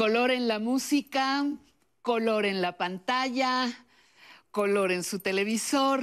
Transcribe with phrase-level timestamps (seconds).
[0.00, 1.46] Color en la música,
[2.00, 3.84] color en la pantalla,
[4.50, 6.02] color en su televisor.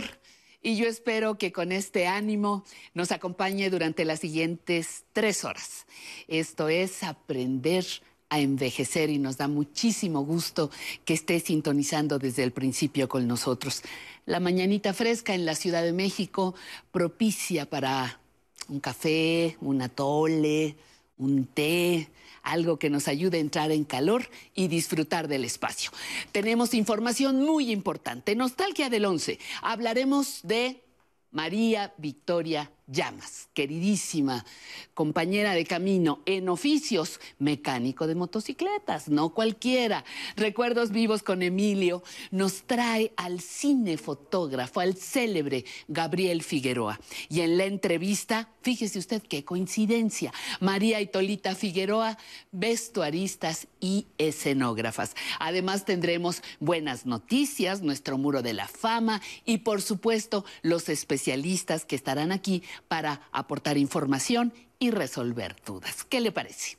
[0.61, 2.63] Y yo espero que con este ánimo
[2.93, 5.87] nos acompañe durante las siguientes tres horas.
[6.27, 7.87] Esto es aprender
[8.29, 10.69] a envejecer y nos da muchísimo gusto
[11.03, 13.81] que esté sintonizando desde el principio con nosotros.
[14.27, 16.53] La mañanita fresca en la Ciudad de México
[16.91, 18.19] propicia para
[18.67, 20.75] un café, un atole,
[21.17, 22.09] un té,
[22.51, 25.91] algo que nos ayude a entrar en calor y disfrutar del espacio.
[26.31, 28.35] Tenemos información muy importante.
[28.35, 29.39] Nostalgia del 11.
[29.61, 30.83] Hablaremos de
[31.31, 34.45] María Victoria Llamas, queridísima
[34.93, 40.05] compañera de camino en oficios, mecánico de motocicletas, no cualquiera.
[40.37, 46.97] Recuerdos vivos con Emilio nos trae al cinefotógrafo, al célebre Gabriel Figueroa.
[47.27, 52.17] Y en la entrevista, fíjese usted qué coincidencia, María y Tolita Figueroa,
[52.53, 55.13] vestuaristas y escenógrafas.
[55.39, 61.97] Además tendremos buenas noticias, nuestro muro de la fama y por supuesto los especialistas que
[61.97, 66.03] estarán aquí para aportar información y resolver dudas.
[66.03, 66.77] ¿Qué le parece?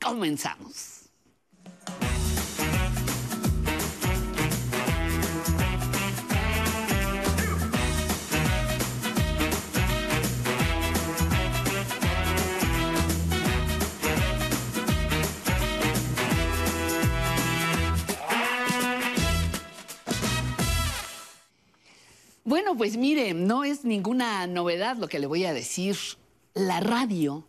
[0.00, 1.10] Comenzamos.
[22.48, 25.98] Bueno, pues mire, no es ninguna novedad lo que le voy a decir.
[26.54, 27.46] La radio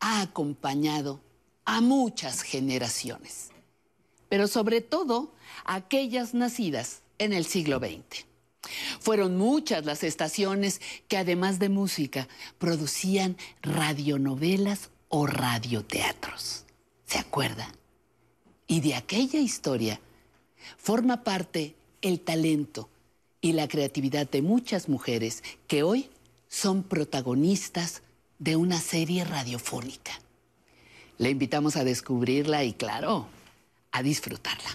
[0.00, 1.20] ha acompañado
[1.66, 3.50] a muchas generaciones,
[4.30, 5.34] pero sobre todo
[5.66, 8.24] a aquellas nacidas en el siglo XX.
[8.98, 12.26] Fueron muchas las estaciones que además de música
[12.56, 16.64] producían radionovelas o radioteatros.
[17.04, 17.68] ¿Se acuerda?
[18.68, 20.00] Y de aquella historia
[20.78, 22.88] forma parte el talento
[23.44, 26.08] y la creatividad de muchas mujeres que hoy
[26.48, 28.00] son protagonistas
[28.38, 30.12] de una serie radiofónica.
[31.18, 33.26] Le invitamos a descubrirla y, claro,
[33.92, 34.70] a disfrutarla.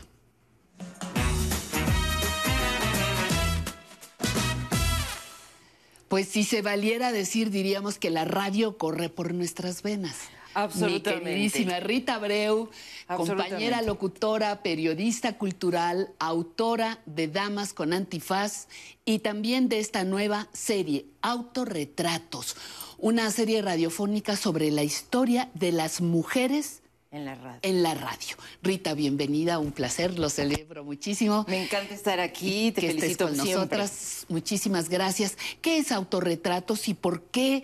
[6.08, 10.16] Pues si se valiera decir, diríamos que la radio corre por nuestras venas.
[10.54, 11.26] Absolutamente.
[11.26, 12.70] Mi queridísima Rita Abreu,
[13.08, 18.68] compañera locutora, periodista cultural, autora de Damas con Antifaz
[19.06, 22.56] y también de esta nueva serie, Autorretratos,
[22.98, 26.82] una serie radiofónica sobre la historia de las mujeres
[27.12, 27.60] en la radio.
[27.64, 28.38] En la radio.
[28.62, 31.44] Rita, bienvenida, un placer, lo celebro muchísimo.
[31.48, 33.56] Me encanta estar aquí, te que felicito estés con siempre.
[33.80, 34.26] nosotras.
[34.30, 35.36] Muchísimas gracias.
[35.62, 37.64] ¿Qué es autorretratos y por qué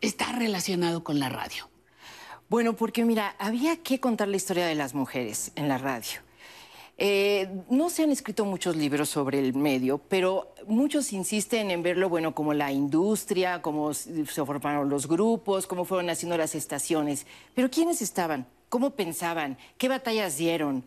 [0.00, 1.68] está relacionado con la radio?
[2.48, 6.20] Bueno, porque mira, había que contar la historia de las mujeres en la radio.
[6.98, 12.08] Eh, no se han escrito muchos libros sobre el medio, pero muchos insisten en verlo,
[12.08, 17.26] bueno, como la industria, cómo se formaron los grupos, cómo fueron haciendo las estaciones.
[17.54, 18.46] Pero ¿quiénes estaban?
[18.68, 19.56] ¿Cómo pensaban?
[19.78, 20.84] ¿Qué batallas dieron?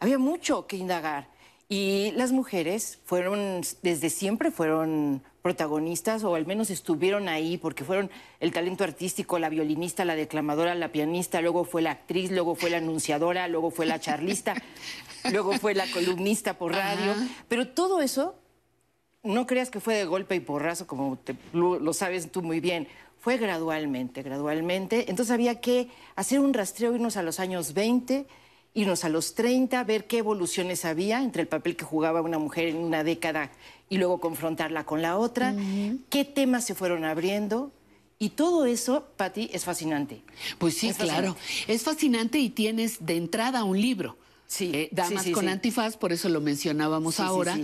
[0.00, 1.28] Había mucho que indagar.
[1.72, 8.10] Y las mujeres fueron, desde siempre fueron protagonistas o al menos estuvieron ahí porque fueron
[8.40, 12.70] el talento artístico, la violinista, la declamadora, la pianista, luego fue la actriz, luego fue
[12.70, 14.54] la anunciadora, luego fue la charlista,
[15.30, 17.12] luego fue la columnista por radio.
[17.12, 17.28] Ajá.
[17.48, 18.34] Pero todo eso,
[19.22, 22.58] no creas que fue de golpe y porrazo, como te- lo, lo sabes tú muy
[22.58, 22.88] bien.
[23.20, 25.08] Fue gradualmente, gradualmente.
[25.08, 28.26] Entonces había que hacer un rastreo, irnos a los años 20,
[28.74, 32.68] irnos a los 30, ver qué evoluciones había entre el papel que jugaba una mujer
[32.68, 33.50] en una década
[33.88, 35.54] y luego confrontarla con la otra,
[36.08, 37.72] qué temas se fueron abriendo.
[38.22, 40.22] Y todo eso, Patti, es fascinante.
[40.58, 41.36] Pues sí, Es claro.
[41.66, 44.16] Es fascinante y tienes de entrada un libro.
[44.46, 45.50] Sí, Eh, Damas sí, sí, con sí.
[45.50, 47.58] antifaz, por eso lo mencionábamos ahora.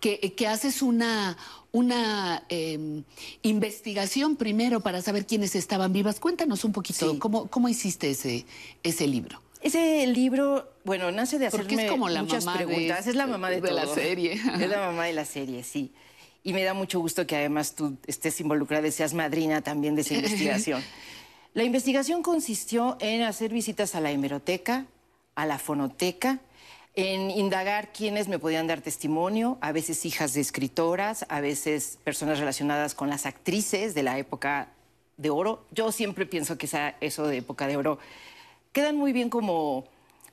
[0.00, 1.38] Que, que haces una,
[1.70, 3.02] una eh,
[3.42, 6.20] investigación primero para saber quiénes estaban vivas.
[6.20, 7.18] Cuéntanos un poquito.
[7.18, 8.44] ¿cómo, cómo hiciste ese,
[8.82, 9.40] ese libro?
[9.62, 13.06] Ese libro, bueno, nace de Porque hacerme es como la muchas mamá de- preguntas.
[13.06, 13.94] es la mamá de, de la todo.
[13.94, 14.32] serie.
[14.32, 15.92] Es la mamá de la serie, sí.
[16.42, 20.02] Y me da mucho gusto que además tú estés involucrada y seas madrina también de
[20.02, 20.82] esa investigación.
[21.54, 24.86] La investigación consistió en hacer visitas a la hemeroteca,
[25.36, 26.40] a la fonoteca,
[26.94, 32.38] en indagar quiénes me podían dar testimonio, a veces hijas de escritoras, a veces personas
[32.38, 34.68] relacionadas con las actrices de la época
[35.16, 35.64] de oro.
[35.70, 37.98] Yo siempre pienso que esa, eso de época de oro
[38.72, 39.84] quedan muy bien como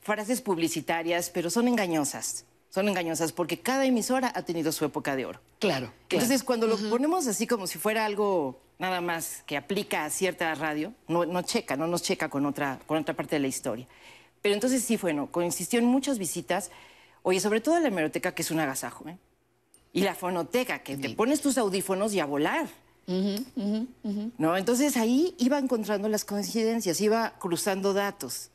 [0.02, 2.46] frases publicitarias, pero son engañosas.
[2.70, 5.42] Son engañosas porque cada emisora ha tenido su época de oro.
[5.60, 5.92] Claro.
[6.10, 10.54] Entonces, cuando lo ponemos así como si fuera algo nada más que aplica a cierta
[10.56, 13.88] radio, no, no checa, no nos checa con otra, con otra parte de la historia.
[14.42, 16.72] Pero entonces sí, bueno, consistió en muchas visitas.
[17.24, 19.18] Oye, sobre todo la hemeroteca, que es un agasajo, ¿eh?
[19.92, 22.68] Y la fonoteca, que te pones tus audífonos y a volar.
[24.38, 24.56] ¿No?
[24.58, 28.52] Entonces ahí iba encontrando las coincidencias, iba cruzando datos.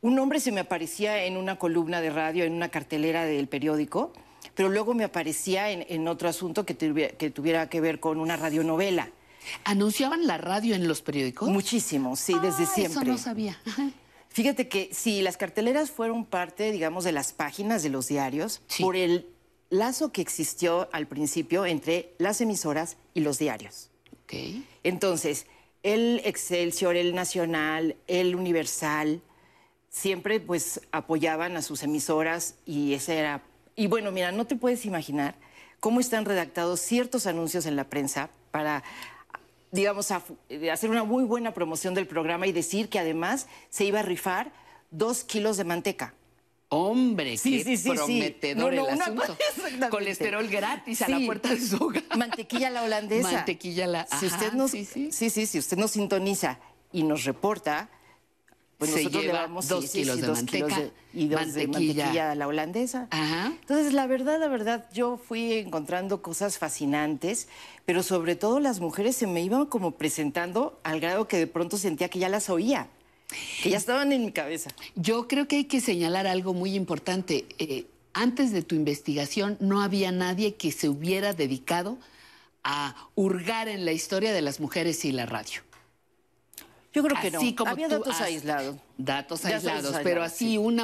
[0.00, 4.12] Un nombre se me aparecía en una columna de radio, en una cartelera del periódico,
[4.54, 8.36] pero luego me aparecía en, otro asunto que tuviera, que tuviera que ver con una
[8.36, 9.10] radionovela.
[9.64, 11.48] ¿Anunciaban la radio en los periódicos?
[11.48, 13.02] Muchísimo, sí, desde ah, siempre.
[13.02, 13.60] Eso no sabía.
[14.28, 18.96] Fíjate que sí, las carteleras fueron parte, digamos, de las páginas de los diarios por
[18.96, 19.26] el
[19.70, 23.89] lazo que existió al principio entre las emisoras y los diarios.
[24.82, 25.46] Entonces,
[25.82, 29.22] el Excelsior, el Nacional, el Universal,
[29.88, 33.42] siempre pues apoyaban a sus emisoras y ese era...
[33.76, 35.34] Y bueno, mira, no te puedes imaginar
[35.80, 38.82] cómo están redactados ciertos anuncios en la prensa para
[39.72, 44.02] digamos, hacer una muy buena promoción del programa y decir que además se iba a
[44.02, 44.52] rifar
[44.90, 46.14] dos kilos de manteca.
[46.72, 49.36] Hombre, qué prometedor el asunto.
[49.90, 52.04] Colesterol gratis a la puerta de su hogar.
[52.16, 53.32] Mantequilla la holandesa.
[53.32, 54.06] Mantequilla la...
[54.06, 55.10] Si usted nos, sí, sí.
[55.10, 56.60] sí, sí, si usted nos sintoniza
[56.92, 57.88] y nos reporta,
[58.78, 63.08] pues nosotros lleva le dos kilos de manteca y dos de mantequilla a la holandesa.
[63.10, 63.52] Ajá.
[63.60, 67.48] Entonces, la verdad, la verdad, yo fui encontrando cosas fascinantes,
[67.84, 71.78] pero sobre todo las mujeres se me iban como presentando al grado que de pronto
[71.78, 72.86] sentía que ya las oía,
[73.62, 74.70] que ya estaban en mi cabeza.
[74.94, 77.46] Yo creo que hay que señalar algo muy importante.
[77.58, 81.98] Eh, antes de tu investigación no había nadie que se hubiera dedicado
[82.64, 85.62] a hurgar en la historia de las mujeres y la radio.
[86.92, 87.40] Yo creo que no.
[87.56, 88.76] Como Había datos aislados.
[88.98, 90.80] Datos aislados, pero así un,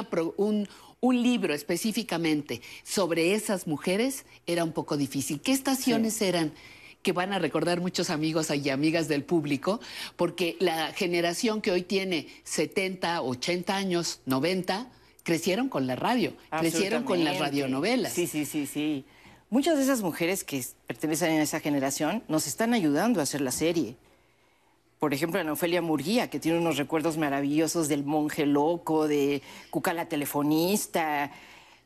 [0.99, 5.41] un libro específicamente sobre esas mujeres era un poco difícil.
[5.41, 6.53] ¿Qué estaciones eran?
[7.07, 9.79] Que van a recordar muchos amigos y amigas del público,
[10.17, 14.89] porque la generación que hoy tiene 70, 80 años, 90,
[15.23, 18.11] crecieron con la radio, crecieron con las radionovelas.
[18.11, 19.05] Sí, sí, sí, sí.
[19.49, 23.51] Muchas de esas mujeres que pertenecen a esa generación nos están ayudando a hacer la
[23.51, 23.95] serie
[24.99, 29.93] por ejemplo, Ana Ofelia Murguía, que tiene unos recuerdos maravillosos del monje loco, de Cuca
[29.93, 31.31] la telefonista.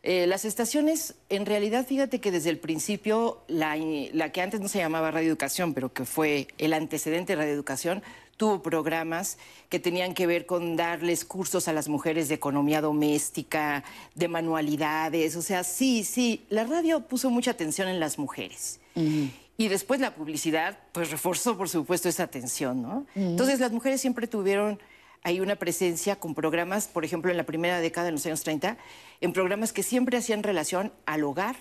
[0.03, 3.77] Eh, las estaciones, en realidad, fíjate que desde el principio, la,
[4.13, 7.53] la, que antes no se llamaba Radio Educación, pero que fue el antecedente de Radio
[7.53, 8.01] Educación,
[8.41, 9.37] tuvo programas
[9.69, 13.83] que tenían que ver con darles cursos a las mujeres de economía doméstica,
[14.15, 15.35] de manualidades.
[15.35, 18.79] O sea, sí, sí, la radio puso mucha atención en las mujeres.
[18.95, 23.05] Y después la publicidad, pues reforzó, por supuesto, esa atención, ¿no?
[23.13, 24.79] Entonces las mujeres siempre tuvieron
[25.23, 28.77] ahí una presencia con programas, por ejemplo, en la primera década, en los años 30,
[29.21, 31.55] en programas que siempre hacían relación al hogar,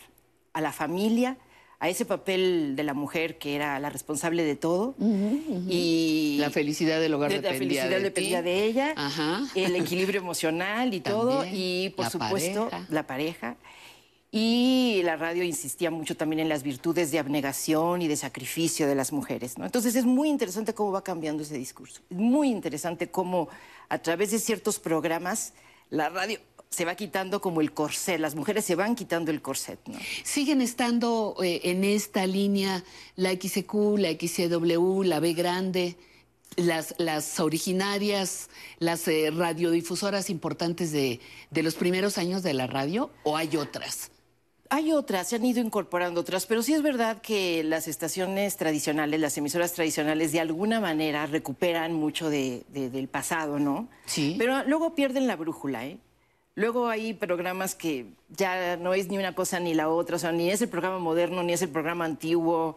[0.53, 1.39] a la familia,
[1.79, 4.95] a ese papel de la mujer que era la responsable de todo
[5.67, 8.95] y la felicidad del hogar de, la felicidad de dependía de ella
[9.55, 13.57] el equilibrio emocional y todo y por supuesto la pareja
[14.31, 18.95] y la radio insistía mucho también en las virtudes de abnegación y de sacrificio de
[18.95, 19.59] las mujeres.
[19.59, 19.65] ¿no?
[19.65, 22.01] Entonces es muy interesante cómo va cambiando ese discurso.
[22.09, 23.49] Es muy interesante cómo
[23.89, 25.53] a través de ciertos programas
[25.89, 26.39] la radio
[26.71, 29.81] se va quitando como el corset, las mujeres se van quitando el corset.
[29.89, 29.99] ¿no?
[30.23, 32.85] ¿Siguen estando eh, en esta línea
[33.17, 35.97] la XQ, la XCW, la B grande?
[36.57, 38.51] Las, las, originarias,
[38.81, 44.11] las eh, radiodifusoras importantes de, de, los primeros años de la radio, o hay otras?
[44.69, 49.21] Hay otras, se han ido incorporando otras, pero sí es verdad que las estaciones tradicionales,
[49.21, 53.89] las emisoras tradicionales, de alguna manera recuperan mucho de, del pasado, ¿no?
[54.07, 54.35] Sí.
[54.37, 55.99] Pero luego pierden la brújula, ¿eh?
[56.61, 60.31] Luego hay programas que ya no es ni una cosa ni la otra, o sea,
[60.31, 62.77] ni es el programa moderno, ni es el programa antiguo.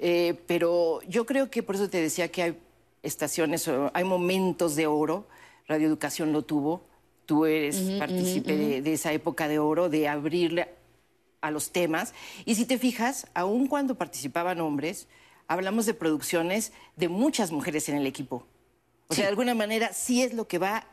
[0.00, 2.58] Eh, pero yo creo que por eso te decía que hay
[3.04, 5.28] estaciones, hay momentos de oro.
[5.68, 6.82] Radio Educación lo tuvo.
[7.24, 10.68] Tú eres partícipe de, de, esa época de oro, de abrirle
[11.40, 12.14] a los temas.
[12.46, 15.06] Y si te fijas, aun cuando participaban hombres,
[15.46, 18.44] hablamos de producciones de muchas mujeres en el equipo.
[19.06, 20.84] O sea, de alguna manera sí es lo que va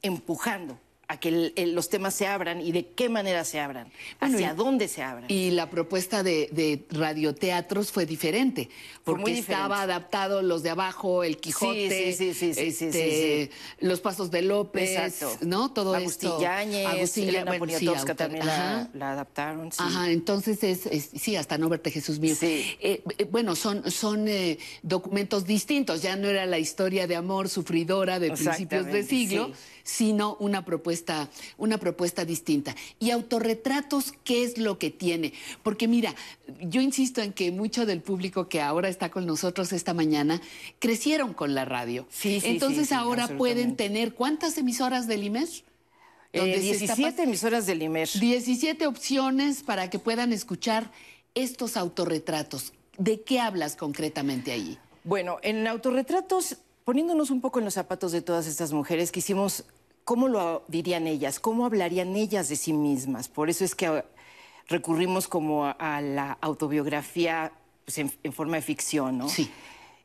[0.00, 0.78] empujando
[1.10, 3.90] a que los temas se abran y de qué manera se abran,
[4.20, 5.24] hacia dónde se abran.
[5.28, 8.70] Y la propuesta de, radioteatros fue diferente,
[9.02, 13.50] porque estaba adaptado los de abajo, el Quijote, este,
[13.80, 15.72] los pasos de López, ¿no?
[15.72, 16.40] Todo Agustín esto.
[16.40, 19.70] Yáñez, Agustín Elena Poniatowska también la, adaptaron.
[19.78, 22.36] Ajá, entonces es, sí, hasta no verte Jesús mío.
[22.40, 27.48] Eh, eh, bueno, son, son eh, documentos distintos, ya no era la historia de amor
[27.48, 29.50] sufridora de principios de siglo,
[29.90, 31.28] sino una propuesta,
[31.58, 32.76] una propuesta distinta.
[33.00, 35.32] Y autorretratos, ¿qué es lo que tiene?
[35.64, 36.14] Porque mira,
[36.60, 40.40] yo insisto en que mucho del público que ahora está con nosotros esta mañana
[40.78, 42.06] crecieron con la radio.
[42.08, 45.64] Sí, Entonces ahora pueden tener, ¿cuántas emisoras del IMES?
[46.32, 48.08] donde Eh, se está 17 emisoras del IMER.
[48.08, 50.92] 17 opciones para que puedan escuchar
[51.34, 52.72] estos autorretratos.
[52.96, 54.78] ¿De qué hablas concretamente allí?
[55.02, 59.64] Bueno, en autorretratos, poniéndonos un poco en los zapatos de todas estas mujeres, quisimos
[60.04, 63.28] cómo lo dirían ellas, cómo hablarían ellas de sí mismas.
[63.28, 64.04] Por eso es que ah,
[64.68, 67.52] recurrimos como a, a la autobiografía
[67.84, 69.28] pues, en, en forma de ficción, ¿no?
[69.28, 69.50] Sí.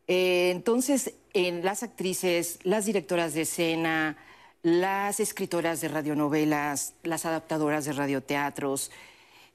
[0.08, 4.18] Eh, entonces, en las actrices, las directoras de escena,
[4.62, 8.92] las escritoras de radionovelas, las adaptadoras de radioteatros,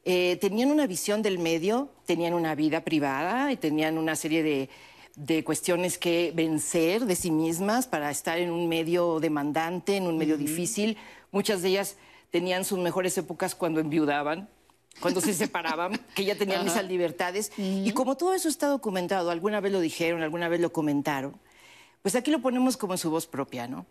[0.04, 4.70] eh, tenían una visión del medio, tenían una vida privada y tenían una serie de,
[5.16, 10.16] de cuestiones que vencer de sí mismas para estar en un medio demandante, en un
[10.16, 10.96] medio difícil.
[11.30, 11.96] Muchas de ellas
[12.30, 14.48] tenían sus mejores épocas cuando enviudaban,
[15.00, 17.52] cuando se separaban, que ya tenían esas libertades.
[17.58, 21.36] Y como todo eso está documentado, alguna vez lo dijeron, alguna vez lo comentaron,
[22.02, 23.86] pues aquí lo ponemos como en su voz propia, ¿no?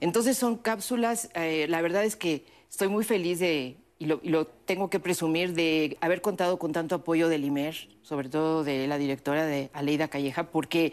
[0.00, 4.28] Entonces son cápsulas, eh, la verdad es que estoy muy feliz de, y lo, y
[4.28, 8.86] lo tengo que presumir, de haber contado con tanto apoyo del IMER, sobre todo de
[8.86, 10.92] la directora de Aleida Calleja, porque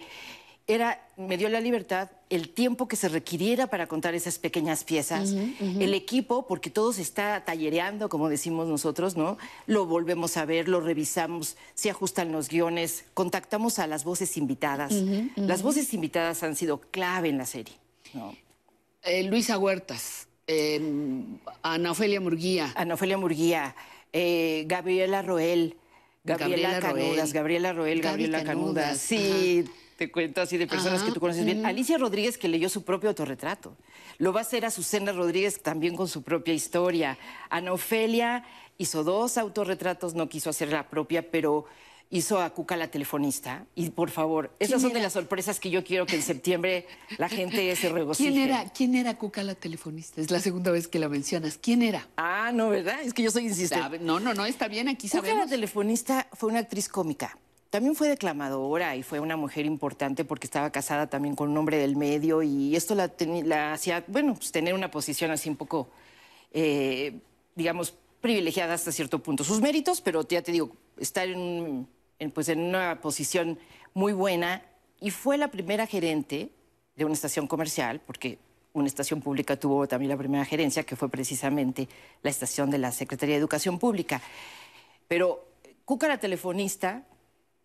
[0.66, 5.32] era, me dio la libertad, el tiempo que se requiriera para contar esas pequeñas piezas,
[5.32, 9.38] el equipo, porque todo se está tallereando, como decimos nosotros, ¿no?
[9.68, 14.94] Lo volvemos a ver, lo revisamos, se ajustan los guiones, contactamos a las voces invitadas.
[15.36, 17.76] Las voces invitadas han sido clave en la serie,
[18.14, 18.34] ¿no?
[19.04, 20.82] Eh, Luisa Huertas, eh,
[21.62, 22.72] Ana Ofelia Murguía.
[22.76, 23.76] Ana Ofelia Murguía,
[24.12, 25.78] eh, Gabriela Roel,
[26.24, 27.34] Gabriela, Gabriela Canudas, Roel.
[27.34, 28.86] Gabriela Roel, Gabriela Canudas.
[28.86, 29.66] Canudas, Sí,
[29.98, 31.66] te cuento así de personas Ajá, que tú conoces bien.
[31.66, 33.76] Alicia Rodríguez, que leyó su propio autorretrato.
[34.18, 37.18] Lo va a hacer Azucena Rodríguez también con su propia historia.
[37.50, 38.44] Ana Ofelia
[38.78, 41.66] hizo dos autorretratos, no quiso hacer la propia, pero
[42.16, 43.66] hizo a Cuca la telefonista.
[43.76, 46.86] Y por favor, esas son de las sorpresas que yo quiero que en septiembre
[47.18, 48.30] la gente se regocije.
[48.32, 50.22] ¿Quién era, ¿Quién era Cuca la telefonista?
[50.22, 51.58] Es la segunda vez que la mencionas.
[51.58, 52.08] ¿Quién era?
[52.16, 53.02] Ah, no, ¿verdad?
[53.02, 53.98] Es que yo soy insistente.
[54.00, 55.50] No, no, no, está bien, aquí Cuca la sabemos.
[55.50, 57.38] telefonista fue una actriz cómica.
[57.72, 61.78] También fue declamadora y fue una mujer importante porque estaba casada también con un hombre
[61.78, 63.12] del medio y esto la,
[63.44, 65.90] la hacía, bueno, pues tener una posición así un poco,
[66.52, 67.20] eh,
[67.56, 69.44] digamos, privilegiada hasta cierto punto.
[69.44, 71.88] Sus méritos, pero ya te digo, estar en, un-
[72.20, 73.58] en, pues, en una posición
[73.94, 74.64] muy buena
[75.00, 76.50] y fue la primera gerente
[76.96, 78.38] de una estación comercial, porque
[78.74, 81.88] una estación pública tuvo también la primera gerencia, que fue precisamente
[82.22, 84.22] la estación de la Secretaría de Educación Pública.
[85.08, 85.48] Pero
[85.86, 87.04] Cuca, la telefonista,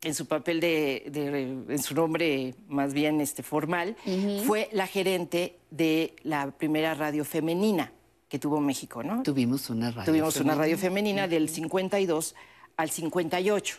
[0.02, 3.96] en su papel de, de- en su nombre más bien este, formal,
[4.44, 7.92] fue la gerente de la primera radio femenina
[8.28, 9.22] que tuvo México, ¿no?
[9.22, 10.04] Tuvimos una radio.
[10.04, 10.62] Tuvimos una femenina.
[10.62, 12.34] radio femenina del 52
[12.76, 13.78] al 58.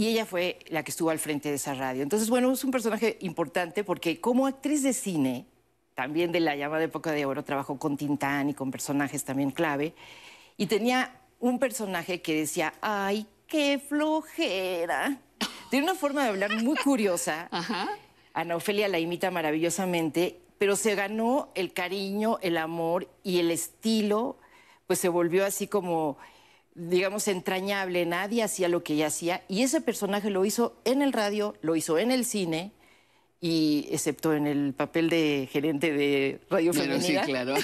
[0.00, 2.02] Y ella fue la que estuvo al frente de esa radio.
[2.02, 5.44] Entonces, bueno, es un personaje importante porque como actriz de cine,
[5.94, 9.92] también de la llamada época de oro, trabajó con Tintán y con personajes también clave.
[10.56, 15.18] Y tenía un personaje que decía, ay, qué flojera.
[15.68, 17.48] Tiene una forma de hablar muy curiosa.
[17.50, 17.90] Ajá.
[18.32, 24.38] Ana Ofelia la imita maravillosamente, pero se ganó el cariño, el amor y el estilo,
[24.86, 26.16] pues se volvió así como,
[26.88, 28.06] digamos, entrañable.
[28.06, 31.76] Nadie hacía lo que ella hacía y ese personaje lo hizo en el radio, lo
[31.76, 32.72] hizo en el cine
[33.40, 37.22] y excepto en el papel de gerente de Radio sí, Femenina.
[37.22, 37.54] claro.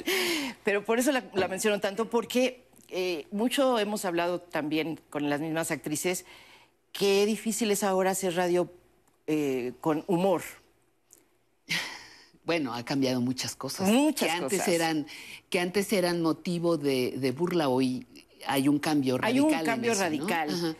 [0.64, 5.40] Pero por eso la, la menciono tanto, porque eh, mucho hemos hablado también con las
[5.40, 6.24] mismas actrices,
[6.92, 8.70] qué difícil es ahora hacer radio
[9.26, 10.42] eh, con humor.
[12.44, 13.88] Bueno, ha cambiado muchas cosas.
[13.88, 14.74] Muchas que antes cosas.
[14.74, 15.06] eran
[15.50, 18.06] que antes eran motivo de, de burla hoy
[18.46, 19.44] hay un cambio Hay radical.
[19.46, 20.04] un en cambio eso, ¿no?
[20.04, 20.50] radical.
[20.50, 20.76] Ajá.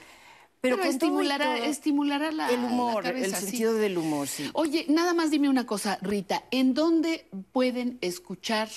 [0.60, 3.50] Pero, estimulará, todo, estimulará la, el humor, la cabeza, el sí.
[3.50, 4.50] sentido del humor, sí.
[4.54, 8.68] Oye, nada más dime una cosa, Rita, ¿en dónde pueden escuchar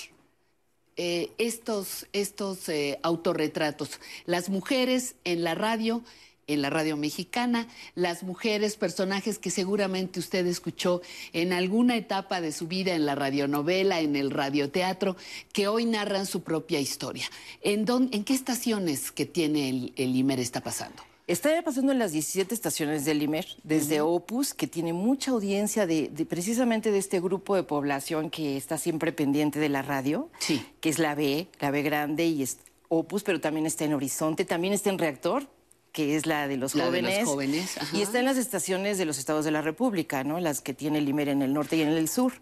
[0.96, 3.98] eh, estos, estos eh, autorretratos?
[4.26, 6.02] Las mujeres en la radio,
[6.52, 11.00] en la radio mexicana, las mujeres, personajes que seguramente usted escuchó
[11.32, 15.16] en alguna etapa de su vida, en la radionovela, en el radioteatro,
[15.52, 17.24] que hoy narran su propia historia.
[17.62, 21.02] ¿En, dónde- en qué estaciones que tiene el, el IMER está pasando?
[21.26, 26.08] Está pasando en las 17 estaciones del IMER, desde Opus, que tiene mucha audiencia de,
[26.08, 30.60] de- precisamente de este grupo de población que está siempre pendiente de la radio, Sí.
[30.80, 32.58] que es la B, la B grande y es
[32.88, 35.46] Opus, pero también está en Horizonte, también está en Reactor,
[35.92, 37.26] que es la de los La de los jóvenes.
[37.28, 37.96] jóvenes, ajá.
[37.96, 40.38] Y está en las estaciones de los estados de la República, ¿no?
[40.40, 42.32] Las que tiene el IMER en el norte y en el sur.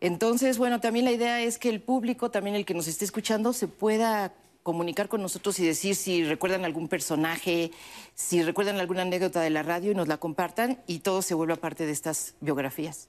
[0.00, 3.52] Entonces, bueno, también la idea es que el público, también el que nos esté escuchando,
[3.52, 7.70] se pueda comunicar con nosotros y decir si recuerdan algún personaje,
[8.14, 11.56] si recuerdan alguna anécdota de la radio y nos la compartan y todo se vuelva
[11.56, 13.08] parte de estas biografías.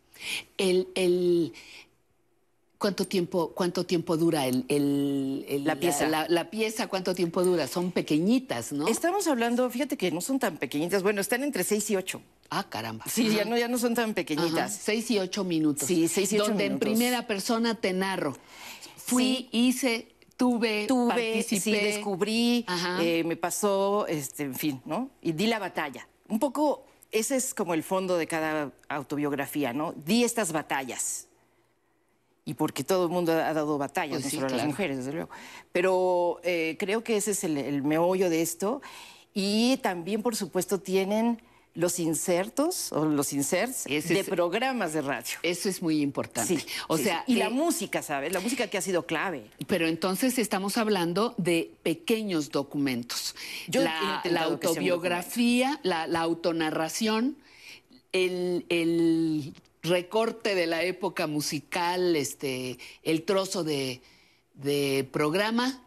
[0.58, 1.54] El, el-
[2.86, 6.08] ¿Cuánto tiempo, cuánto tiempo dura el, el- el- La pieza.
[6.08, 7.66] La, la pieza, ¿cuánto tiempo dura?
[7.66, 8.88] Son pequeñitas, ¿no?
[8.88, 12.22] Estamos hablando, fíjate que no son tan pequeñitas, bueno, están entre 6 y 8.
[12.52, 13.04] Ah, caramba.
[13.10, 14.72] Sí, ya no, ya no son tan Ajá, pequeñitas.
[14.76, 15.88] Seis y ocho minutos.
[15.88, 16.88] Sí, seis y ocho Donde minutos.
[16.88, 18.38] en primera persona te narro.
[18.98, 19.50] Fui, Sí.
[19.52, 21.60] hice, tuve, Tuve, participé.
[21.60, 22.66] sí, descubrí,
[23.02, 25.10] eh, me pasó, este, en fin, ¿no?
[25.24, 26.08] Y di la batalla.
[26.30, 29.94] Un poco, ese es como el fondo de cada autobiografía, ¿no?
[30.06, 31.30] Di estas batallas.
[32.46, 35.30] Y porque todo el mundo ha dado batallas, Pues sí, las mujeres, desde luego.
[35.72, 38.82] Pero eh, creo que ese es el, el meollo de esto.
[39.34, 41.42] Y también, por supuesto, tienen
[41.74, 45.38] los insertos o los inserts Ese de es- programas de radio.
[45.44, 46.58] Eso es muy importante.
[46.60, 48.32] Sí, o sí, sea, y la música, ¿sabes?
[48.32, 49.48] La música que ha sido clave.
[49.68, 53.36] Pero entonces estamos hablando de pequeños documentos.
[53.68, 57.36] Yo la, la autobiografía, la, la autonarración,
[58.14, 59.54] el, el
[59.88, 64.02] recorte de la época musical, este, el trozo de,
[64.54, 65.82] de programa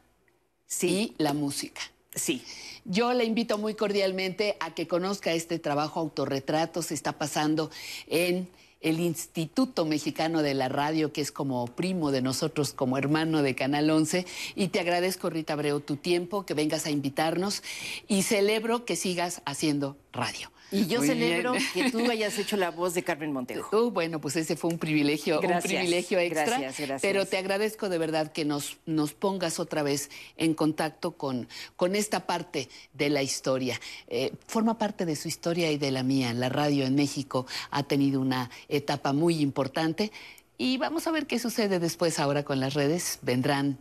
[0.67, 1.81] Sí, y la música.
[2.15, 2.43] sí.
[2.85, 6.81] Yo le invito muy cordialmente a que conozca este trabajo autorretrato.
[6.81, 7.71] Se está pasando
[8.07, 8.49] en
[8.81, 13.55] el Instituto Mexicano de la Radio, que es como primo de nosotros, como hermano de
[13.55, 14.25] Canal 11.
[14.55, 17.63] Y te agradezco, Rita Abreu, tu tiempo, que vengas a invitarnos
[18.07, 20.51] y celebro que sigas haciendo radio.
[20.71, 21.65] Y yo Muy celebro bien.
[21.73, 23.75] que tú hayas hecho la voz de Carmen Montejo.
[23.75, 26.45] Uh, bueno, pues ese fue un privilegio, Gracias, un privilegio extra.
[26.45, 27.01] gracias, gracias.
[27.03, 31.97] Pero te agradezco de verdad que nos, nos pongas otra vez en contacto con, con
[31.97, 33.81] esta parte de la historia.
[34.09, 36.35] Eh, forma parte de su historia y de la mía.
[36.35, 40.13] La radio en México ha tenido una etapa muy importante
[40.59, 43.21] y vamos a ver qué sucede después ahora con las redes.
[43.23, 43.79] Vendrán.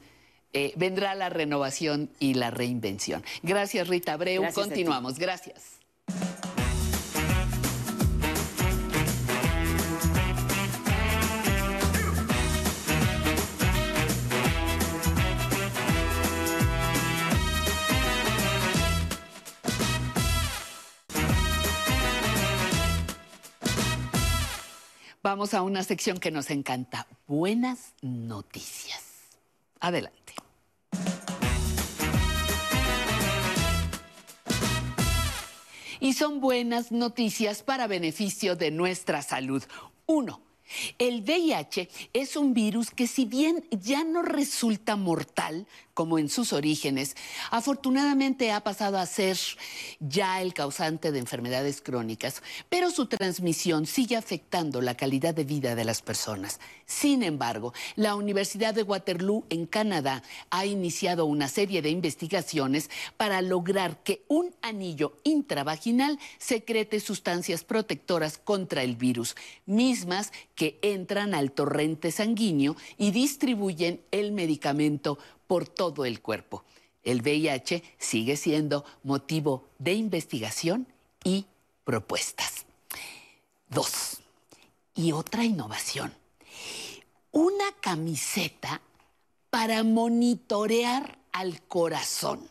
[0.54, 3.24] eh, vendrá la renovación y la reinvención.
[3.44, 4.44] Gracias, Rita Abreu.
[4.54, 5.20] Continuamos.
[5.20, 5.78] Gracias.
[25.30, 27.06] Vamos a una sección que nos encanta.
[27.28, 29.04] Buenas noticias.
[29.82, 30.34] Adelante.
[36.00, 39.62] Y son buenas noticias para beneficio de nuestra salud.
[40.06, 40.40] Uno,
[40.98, 46.54] el VIH es un virus que si bien ya no resulta mortal como en sus
[46.54, 47.16] orígenes,
[47.50, 49.36] afortunadamente ha pasado a ser
[50.00, 55.74] ya el causante de enfermedades crónicas, pero su transmisión sigue afectando la calidad de vida
[55.74, 56.60] de las personas.
[56.86, 63.42] Sin embargo, la Universidad de Waterloo en Canadá ha iniciado una serie de investigaciones para
[63.42, 71.52] lograr que un anillo intravaginal secrete sustancias protectoras contra el virus, mismas que entran al
[71.54, 76.64] torrente sanguíneo y distribuyen el medicamento por todo el cuerpo.
[77.04, 80.88] El VIH sigue siendo motivo de investigación
[81.24, 81.46] y
[81.86, 82.66] propuestas.
[83.70, 84.18] Dos.
[84.94, 86.14] Y otra innovación.
[87.32, 88.82] Una camiseta
[89.50, 92.50] para monitorear al corazón.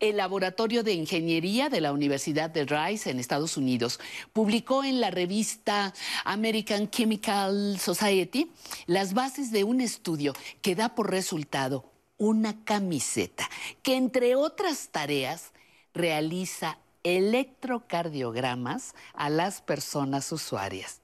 [0.00, 4.00] El Laboratorio de Ingeniería de la Universidad de Rice en Estados Unidos
[4.32, 5.92] publicó en la revista
[6.24, 8.50] American Chemical Society
[8.86, 11.89] las bases de un estudio que da por resultado
[12.20, 13.50] una camiseta
[13.82, 15.52] que, entre otras tareas,
[15.94, 21.00] realiza electrocardiogramas a las personas usuarias.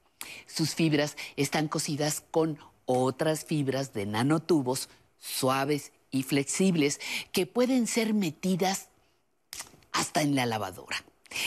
[0.46, 7.00] Sus fibras están cosidas con otras fibras de nanotubos suaves y flexibles
[7.32, 8.88] que pueden ser metidas
[9.92, 11.02] hasta en la lavadora.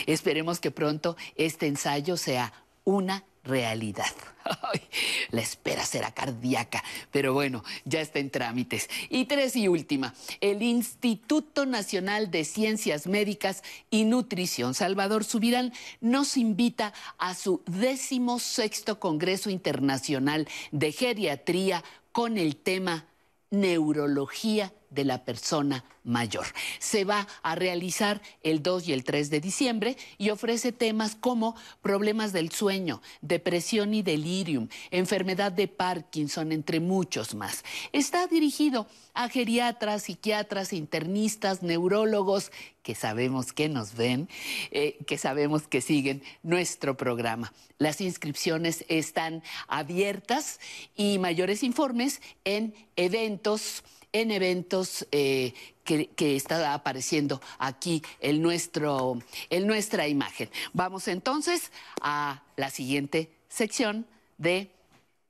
[0.06, 2.52] Esperemos que pronto este ensayo sea
[2.82, 4.06] una realidad.
[5.30, 8.88] La espera será cardíaca, pero bueno, ya está en trámites.
[9.08, 16.36] Y tres y última, el Instituto Nacional de Ciencias Médicas y Nutrición Salvador Subirán nos
[16.36, 23.06] invita a su décimo sexto Congreso Internacional de Geriatría con el tema
[23.50, 26.46] neurología de la persona mayor.
[26.78, 31.56] Se va a realizar el 2 y el 3 de diciembre y ofrece temas como
[31.82, 37.64] problemas del sueño, depresión y delirium, enfermedad de Parkinson, entre muchos más.
[37.92, 42.50] Está dirigido a geriatras, psiquiatras, internistas, neurólogos
[42.82, 44.28] que sabemos que nos ven,
[44.70, 47.52] eh, que sabemos que siguen nuestro programa.
[47.78, 50.60] Las inscripciones están abiertas
[50.96, 59.18] y mayores informes en eventos en eventos eh, que, está apareciendo aquí en, nuestro,
[59.50, 60.48] en nuestra imagen.
[60.72, 64.06] Vamos entonces a la siguiente sección
[64.38, 64.70] de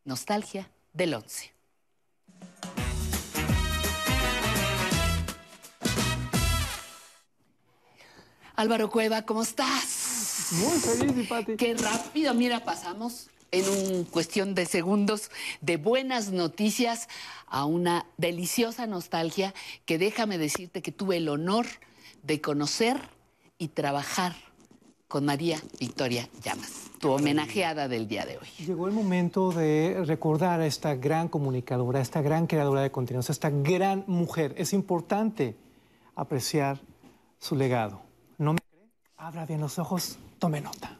[0.05, 1.53] Nostalgia del 11.
[8.57, 10.49] Álvaro Cueva, ¿cómo estás?
[10.53, 11.57] Muy feliz, y Pati.
[11.57, 17.09] Qué rápido, mira, pasamos en un cuestión de segundos de buenas noticias
[17.47, 19.55] a una deliciosa nostalgia
[19.87, 21.67] que déjame decirte que tuve el honor
[22.23, 22.97] de conocer
[23.59, 24.35] y trabajar
[25.09, 28.47] con María Victoria Llamas, tu homenajeada del día de hoy.
[28.65, 33.29] Llegó el momento de recordar a esta gran comunicadora, a esta gran creadora de contenidos,
[33.29, 34.55] a esta gran mujer.
[34.57, 35.57] Es importante
[36.15, 36.81] apreciar
[37.41, 38.03] su legado.
[38.39, 38.89] ¿No me cree?
[39.17, 41.00] Abra bien los ojos, tome nota.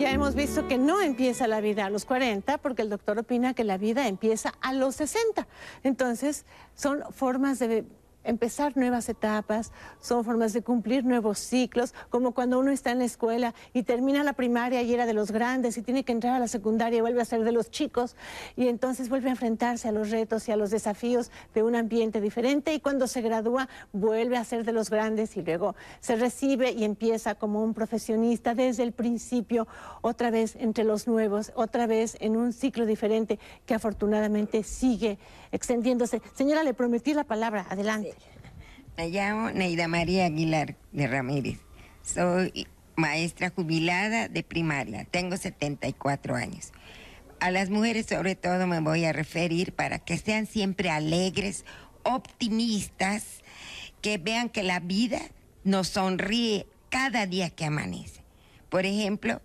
[0.00, 3.52] Ya hemos visto que no empieza la vida a los 40 porque el doctor opina
[3.52, 5.46] que la vida empieza a los 60.
[5.82, 7.84] Entonces, son formas de
[8.24, 13.04] empezar nuevas etapas, son formas de cumplir nuevos ciclos, como cuando uno está en la
[13.04, 16.38] escuela y termina la primaria y era de los grandes y tiene que entrar a
[16.38, 18.16] la secundaria y vuelve a ser de los chicos
[18.56, 22.20] y entonces vuelve a enfrentarse a los retos y a los desafíos de un ambiente
[22.20, 26.72] diferente y cuando se gradúa vuelve a ser de los grandes y luego se recibe
[26.72, 29.66] y empieza como un profesionista desde el principio,
[30.02, 35.18] otra vez entre los nuevos, otra vez en un ciclo diferente que afortunadamente sigue
[35.52, 36.22] extendiéndose.
[36.34, 38.14] Señora, le prometí la palabra, adelante.
[38.96, 41.58] Me llamo Neida María Aguilar de Ramírez.
[42.02, 45.04] Soy maestra jubilada de primaria.
[45.04, 46.72] Tengo 74 años.
[47.40, 51.64] A las mujeres sobre todo me voy a referir para que sean siempre alegres,
[52.02, 53.42] optimistas,
[54.02, 55.20] que vean que la vida
[55.64, 58.20] nos sonríe cada día que amanece.
[58.68, 59.40] Por ejemplo,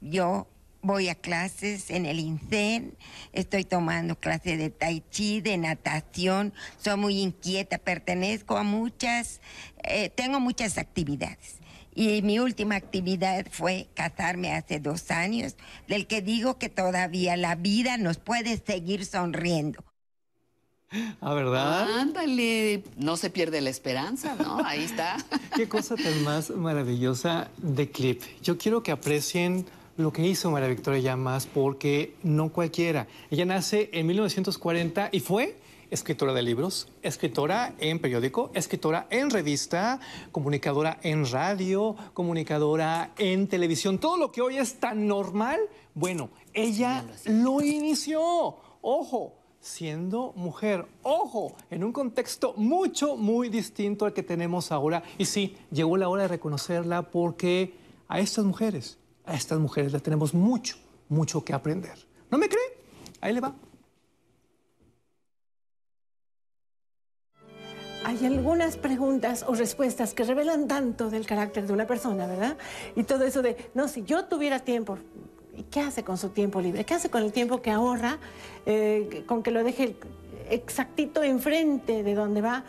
[0.00, 0.48] yo
[0.82, 2.96] voy a clases en el INSEN,
[3.32, 9.40] estoy tomando clases de tai chi, de natación, soy muy inquieta, pertenezco a muchas,
[9.82, 11.56] eh, tengo muchas actividades.
[11.94, 15.56] Y mi última actividad fue casarme hace dos años,
[15.88, 19.82] del que digo que todavía la vida nos puede seguir sonriendo.
[21.20, 21.98] ¿Ah, verdad?
[21.98, 24.64] Ándale, no se pierde la esperanza, ¿no?
[24.64, 25.16] Ahí está.
[25.56, 28.22] Qué cosa tan más maravillosa de clip.
[28.42, 29.66] Yo quiero que aprecien
[29.98, 33.08] lo que hizo María Victoria Llamas porque no cualquiera.
[33.32, 35.56] Ella nace en 1940 y fue
[35.90, 39.98] escritora de libros, escritora en periódico, escritora en revista,
[40.30, 43.98] comunicadora en radio, comunicadora en televisión.
[43.98, 45.58] Todo lo que hoy es tan normal,
[45.94, 48.20] bueno, ella lo inició.
[48.80, 50.86] Ojo, siendo mujer.
[51.02, 55.02] Ojo, en un contexto mucho, muy distinto al que tenemos ahora.
[55.18, 57.74] Y sí, llegó la hora de reconocerla porque
[58.06, 58.96] a estas mujeres
[59.28, 60.76] a estas mujeres le tenemos mucho,
[61.08, 61.98] mucho que aprender.
[62.30, 62.78] ¿No me cree?
[63.20, 63.54] Ahí le va.
[68.04, 72.56] Hay algunas preguntas o respuestas que revelan tanto del carácter de una persona, ¿verdad?
[72.96, 74.98] Y todo eso de, no, si yo tuviera tiempo,
[75.54, 76.84] ¿y qué hace con su tiempo libre?
[76.84, 78.18] ¿Qué hace con el tiempo que ahorra,
[78.64, 79.96] eh, con que lo deje
[80.48, 82.64] exactito enfrente de donde va?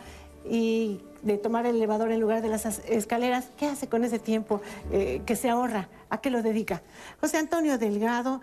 [0.49, 4.61] Y de tomar el elevador en lugar de las escaleras, ¿qué hace con ese tiempo
[4.91, 5.89] eh, que se ahorra?
[6.09, 6.81] ¿A qué lo dedica?
[7.19, 8.41] José Antonio Delgado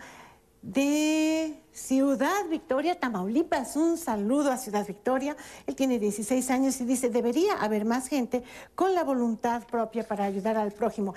[0.63, 3.77] de Ciudad Victoria, Tamaulipas.
[3.77, 5.37] Un saludo a Ciudad Victoria.
[5.67, 8.43] Él tiene 16 años y dice, debería haber más gente
[8.75, 11.15] con la voluntad propia para ayudar al prójimo.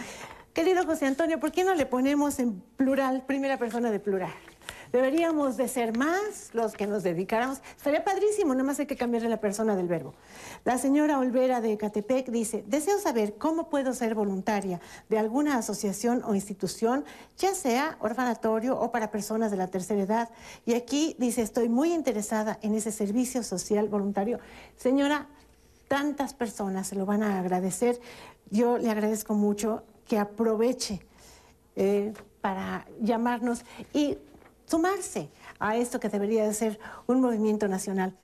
[0.54, 4.32] Querido José Antonio, ¿por qué no le ponemos en plural, primera persona de plural?
[4.92, 7.60] Deberíamos de ser más los que nos dedicáramos.
[7.78, 10.16] Estaría padrísimo, nada más hay que cambiarle la persona del verbo.
[10.66, 16.24] La señora Olvera de Catepec dice, deseo saber cómo puedo ser voluntaria de alguna asociación
[16.26, 17.06] o institución,
[17.38, 20.30] ya sea orfanatorio o para personas de la tercera edad.
[20.66, 24.40] Y aquí dice, estoy muy interesada en ese servicio social voluntario.
[24.76, 25.28] Señora,
[25.88, 28.00] tantas personas se lo van a agradecer.
[28.50, 31.00] Yo le agradezco mucho que aproveche
[31.76, 34.18] eh, para llamarnos y
[34.70, 35.30] sumarse
[35.60, 38.18] a esto que debería de ser un movimiento nacional.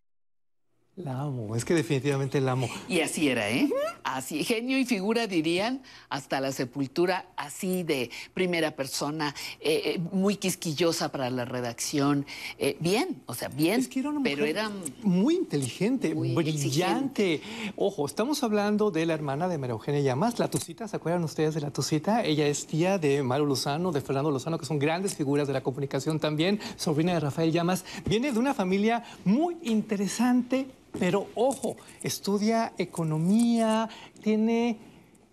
[0.98, 2.70] La amo, es que definitivamente la amo.
[2.88, 3.70] Y así era, ¿eh?
[4.06, 10.38] Así, genio y figura dirían, hasta la sepultura, así de primera persona, eh, eh, muy
[10.38, 12.26] quisquillosa para la redacción.
[12.58, 14.72] Eh, bien, o sea, bien, es que era una pero era
[15.04, 17.42] muy inteligente, brillante.
[17.76, 21.56] Ojo, estamos hablando de la hermana de María Eugenia Llamas, la Tucita, ¿se acuerdan ustedes
[21.56, 22.24] de la Tucita?
[22.24, 25.62] Ella es tía de Mario Lozano, de Fernando Lozano, que son grandes figuras de la
[25.62, 27.84] comunicación también, sobrina de Rafael Llamas.
[28.06, 30.68] Viene de una familia muy interesante,
[31.00, 33.90] pero ojo, estudia economía,
[34.22, 34.78] tiene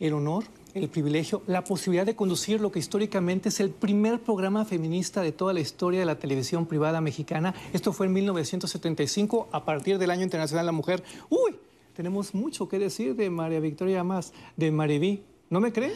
[0.00, 0.44] el honor,
[0.74, 5.32] el privilegio, la posibilidad de conducir lo que históricamente es el primer programa feminista de
[5.32, 7.54] toda la historia de la televisión privada mexicana.
[7.72, 11.02] Esto fue en 1975, a partir del Año Internacional de la Mujer.
[11.28, 11.56] ¡Uy!
[11.94, 15.22] Tenemos mucho que decir de María Victoria más, de Mariví.
[15.50, 15.92] ¿No me cree?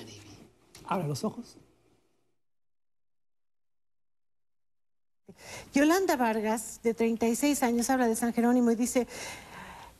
[0.84, 1.56] Abra los ojos.
[5.74, 9.06] Yolanda Vargas, de 36 años, habla de San Jerónimo y dice,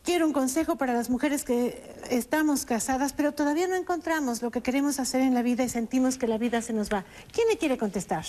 [0.07, 4.63] quiero un consejo para las mujeres que estamos casadas, pero todavía no encontramos lo que
[4.63, 7.05] queremos hacer en la vida y sentimos que la vida se nos va.
[7.33, 8.25] ¿Quién le quiere contestar?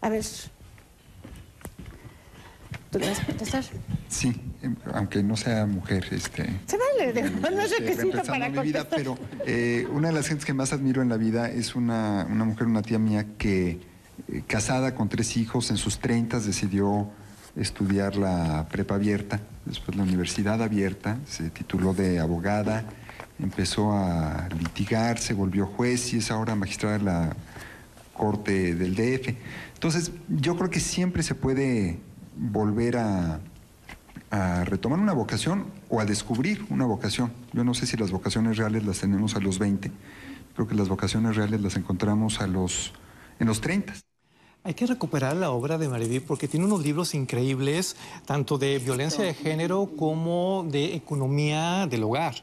[0.00, 0.24] A ver.
[2.90, 3.64] ¿Tú le vas a contestar?
[4.08, 6.44] Sí, em, aunque no sea mujer, este.
[6.66, 10.26] Se vale, de- no es este, requisito para mi vida, pero eh, una de las
[10.28, 13.80] gentes que más admiro en la vida es una, una mujer, una tía mía que
[14.28, 17.08] eh, casada con tres hijos en sus treintas decidió
[17.56, 22.84] estudiar la prepa abierta, después la universidad abierta, se tituló de abogada,
[23.38, 27.36] empezó a litigar, se volvió juez y es ahora magistrada de la
[28.14, 29.34] corte del DF.
[29.74, 31.98] Entonces, yo creo que siempre se puede
[32.36, 33.40] volver a,
[34.30, 37.32] a retomar una vocación o a descubrir una vocación.
[37.52, 39.92] Yo no sé si las vocaciones reales las tenemos a los 20,
[40.54, 42.94] creo que las vocaciones reales las encontramos a los,
[43.38, 43.92] en los 30.
[44.64, 47.96] Hay que recuperar la obra de Mariví porque tiene unos libros increíbles,
[48.26, 52.36] tanto de violencia de género como de economía del hogar.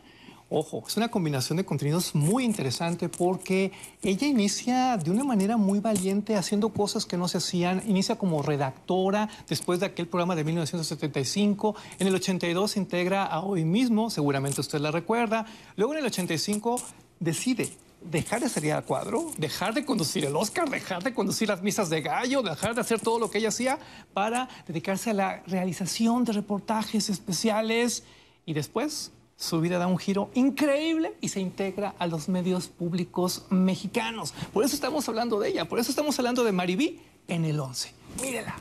[0.50, 5.80] Ojo, es una combinación de contenidos muy interesante porque ella inicia de una manera muy
[5.80, 7.84] valiente haciendo cosas que no se hacían.
[7.88, 11.76] Inicia como redactora después de aquel programa de 1975.
[12.00, 15.46] En el 82 se integra a Hoy mismo, seguramente usted la recuerda.
[15.78, 16.82] Luego en el 85
[17.22, 17.70] decide
[18.02, 21.90] dejar de salir a cuadro, dejar de conducir el Oscar, dejar de conducir las misas
[21.90, 23.80] de gallo, dejar de hacer todo lo que ella hacía
[24.14, 28.04] para dedicarse a la realización de reportajes especiales
[28.46, 33.46] y después su vida da un giro increíble y se integra a los medios públicos
[33.50, 34.34] mexicanos.
[34.54, 37.94] Por eso estamos hablando de ella, por eso estamos hablando de Maribí en el 11.
[38.22, 38.56] Mírela.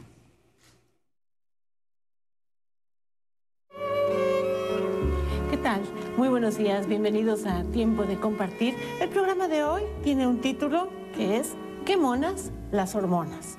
[5.50, 5.82] ¿Qué tal?
[6.18, 8.74] Muy buenos días, bienvenidos a Tiempo de Compartir.
[9.00, 11.54] El programa de hoy tiene un título que es
[11.86, 13.56] ¿Qué monas las hormonas?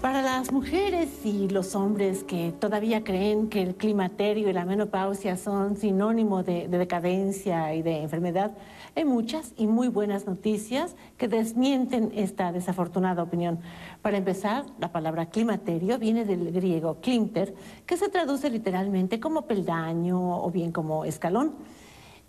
[0.00, 5.36] Para las mujeres y los hombres que todavía creen que el climaterio y la menopausia
[5.36, 8.52] son sinónimo de, de decadencia y de enfermedad,
[8.96, 13.58] hay muchas y muy buenas noticias que desmienten esta desafortunada opinión.
[14.02, 17.54] Para empezar, la palabra climaterio viene del griego klimter,
[17.86, 21.54] que se traduce literalmente como peldaño o bien como escalón.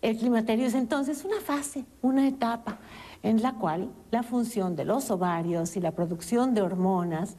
[0.02, 2.80] El climaterio es entonces una fase, una etapa
[3.22, 7.38] en la cual la función de los ovarios y la producción de hormonas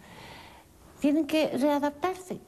[1.01, 2.41] tienen que readaptarse.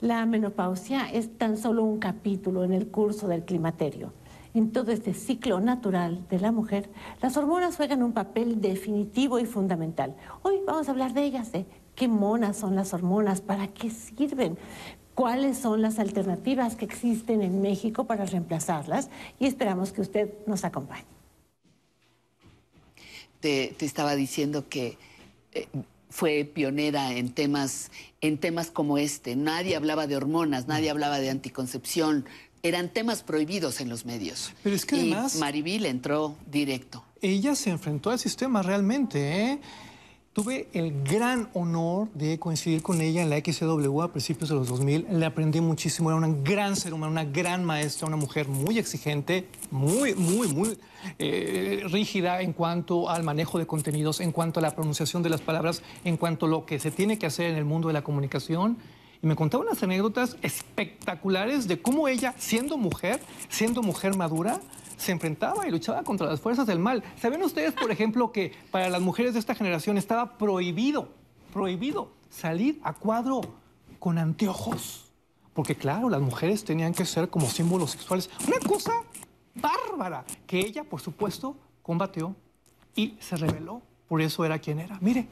[0.00, 4.12] La menopausia es tan solo un capítulo en el curso del climaterio.
[4.56, 6.88] En todo este ciclo natural de la mujer,
[7.20, 10.16] las hormonas juegan un papel definitivo y fundamental.
[10.40, 14.56] Hoy vamos a hablar de ellas, de qué monas son las hormonas, para qué sirven,
[15.14, 20.64] cuáles son las alternativas que existen en México para reemplazarlas y esperamos que usted nos
[20.64, 21.04] acompañe.
[23.40, 24.96] te, te estaba diciendo que
[25.52, 25.68] eh,
[26.08, 27.90] fue pionera en temas,
[28.22, 29.36] en temas como este.
[29.36, 32.24] Nadie hablaba de hormonas, nadie hablaba de anticoncepción.
[32.62, 34.52] Eran temas prohibidos en los medios.
[34.62, 37.04] Pero es que y además- Maribel entró directo.
[37.22, 39.52] Ella se enfrentó al sistema realmente.
[39.52, 39.60] ¿eh?
[40.32, 44.68] Tuve el gran honor de coincidir con ella en la XW a principios de los
[44.68, 45.06] 2000.
[45.10, 46.10] Le aprendí muchísimo.
[46.10, 50.78] Era una gran ser humano, una gran maestra, una mujer muy exigente, muy, muy, muy
[51.18, 55.40] eh, rígida en cuanto al manejo de contenidos, en cuanto a la pronunciación de las
[55.40, 58.02] palabras, en cuanto a lo que se tiene que hacer en el mundo de la
[58.04, 58.76] comunicación.
[59.22, 64.60] Y me contaba unas anécdotas espectaculares de cómo ella, siendo mujer, siendo mujer madura,
[64.96, 67.02] se enfrentaba y luchaba contra las fuerzas del mal.
[67.20, 71.08] ¿Saben ustedes, por ejemplo, que para las mujeres de esta generación estaba prohibido,
[71.52, 73.40] prohibido salir a cuadro
[73.98, 75.12] con anteojos?
[75.54, 78.30] Porque claro, las mujeres tenían que ser como símbolos sexuales.
[78.46, 78.92] Una cosa
[79.54, 82.34] bárbara que ella, por supuesto, combatió
[82.94, 83.82] y se rebeló.
[84.08, 84.98] Por eso era quien era.
[85.00, 85.26] Mire,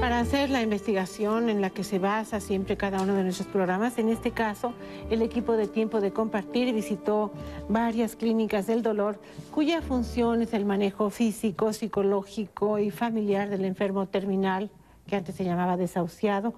[0.00, 3.98] Para hacer la investigación en la que se basa siempre cada uno de nuestros programas,
[3.98, 4.74] en este caso,
[5.10, 7.32] el equipo de Tiempo de Compartir visitó
[7.68, 14.06] varias clínicas del dolor cuya función es el manejo físico, psicológico y familiar del enfermo
[14.06, 14.70] terminal
[15.06, 16.54] que antes se llamaba desahuciado,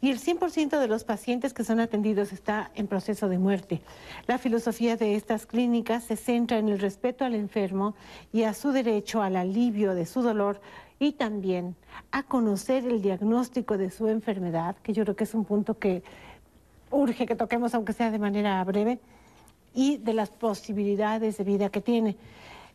[0.00, 3.80] y el 100% de los pacientes que son atendidos está en proceso de muerte.
[4.26, 7.94] La filosofía de estas clínicas se centra en el respeto al enfermo
[8.32, 10.60] y a su derecho al alivio de su dolor
[10.98, 11.76] y también
[12.10, 16.02] a conocer el diagnóstico de su enfermedad, que yo creo que es un punto que
[16.90, 18.98] urge que toquemos, aunque sea de manera breve,
[19.74, 22.16] y de las posibilidades de vida que tiene.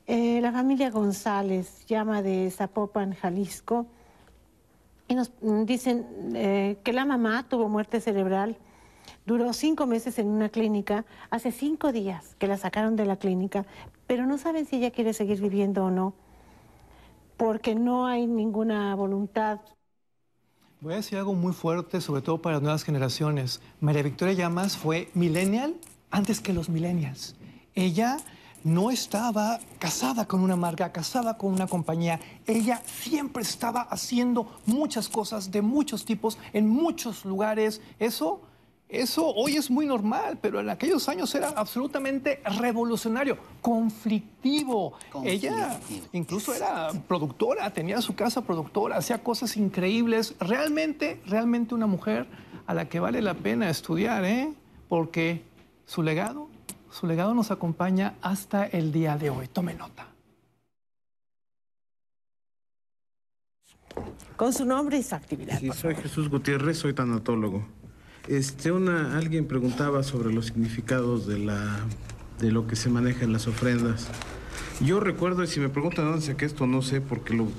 [0.08, 3.88] Eh, la familia González llama de Zapopan, Jalisco,
[5.08, 5.32] y nos
[5.66, 8.58] dicen eh, que la mamá tuvo muerte cerebral,
[9.26, 13.66] duró cinco meses en una clínica, hace cinco días que la sacaron de la clínica,
[14.08, 16.14] pero no saben si ella quiere seguir viviendo o no
[17.44, 19.60] porque no hay ninguna voluntad
[20.80, 23.60] Voy a decir algo muy fuerte, sobre todo para las nuevas generaciones.
[23.82, 25.76] María Victoria Llamas fue millennial
[26.10, 27.36] antes que los millennials.
[27.76, 28.18] Ella
[28.64, 32.22] no estaba casada con una marca, casada con una compañía.
[32.48, 37.82] Ella siempre estaba haciendo muchas cosas de muchos tipos en muchos lugares.
[38.00, 38.42] Eso,
[38.94, 44.94] eso hoy es muy normal, pero en aquellos años era absolutamente revolucionario, conflictivo.
[45.24, 45.80] Ella
[46.12, 50.36] incluso era productora, tenía su casa productora, hacía cosas increíbles.
[50.40, 52.28] Realmente, realmente una mujer
[52.68, 54.54] a la que vale la pena estudiar, ¿eh?
[54.88, 55.44] Porque
[55.86, 56.48] su legado
[56.94, 59.48] su legado nos acompaña hasta el día de hoy.
[59.48, 60.08] Tome nota.
[64.36, 65.60] Con su nombre y su actividad.
[65.60, 67.66] Sí, soy Jesús Gutiérrez, soy tanatólogo.
[68.28, 71.80] Este, una, alguien preguntaba sobre los significados de, la,
[72.40, 74.08] de lo que se maneja en las ofrendas.
[74.80, 77.50] Yo recuerdo, y si me preguntan dónde saqué esto, no sé, porque lo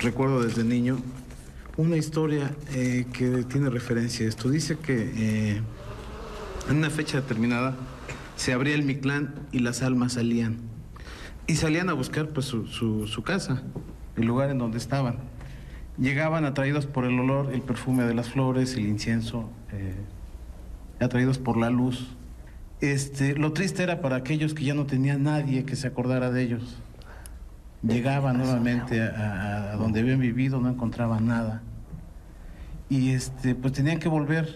[0.00, 0.98] recuerdo desde niño,
[1.76, 4.48] una historia eh, que tiene referencia a esto.
[4.48, 5.62] Dice que eh,
[6.68, 7.76] en una fecha determinada,
[8.36, 10.58] se abría el Mictlán y las almas salían.
[11.46, 13.62] Y salían a buscar pues su, casa,
[14.16, 15.18] el lugar en donde estaban.
[15.98, 19.94] Llegaban atraídos por el olor, el perfume de las flores, el incienso, eh,
[21.00, 22.16] atraídos por la luz.
[22.80, 26.42] Este, lo triste era para aquellos que ya no tenían nadie que se acordara de
[26.42, 26.76] ellos.
[27.82, 31.62] Llegaban nuevamente a, donde habían vivido, no encontraban nada.
[32.88, 34.48] Y este, pues tenían que volver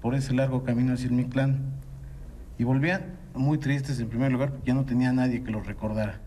[0.00, 1.60] por ese largo camino hacia el Mictlán.
[2.58, 6.20] Y volvían muy tristes en primer lugar porque ya no tenía nadie que los recordara.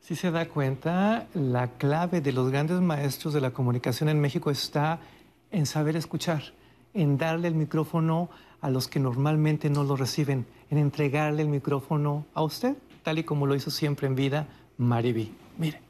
[0.00, 4.50] Si se da cuenta, la clave de los grandes maestros de la comunicación en México
[4.50, 5.00] está
[5.50, 6.42] en saber escuchar,
[6.94, 8.30] en darle el micrófono
[8.60, 13.24] a los que normalmente no lo reciben, en entregarle el micrófono a usted, tal y
[13.24, 14.46] como lo hizo siempre en vida
[14.78, 15.34] Mariby.
[15.58, 15.80] Mire.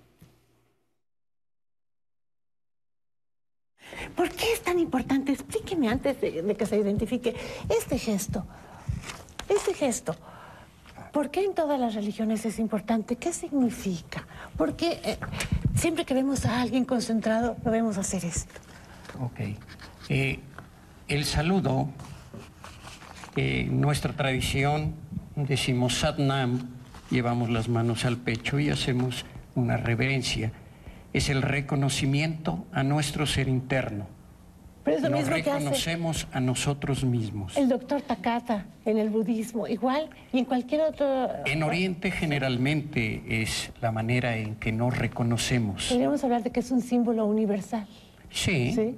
[4.16, 5.32] ¿Por qué es tan importante?
[5.32, 7.34] Explíqueme antes de que se identifique
[7.68, 8.44] este gesto.
[9.48, 10.16] Ese gesto,
[11.12, 13.16] ¿por qué en todas las religiones es importante?
[13.16, 14.26] ¿Qué significa?
[14.56, 15.18] Porque eh,
[15.76, 18.54] siempre que vemos a alguien concentrado, debemos hacer esto.
[19.20, 19.40] Ok.
[20.08, 20.40] Eh,
[21.08, 21.88] el saludo,
[23.36, 24.94] en eh, nuestra tradición,
[25.36, 26.68] decimos Satnam,
[27.10, 29.24] llevamos las manos al pecho y hacemos
[29.54, 30.52] una reverencia.
[31.12, 34.06] Es el reconocimiento a nuestro ser interno
[34.84, 37.56] pero es Nos reconocemos a nosotros mismos.
[37.56, 41.30] El doctor Takata en el budismo, igual y en cualquier otro...
[41.46, 45.88] En Oriente generalmente es la manera en que nos reconocemos.
[45.88, 47.86] Podríamos hablar de que es un símbolo universal.
[48.30, 48.96] Sí, sí,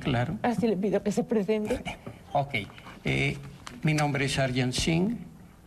[0.00, 0.38] claro.
[0.42, 1.82] Así le pido que se presente.
[2.32, 2.54] ok.
[3.04, 3.36] Eh,
[3.82, 5.16] mi nombre es Arjan Singh,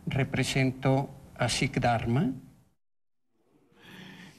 [0.06, 2.32] represento a Sikh Dharma.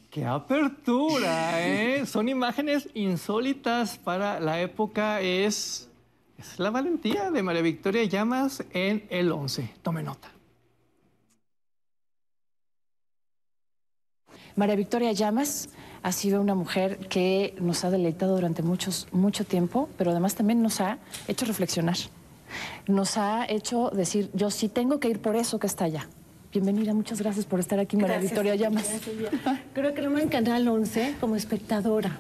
[0.10, 1.62] ¡Qué apertura!
[1.66, 2.06] ¿eh?
[2.08, 5.22] Son imágenes insólitas para la época.
[5.22, 5.90] Es,
[6.38, 9.70] es la valentía de María Victoria Llamas en el 11.
[9.84, 10.30] Tome nota.
[14.56, 15.70] María Victoria Llamas
[16.04, 20.62] ha sido una mujer que nos ha deleitado durante muchos, mucho tiempo, pero además también
[20.62, 20.98] nos ha
[21.28, 21.98] hecho reflexionar.
[22.88, 26.08] Nos ha hecho decir, yo sí tengo que ir por eso que está allá.
[26.52, 28.90] Bienvenida, muchas gracias por estar aquí, María Victoria Llamas.
[29.74, 32.18] Creo que no en Canal 11 como espectadora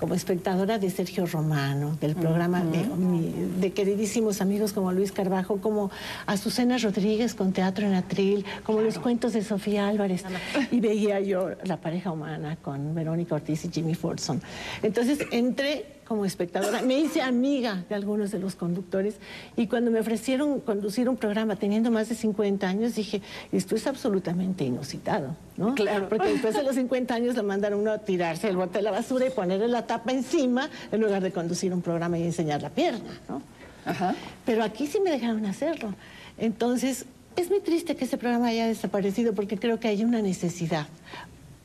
[0.00, 5.90] como espectadora de Sergio Romano, del programa de, queridísimos amigos como Luis Carbajo, como
[6.26, 10.24] Azucena Rodríguez con Teatro en Atril, como los cuentos de Sofía Álvarez.
[10.70, 14.40] Y veía yo La pareja humana con Verónica Ortiz y Jimmy Fordson.
[14.82, 19.14] Entonces entré como espectadora, me hice amiga de algunos de los conductores
[19.56, 23.86] y cuando me ofrecieron conducir un programa teniendo más de 50 años, dije, esto es
[23.86, 25.76] absolutamente inusitado, ¿no?
[25.76, 26.08] Claro.
[26.08, 28.90] Porque después de los 50 años le mandaron uno a tirarse el bote de la
[28.90, 32.70] basura y ponerle la tapa encima en lugar de conducir un programa y enseñar la
[32.70, 33.40] pierna, ¿no?
[33.84, 34.16] Ajá.
[34.44, 35.94] Pero aquí sí me dejaron hacerlo.
[36.38, 37.04] Entonces,
[37.36, 40.88] es muy triste que ese programa haya desaparecido porque creo que hay una necesidad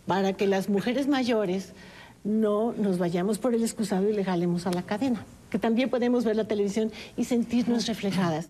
[0.05, 1.73] para que las mujeres mayores
[2.25, 6.25] no nos vayamos por el excusado y le jalemos a la cadena, que también podemos
[6.25, 8.49] ver la televisión y sentirnos reflejadas.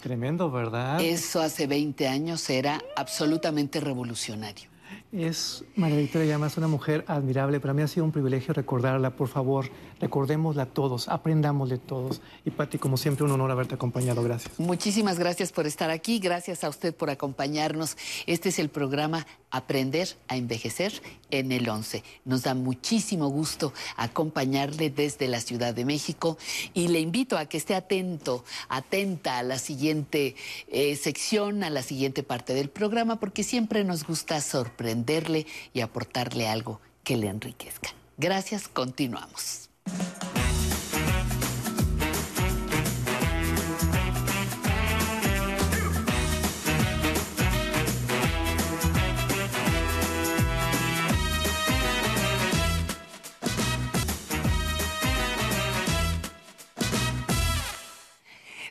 [0.00, 1.00] Tremendo, ¿verdad?
[1.00, 4.70] Eso hace 20 años era absolutamente revolucionario.
[5.10, 7.60] Es María Victoria Llamas, una mujer admirable.
[7.60, 9.16] Para mí ha sido un privilegio recordarla.
[9.16, 12.20] Por favor, recordémosla todos, aprendámosle todos.
[12.44, 14.22] Y Pati, como siempre, un honor haberte acompañado.
[14.22, 14.60] Gracias.
[14.60, 16.18] Muchísimas gracias por estar aquí.
[16.18, 17.96] Gracias a usted por acompañarnos.
[18.26, 20.92] Este es el programa Aprender a Envejecer
[21.30, 22.04] en el 11.
[22.26, 26.36] Nos da muchísimo gusto acompañarle desde la Ciudad de México
[26.74, 30.36] y le invito a que esté atento, atenta a la siguiente
[30.68, 34.97] eh, sección, a la siguiente parte del programa, porque siempre nos gusta sorprender
[35.72, 37.90] y aportarle algo que le enriquezca.
[38.16, 39.70] Gracias, continuamos.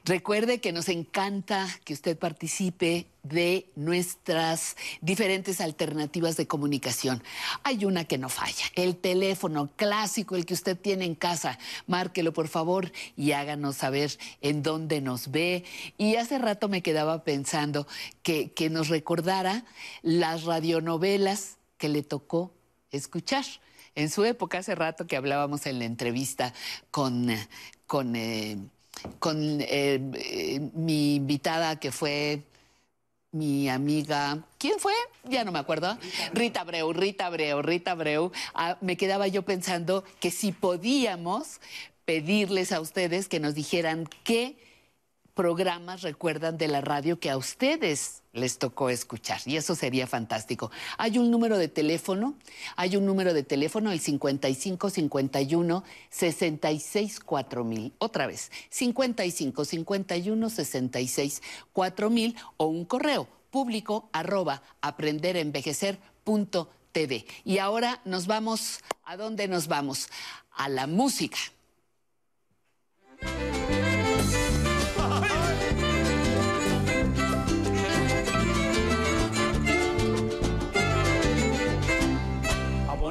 [0.07, 7.21] Recuerde que nos encanta que usted participe de nuestras diferentes alternativas de comunicación.
[7.63, 11.59] Hay una que no falla, el teléfono clásico, el que usted tiene en casa.
[11.87, 15.65] Márquelo por favor y háganos saber en dónde nos ve.
[15.97, 17.85] Y hace rato me quedaba pensando
[18.23, 19.65] que, que nos recordara
[20.03, 22.53] las radionovelas que le tocó
[22.91, 23.43] escuchar.
[23.93, 26.53] En su época, hace rato que hablábamos en la entrevista
[26.91, 27.27] con,
[27.87, 28.57] con eh,
[29.19, 32.43] con eh, eh, mi invitada que fue
[33.31, 34.93] mi amiga, ¿quién fue?
[35.23, 35.97] Ya no me acuerdo.
[36.33, 38.31] Rita Breu, Rita Breu, Rita Breu.
[38.53, 41.59] Ah, me quedaba yo pensando que si podíamos
[42.05, 44.55] pedirles a ustedes que nos dijeran qué
[45.37, 49.39] programas recuerdan de la radio que a ustedes les tocó escuchar.
[49.45, 50.71] Y eso sería fantástico.
[50.97, 52.33] Hay un número de teléfono,
[52.75, 57.93] hay un número de teléfono, el 55 51 66 4000.
[57.99, 67.25] Otra vez, 55 51 66 4000 o un correo público arroba aprenderenvejecer.tv.
[67.45, 70.09] Y ahora nos vamos, ¿a dónde nos vamos?
[70.49, 71.37] A la música.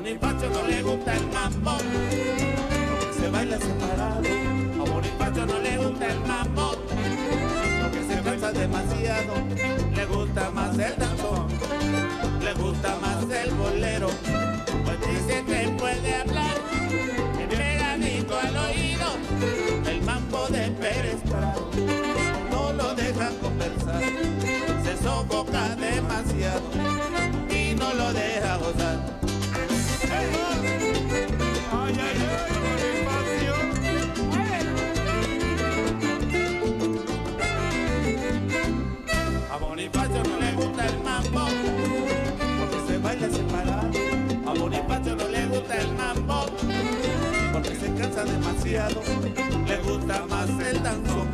[0.07, 4.23] Bonifacio no le gusta el mambo, porque se baila separado.
[4.81, 6.77] A Bonifacio no le gusta el mambo,
[7.83, 9.35] porque se cansa demasiado.
[9.97, 11.49] Le gusta más el danzón,
[12.41, 14.09] le gusta más el bolero.
[14.85, 16.55] Pues dice que puede hablar,
[17.51, 19.09] pegadito al oído,
[19.91, 21.21] el mambo de Pérez.
[22.53, 24.03] No lo deja conversar,
[24.85, 26.63] se sofoca demasiado
[27.51, 29.16] y no lo deja gozar.
[45.67, 46.47] Gusta el mambo,
[47.53, 49.03] porque se cansa demasiado.
[49.67, 51.29] Le gusta más el danzón,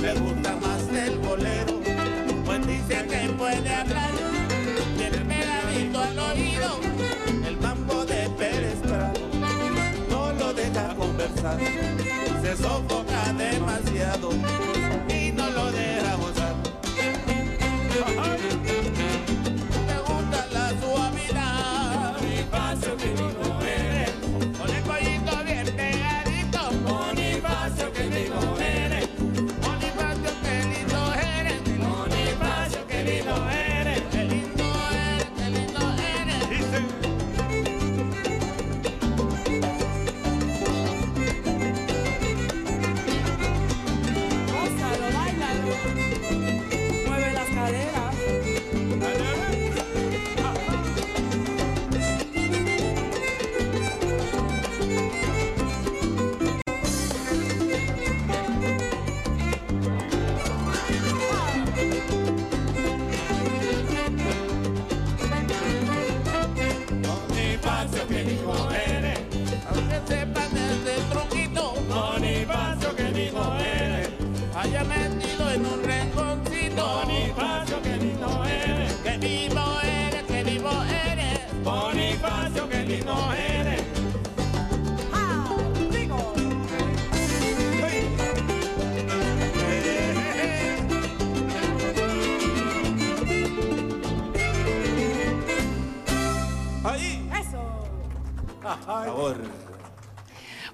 [0.00, 1.80] le gusta más el bolero,
[2.44, 4.10] pues dice que puede hablar,
[4.96, 6.80] tiene pegadito al oído
[7.46, 9.20] el mambo de Pérez Prado.
[10.08, 11.58] No lo deja conversar,
[12.42, 14.30] se sofoca demasiado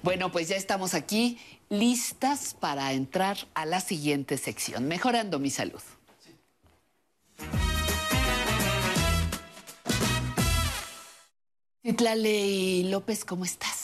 [0.07, 1.37] Bueno, pues ya estamos aquí
[1.67, 5.81] listas para entrar a la siguiente sección, mejorando mi salud.
[11.83, 13.76] Citlali López, ¿cómo estás?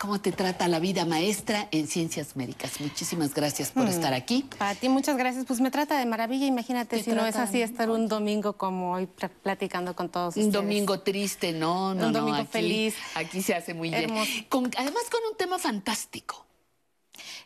[0.00, 2.80] ¿Cómo te trata la vida maestra en ciencias médicas?
[2.80, 4.46] Muchísimas gracias por estar aquí.
[4.58, 5.44] A ti muchas gracias.
[5.44, 6.46] Pues me trata de maravilla.
[6.46, 10.36] Imagínate Te si no es así estar un domingo como hoy pl- platicando con todos
[10.36, 10.54] Un ustedes.
[10.54, 12.94] domingo triste, no, no, Un no, domingo aquí- feliz.
[13.14, 14.10] Aquí se hace muy bien.
[14.48, 16.46] Con- además con un tema fantástico.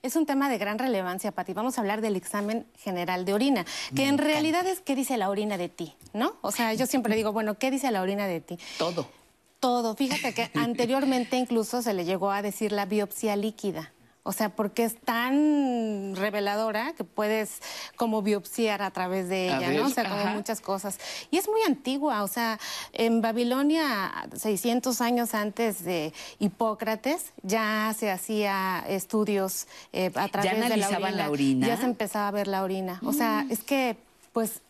[0.03, 1.55] Es un tema de gran relevancia, Pati.
[1.55, 3.65] Vamos a hablar del examen general de orina,
[3.97, 6.37] que en realidad es qué dice la orina de ti, ¿no?
[6.41, 8.59] O sea, yo siempre digo, bueno, ¿qué dice la orina de ti?
[8.79, 9.09] Todo.
[9.65, 9.95] Todo.
[9.95, 13.95] Fíjate que anteriormente incluso se le llegó a decir la biopsia líquida.
[14.23, 17.61] O sea, porque es tan reveladora que puedes
[17.97, 19.87] como biopsiar a través de ella, ¿no?
[19.87, 20.35] O sea, como ajá.
[20.35, 20.99] muchas cosas.
[21.31, 22.59] Y es muy antigua, o sea,
[22.93, 30.59] en Babilonia, 600 años antes de Hipócrates, ya se hacía estudios eh, a través de
[30.59, 31.17] la analizaban orina.
[31.17, 31.67] la orina?
[31.67, 33.01] Ya se empezaba a ver la orina.
[33.05, 33.97] O sea, es que,
[34.33, 34.61] pues,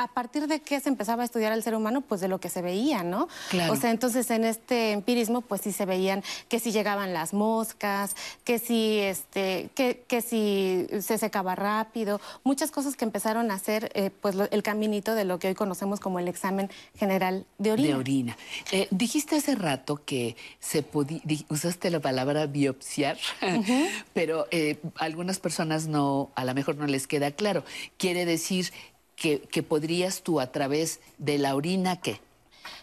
[0.00, 2.48] a partir de qué se empezaba a estudiar al ser humano, pues de lo que
[2.48, 3.26] se veía, ¿no?
[3.50, 3.72] Claro.
[3.72, 8.14] O sea, entonces en este empirismo, pues sí se veían que si llegaban las moscas,
[8.44, 13.90] que si este, que, que si se secaba rápido, muchas cosas que empezaron a hacer
[13.94, 17.72] eh, pues lo- el caminito de lo que hoy conocemos como el examen general de
[17.72, 17.88] orina.
[17.88, 18.36] De orina.
[18.70, 23.18] Eh, dijiste hace rato que se podía, usaste la palabra biopsiar,
[24.14, 27.64] pero eh, algunas personas no, a lo mejor no les queda claro.
[27.96, 28.72] Quiere decir
[29.20, 32.20] que, que podrías tú a través de la orina, ¿qué?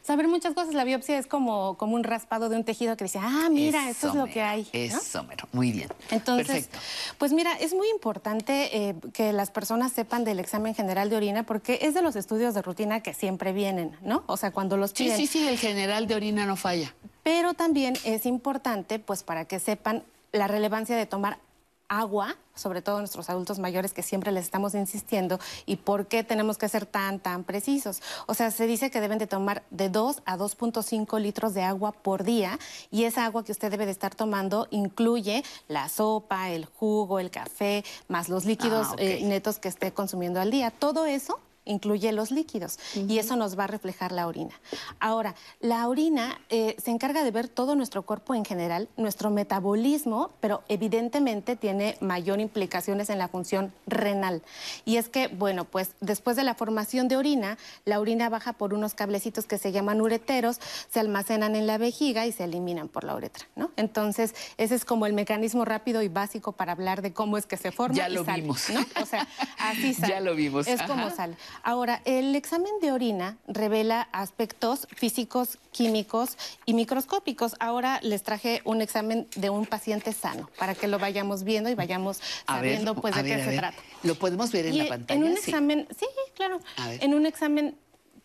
[0.02, 3.20] Saber muchas cosas, la biopsia es como, como un raspado de un tejido que dice,
[3.20, 4.62] ah, mira, eso, es lo que hay.
[4.64, 4.70] ¿no?
[4.74, 5.48] Eso, mero.
[5.52, 5.90] muy bien.
[6.12, 6.80] Entonces, Perfecto.
[7.18, 11.44] pues mira, es muy importante eh, que las personas sepan del examen general de orina
[11.44, 14.24] porque es de los estudios de rutina que siempre vienen, ¿no?
[14.28, 15.18] O sea, cuando los Sí, piden.
[15.18, 16.94] sí, sí, el general de orina no falla.
[17.24, 21.40] Pero también es importante, pues, para que sepan la relevancia de tomar
[21.88, 26.58] agua, sobre todo nuestros adultos mayores que siempre les estamos insistiendo, y por qué tenemos
[26.58, 28.02] que ser tan, tan precisos.
[28.28, 31.92] O sea, se dice que deben de tomar de 2 a 2.5 litros de agua
[31.92, 32.60] por día,
[32.92, 37.30] y esa agua que usted debe de estar tomando incluye la sopa, el jugo, el
[37.32, 40.72] café, más los líquidos Ah, eh, netos que esté consumiendo al día.
[40.72, 44.54] Todo eso incluye los líquidos y eso nos va a reflejar la orina.
[45.00, 50.32] Ahora, la orina eh, se encarga de ver todo nuestro cuerpo en general, nuestro metabolismo,
[50.40, 54.42] pero evidentemente tiene mayor implicaciones en la función renal.
[54.86, 58.74] Y es que, bueno, pues después de la formación de orina, la orina baja por
[58.74, 60.60] unos cablecitos que se llaman ureteros,
[60.90, 63.72] se almacenan en la vejiga y se eliminan por la uretra, ¿no?
[63.76, 67.58] Entonces, ese es como el mecanismo rápido y básico para hablar de cómo es que
[67.58, 68.70] se forma Ya y lo sale, vimos.
[68.70, 68.86] ¿no?
[69.02, 70.14] O sea, así sale.
[70.14, 71.36] Ya lo vimos, Es como sale.
[71.64, 77.56] Ahora, el examen de orina revela aspectos físicos, químicos y microscópicos.
[77.60, 81.76] Ahora les traje un examen de un paciente sano para que lo vayamos viendo y
[81.76, 83.60] vayamos A ver, sabiendo pues de ver, qué se ver.
[83.60, 83.78] trata.
[84.04, 85.20] ¿Lo podemos ver en Y la pantalla?
[85.20, 85.50] En un Sí.
[85.50, 86.60] examen, sí, claro.
[86.78, 87.04] A ver.
[87.04, 87.76] En un examen,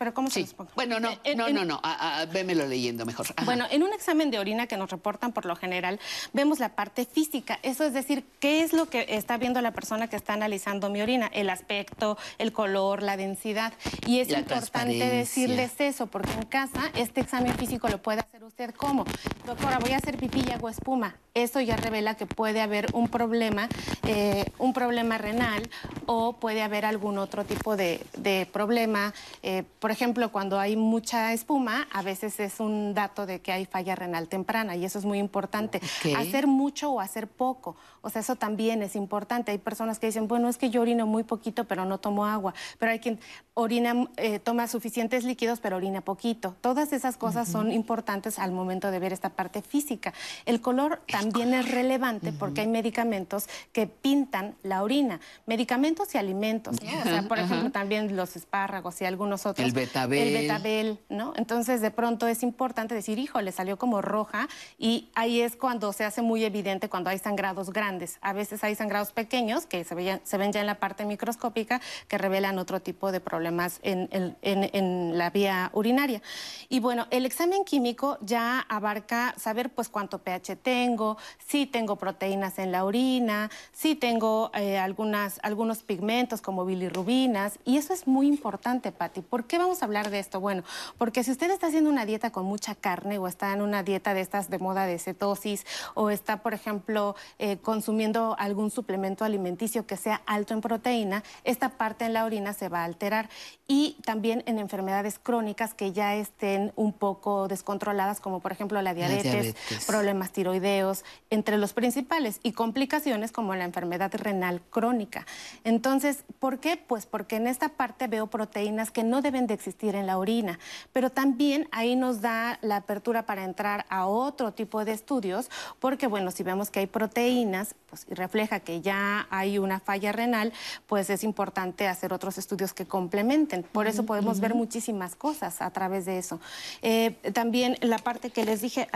[0.01, 0.41] pero ¿cómo se Sí.
[0.47, 0.71] los pongo?
[0.77, 1.79] Bueno, no, En- no, en- no, no.
[1.83, 3.27] a- a- vémelo leyendo mejor.
[3.37, 3.45] Ajá.
[3.45, 6.01] Bueno, en un examen de orina que nos reportan por lo general,
[6.33, 7.59] vemos la parte física.
[7.63, 11.03] Eso es decir, ¿qué es lo que está viendo la persona que está analizando mi
[11.03, 11.27] orina?
[11.35, 13.75] El aspecto, el color, la densidad.
[14.07, 18.43] Y es La importante decirles eso, porque en casa este examen físico lo puede hacer
[18.43, 19.05] usted como,
[19.45, 21.15] doctora, voy a hacer pipí y hago espuma.
[21.35, 23.69] Eso ya revela que puede haber un problema,
[24.07, 25.69] eh, un problema renal
[26.07, 29.13] o puede haber algún otro tipo de, de problema.
[29.43, 33.67] Eh, por ejemplo, cuando hay mucha espuma, a veces es un dato de que hay
[33.67, 35.81] falla renal temprana y eso es muy importante.
[36.17, 39.53] Hacer mucho o hacer poco, o sea, eso también es importante.
[39.53, 42.55] Hay personas que dicen, bueno, es que yo orino muy poquito, pero no tomo agua.
[42.79, 43.19] Pero hay quien
[43.55, 46.57] orina, eh, toma suficientes líquidos, pero orina poquito.
[46.61, 50.15] Todas esas cosas son importantes al momento de ver esta parte física.
[50.47, 55.21] El color también es relevante porque hay medicamentos que pintan la orina.
[55.47, 56.99] Medicamentos y alimentos, ¿no?
[56.99, 59.67] O sea, por ejemplo, también los espárragos y algunos otros.
[59.67, 60.29] El betabel.
[60.29, 61.33] El betabel, ¿no?
[61.37, 64.49] Entonces, de pronto es importante decir, hijo, le salió como roja
[64.79, 67.90] y ahí es cuando se hace muy evidente cuando hay sangrados grandes.
[68.21, 71.81] A veces hay sangrados pequeños que se, veían- se ven ya en la parte microscópica
[72.09, 76.23] que revelan otro tipo de problemas en, en- en la vía urinaria.
[76.69, 81.17] Y bueno, el examen químico ya abarca saber pues cuánto pH tengo,
[81.47, 87.59] si tengo proteínas en la orina, si tengo eh, algunas, algunos pigmentos como bilirrubinas.
[87.65, 89.21] Y eso es muy importante, Patti.
[89.21, 90.41] ¿Por qué vamos a hablar de esto?
[90.41, 90.63] Bueno,
[90.99, 94.15] porque si usted está haciendo una dieta con mucha carne o está en una dieta
[94.15, 99.87] de estas de moda de cetosis o está, por ejemplo, eh, consumiendo algún suplemento alimenticio
[99.87, 103.31] que sea alto en proteína, esta parte en la orina se va a alterar.
[103.67, 108.93] Y también en enfermedades crónicas que ya estén un poco descontroladas, como por ejemplo la
[108.93, 109.87] diabetes, diabetes.
[109.87, 115.25] problemas tiroideos, entre los principales, y complicaciones como la enfermedad renal crónica.
[115.65, 116.77] Entonces, ¿por qué?
[116.77, 120.59] Pues porque en esta parte veo proteínas que no deben de existir en la orina,
[120.93, 126.09] pero también ahí nos da la apertura para entrar a otro tipo de estudios, porque
[126.09, 130.53] bueno, si vemos que hay proteínas, pues y refleja que ya hay una falla renal,
[130.87, 133.63] pues es importante hacer otros estudios que complementen.
[133.63, 136.41] Por eso podemos ver muchísimas cosas a través de eso.
[136.83, 138.89] Eh, también la parte que les dije,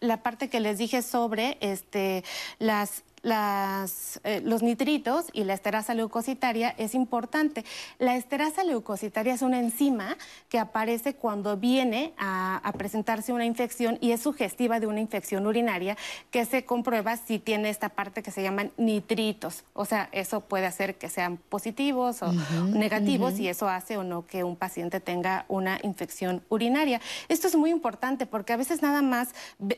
[0.00, 2.24] la parte que les dije sobre este,
[2.58, 7.64] las, las, eh, los nitritos y la esterasa leucocitaria es importante.
[7.98, 10.16] La esterasa leucocitaria es una enzima
[10.48, 15.46] que aparece cuando viene a, a presentarse una infección y es sugestiva de una infección
[15.46, 15.96] urinaria
[16.30, 19.64] que se comprueba si tiene esta parte que se llaman nitritos.
[19.74, 22.32] O sea, eso puede hacer que sean positivos o
[22.72, 27.00] negativos y eso hace o no que un paciente tenga una infección urinaria.
[27.28, 29.28] Esto es muy importante porque a veces nada más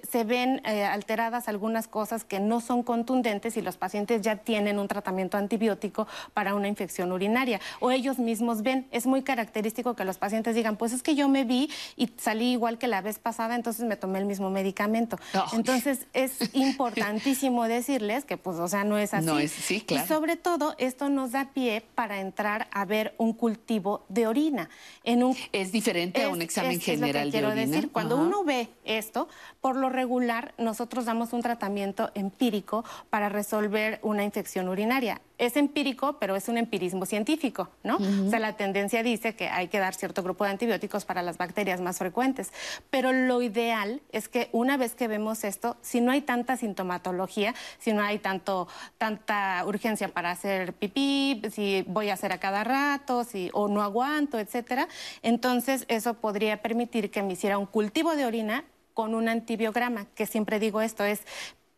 [0.08, 4.78] se ven eh, alteradas algunas cosas que no son contundentes y los pacientes ya tienen
[4.78, 8.86] un tratamiento antibiótico para una infección urinaria o ellos mismos ven.
[8.90, 12.52] Es muy característico que los pacientes digan, pues es que yo me vi y salí
[12.52, 15.16] igual que la vez pasada, entonces me tomé el mismo medicamento.
[15.54, 19.26] Entonces es importantísimo decirles que pues o sea no es así.
[19.26, 20.04] No es- sí, claro.
[20.04, 24.68] Y sobre todo esto nos da pie para entrar a ver un cultivo de orina.
[25.04, 27.66] En un, es diferente a un examen es- es lo que general de quiero orina.
[27.66, 27.90] decir.
[27.90, 28.24] Cuando Ajá.
[28.24, 29.28] uno ve esto,
[29.60, 35.20] por lo regular nosotros damos un tratamiento empírico para resolver una infección urinaria.
[35.38, 37.96] Es empírico, pero es un empirismo científico, ¿no?
[37.96, 41.36] O sea, la tendencia dice que hay que dar cierto grupo de antibióticos para las
[41.36, 42.52] bacterias más frecuentes.
[42.90, 47.54] Pero lo ideal es que una vez que vemos esto, si no hay tanta sintomatología,
[47.78, 48.68] si no hay tanto,
[48.98, 53.82] tanta urgencia para hacer pipí, si voy a hacer a cada rato, si, o no
[53.82, 54.86] aguanto, etcétera,
[55.22, 58.64] entonces eso podría permitir que me hiciera un cultivo de orina
[58.94, 61.22] con un antibiograma, que siempre digo esto es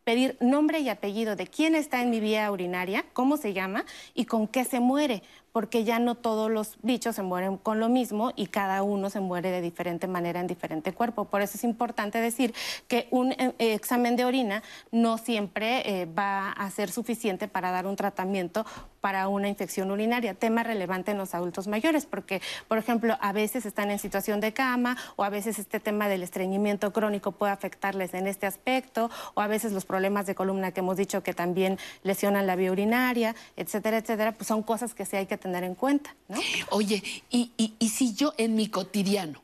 [0.05, 3.85] pedir nombre y apellido de quién está en mi vía urinaria, cómo se llama
[4.15, 5.23] y con qué se muere,
[5.55, 9.21] porque ya no todos los bichos se mueren con lo mismo y cada uno se
[9.21, 11.27] muere de diferente manera en diferente cuerpo.
[11.27, 12.53] Por eso es importante decir
[12.89, 17.87] que un eh, examen de orina no siempre eh, va a ser suficiente para dar
[17.87, 18.67] un tratamiento
[19.05, 23.67] para una infección urinaria, tema relevante en los adultos mayores, porque, por ejemplo, a veces
[23.67, 28.15] están en situación de cama o a veces este tema del estreñimiento crónico puede afectarles
[28.15, 31.79] en este aspecto, o a veces los problemas de columna que hemos dicho que también
[32.03, 35.75] lesionan la vía urinaria, etcétera, etcétera, pues son cosas que sí hay que tener en
[35.75, 36.41] cuenta, ¿no?
[36.71, 39.43] Oye, y, y- y si yo en mi cotidiano,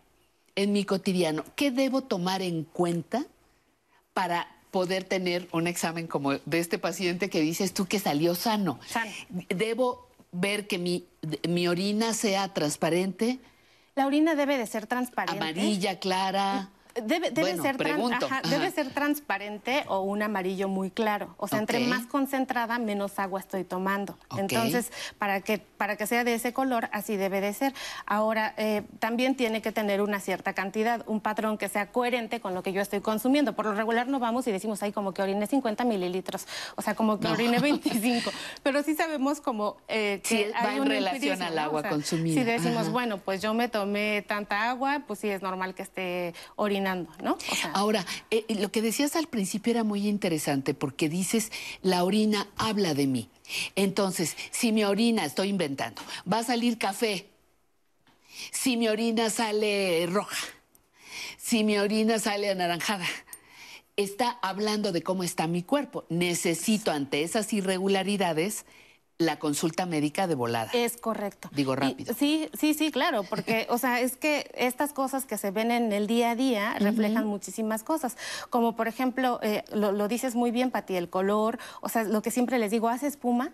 [0.56, 3.26] en mi cotidiano, ¿qué debo tomar en cuenta
[4.14, 8.80] para poder tener un examen como de este paciente que dices tú que salió sano?
[9.50, 11.04] ¿Debo ver que mi,
[11.46, 13.38] mi orina sea transparente?
[13.94, 15.36] La orina debe de ser transparente.
[15.36, 16.70] Amarilla, clara.
[16.94, 17.76] Debe, debe Bueno, ser
[18.26, 18.48] ajá, ajá.
[18.48, 21.34] debe ser transparente o un amarillo muy claro.
[21.36, 24.18] O sea, entre más concentrada, menos agua estoy tomando.
[24.36, 27.74] Entonces, para que, para que sea de ese color, así debe de ser.
[28.06, 32.54] Ahora, eh, también tiene que tener una cierta cantidad, un patrón que sea coherente con
[32.54, 33.54] lo que yo estoy consumiendo.
[33.54, 36.94] Por lo regular no vamos y decimos, ahí como que oriné 50 mililitros, o sea,
[36.94, 37.34] como que No.
[37.34, 38.30] oriné 25.
[38.62, 41.82] Pero sí sabemos como eh, que Sí, va hay en un relación al agua O
[41.82, 42.34] sea, consumida.
[42.34, 42.90] Si decimos, Ajá.
[42.90, 46.79] bueno, pues yo me tomé tanta agua, pues sí es normal que esté orinando,
[47.72, 51.52] Ahora, eh, lo que decías al principio era muy interesante porque dices,
[51.82, 53.28] la orina habla de mí.
[53.74, 57.26] Entonces, si mi orina, estoy inventando, va a salir café,
[58.52, 60.36] si mi orina sale roja,
[61.36, 63.06] si mi orina sale anaranjada,
[63.96, 66.04] está hablando de cómo está mi cuerpo.
[66.08, 68.64] Necesito ante esas irregularidades
[69.20, 70.70] la consulta médica de volada.
[70.72, 71.50] Es correcto.
[71.52, 72.14] Digo Y- rápido.
[72.14, 75.92] sí, sí, sí, claro, porque, o sea, es que estas cosas que se ven en
[75.92, 78.16] el día a día reflejan muchísimas cosas.
[78.48, 82.22] Como, por ejemplo, eh, lo, lo dices muy bien, Pati, el color, o sea, lo
[82.22, 83.52] que siempre les digo, hace espuma.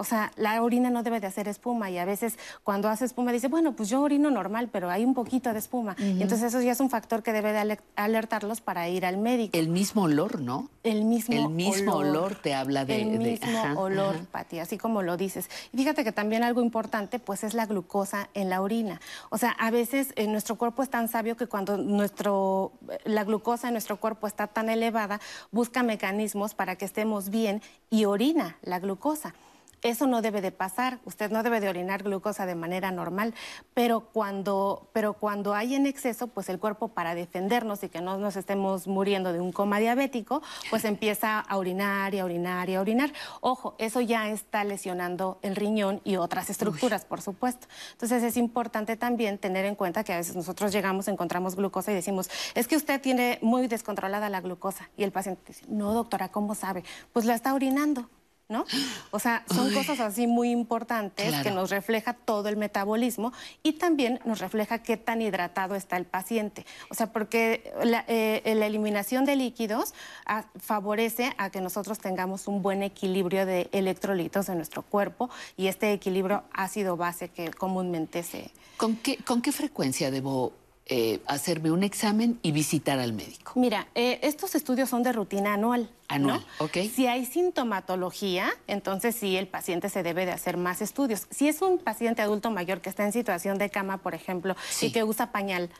[0.00, 3.32] O sea, la orina no debe de hacer espuma y a veces cuando hace espuma
[3.32, 5.94] dice, bueno, pues yo orino normal, pero hay un poquito de espuma.
[5.98, 9.18] Y entonces eso ya es un factor que debe de ale- alertarlos para ir al
[9.18, 9.58] médico.
[9.58, 10.70] El mismo olor, ¿no?
[10.84, 14.24] El mismo El mismo olor te habla de- El de- mismo ajá, olor, ajá.
[14.32, 15.50] Pati, así como lo dices.
[15.70, 19.02] Y fíjate que también algo importante, pues, es la glucosa en la orina.
[19.28, 22.72] O sea, a veces eh, nuestro cuerpo es tan sabio que cuando nuestro,
[23.04, 25.20] la glucosa en nuestro cuerpo está tan elevada,
[25.52, 29.34] busca mecanismos para que estemos bien y orina la glucosa.
[29.82, 33.34] Eso no debe de pasar, usted no debe de orinar glucosa de manera normal,
[33.72, 38.18] pero cuando, pero cuando hay en exceso, pues el cuerpo para defendernos y que no
[38.18, 42.74] nos estemos muriendo de un coma diabético, pues empieza a orinar y a orinar y
[42.74, 43.12] a orinar.
[43.40, 47.66] Ojo, eso ya está lesionando el riñón y otras estructuras, por supuesto.
[47.92, 51.94] Entonces es importante también tener en cuenta que a veces nosotros llegamos, encontramos glucosa y
[51.94, 54.90] decimos, es que usted tiene muy descontrolada la glucosa.
[54.96, 56.84] Y el paciente dice, no, doctora, ¿cómo sabe?
[57.12, 58.08] Pues la está orinando.
[58.50, 58.66] ¿No?
[59.10, 61.42] O sea, son cosas así muy importantes Claro.
[61.44, 63.32] que nos refleja todo el metabolismo
[63.62, 66.66] y también nos refleja qué tan hidratado está el paciente.
[66.90, 69.94] O sea, porque la, eh, la eliminación de líquidos
[70.26, 75.68] ah, favorece a que nosotros tengamos un buen equilibrio de electrolitos en nuestro cuerpo y
[75.68, 78.50] este equilibrio ácido-base que comúnmente se...
[78.76, 80.52] ¿Con qué, ¿Con qué frecuencia debo
[80.92, 83.52] eh, hacerme un examen y visitar al médico?
[83.54, 85.82] Mira, eh, estos estudios son de rutina anual.
[85.82, 85.88] ¿no?
[86.08, 86.78] Anual, ok.
[86.92, 91.28] Si hay sintomatología, entonces sí, el paciente se debe de hacer más estudios.
[91.30, 94.86] Si es un paciente adulto mayor que está en situación de cama, por ejemplo, Sí.
[94.86, 95.70] y que usa pañal,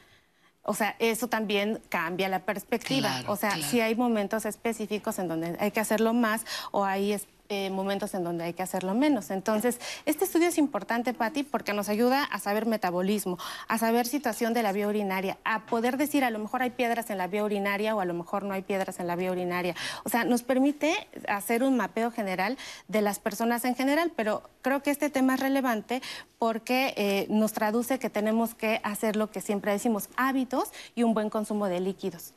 [0.62, 3.08] o sea, eso también cambia la perspectiva.
[3.08, 3.64] Claro, o sea, claro.
[3.68, 7.18] sí hay momentos específicos en donde hay que hacerlo más o hay
[7.52, 9.32] eh, momentos en donde hay que hacerlo menos.
[9.32, 14.54] Entonces, este estudio es importante, Patti, porque nos ayuda a saber metabolismo, a saber situación
[14.54, 17.42] de la vía urinaria, a poder decir a lo mejor hay piedras en la vía
[17.42, 19.74] urinaria o a lo mejor no hay piedras en la vía urinaria.
[20.04, 24.80] O sea, nos permite hacer un mapeo general de las personas en general, pero creo
[24.84, 26.02] que este tema es relevante
[26.38, 31.14] porque eh, nos traduce que tenemos que hacer lo que siempre decimos, hábitos y un
[31.14, 32.32] buen consumo de líquidos.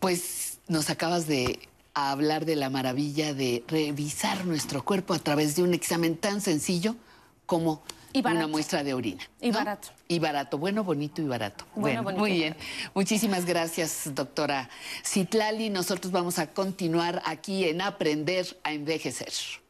[0.00, 1.60] Pues nos acabas de
[1.94, 6.96] hablar de la maravilla de revisar nuestro cuerpo a través de un examen tan sencillo
[7.46, 7.82] como
[8.12, 9.22] Y una muestra de orina.
[9.40, 9.58] Y ¿no?
[9.58, 9.88] barato.
[10.08, 11.64] Y barato, bueno, bonito y barato.
[11.74, 12.56] Bueno, bonito muy bien.
[12.94, 14.68] Muchísimas gracias, doctora
[15.04, 15.70] Citlali.
[15.70, 19.61] Nosotros vamos a continuar aquí en Aprender a Envejecer.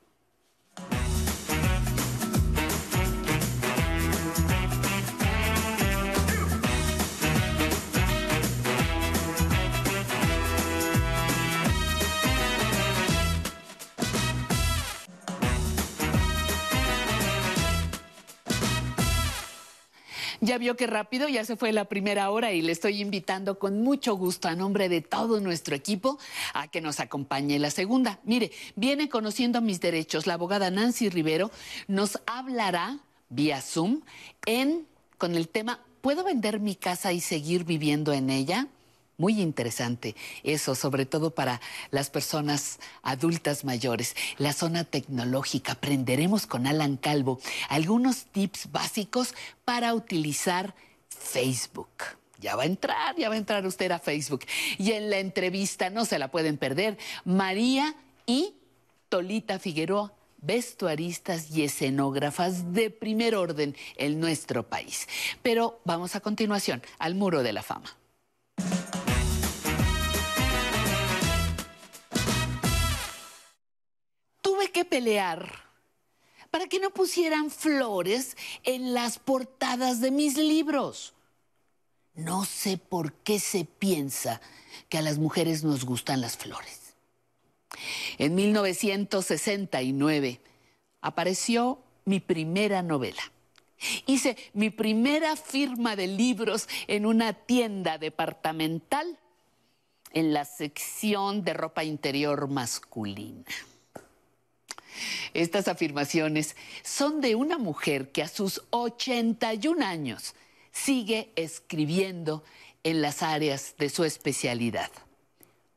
[20.45, 23.81] Ya vio que rápido, ya se fue la primera hora y le estoy invitando con
[23.85, 26.19] mucho gusto a nombre de todo nuestro equipo
[26.53, 28.19] a que nos acompañe la segunda.
[28.25, 30.27] Mire, viene conociendo mis derechos.
[30.27, 31.53] La abogada Nancy Rivero
[31.87, 34.01] nos hablará vía Zoom
[34.45, 34.85] en
[35.17, 38.67] con el tema ¿Puedo vender mi casa y seguir viviendo en ella?
[39.19, 41.61] Muy interesante eso, sobre todo para
[41.91, 44.17] las personas adultas mayores.
[44.39, 47.39] La zona tecnológica, aprenderemos con Alan Calvo
[47.69, 49.35] algunos tips básicos
[49.65, 50.75] para utilizar
[51.09, 51.89] Facebook.
[52.39, 54.45] Ya va a entrar, ya va a entrar usted a Facebook.
[54.79, 57.95] Y en la entrevista, no se la pueden perder, María
[58.27, 58.55] y
[59.09, 65.07] Tolita Figueroa, vestuaristas y escenógrafas de primer orden en nuestro país.
[65.43, 68.02] Pero vamos a continuación al Muro de la Fama.
[74.63, 75.51] Tuve que pelear
[76.53, 81.15] para que no pusieran flores en las portadas de mis libros.
[82.15, 84.41] No sé por qué se piensa
[84.89, 86.95] que a las mujeres nos gustan las flores.
[88.19, 90.41] En 1969
[91.01, 93.33] apareció mi primera novela.
[94.07, 99.19] Hice mi primera firma de libros en una tienda departamental
[100.13, 103.43] en la sección de ropa interior masculina.
[105.35, 110.35] Estas afirmaciones son de una mujer que a sus 81 años
[110.73, 112.45] sigue escribiendo
[112.85, 114.91] en las áreas de su especialidad.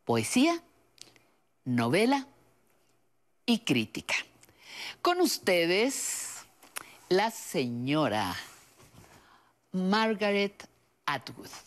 [0.05, 0.61] Poesía,
[1.63, 2.27] novela
[3.45, 4.15] y crítica.
[5.01, 6.45] Con ustedes,
[7.09, 8.35] la señora
[9.71, 10.67] Margaret
[11.05, 11.64] Atwood.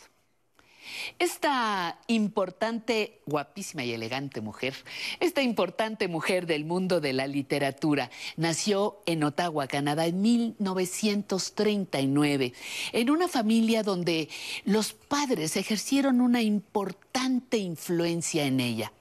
[1.18, 4.74] Esta importante, guapísima y elegante mujer,
[5.20, 12.52] esta importante mujer del mundo de la literatura, nació en Ottawa, Canadá, en 1939,
[12.92, 14.28] en una familia donde
[14.64, 18.92] los padres ejercieron una importante influencia en ella,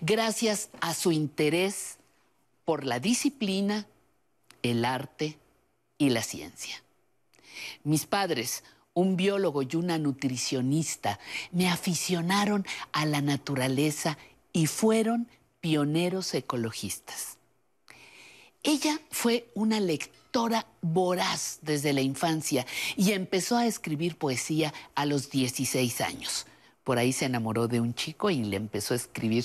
[0.00, 1.98] gracias a su interés
[2.64, 3.86] por la disciplina,
[4.62, 5.38] el arte
[5.96, 6.82] y la ciencia.
[7.84, 8.64] Mis padres,
[8.98, 11.20] un biólogo y una nutricionista,
[11.52, 14.18] me aficionaron a la naturaleza
[14.52, 15.28] y fueron
[15.60, 17.36] pioneros ecologistas.
[18.64, 25.30] Ella fue una lectora voraz desde la infancia y empezó a escribir poesía a los
[25.30, 26.46] 16 años.
[26.82, 29.44] Por ahí se enamoró de un chico y le empezó a escribir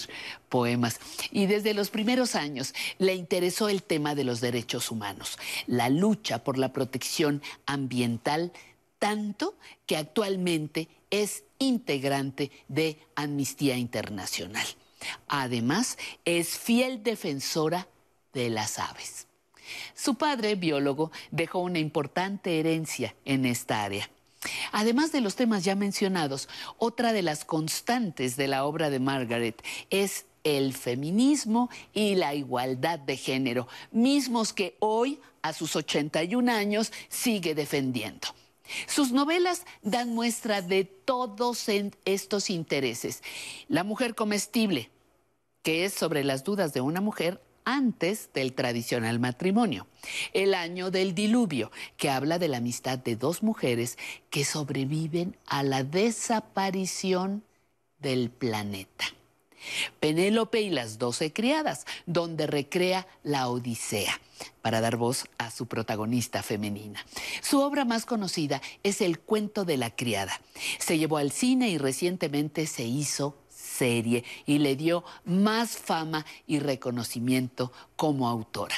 [0.50, 1.00] poemas.
[1.30, 5.38] Y desde los primeros años le interesó el tema de los derechos humanos,
[5.68, 8.52] la lucha por la protección ambiental,
[9.04, 14.66] tanto que actualmente es integrante de Amnistía Internacional.
[15.28, 17.90] Además, es fiel defensora
[18.32, 19.28] de las aves.
[19.94, 24.10] Su padre, biólogo, dejó una importante herencia en esta área.
[24.72, 26.48] Además de los temas ya mencionados,
[26.78, 33.00] otra de las constantes de la obra de Margaret es el feminismo y la igualdad
[33.00, 38.30] de género, mismos que hoy, a sus 81 años, sigue defendiendo.
[38.88, 41.68] Sus novelas dan muestra de todos
[42.06, 43.22] estos intereses.
[43.68, 44.90] La mujer comestible,
[45.62, 49.88] que es sobre las dudas de una mujer antes del tradicional matrimonio.
[50.34, 53.98] El año del diluvio, que habla de la amistad de dos mujeres
[54.30, 57.44] que sobreviven a la desaparición
[58.00, 59.06] del planeta.
[60.00, 64.20] Penélope y las doce criadas, donde recrea la Odisea,
[64.62, 67.06] para dar voz a su protagonista femenina.
[67.42, 70.40] Su obra más conocida es El cuento de la criada.
[70.80, 76.60] Se llevó al cine y recientemente se hizo serie y le dio más fama y
[76.60, 78.76] reconocimiento como autora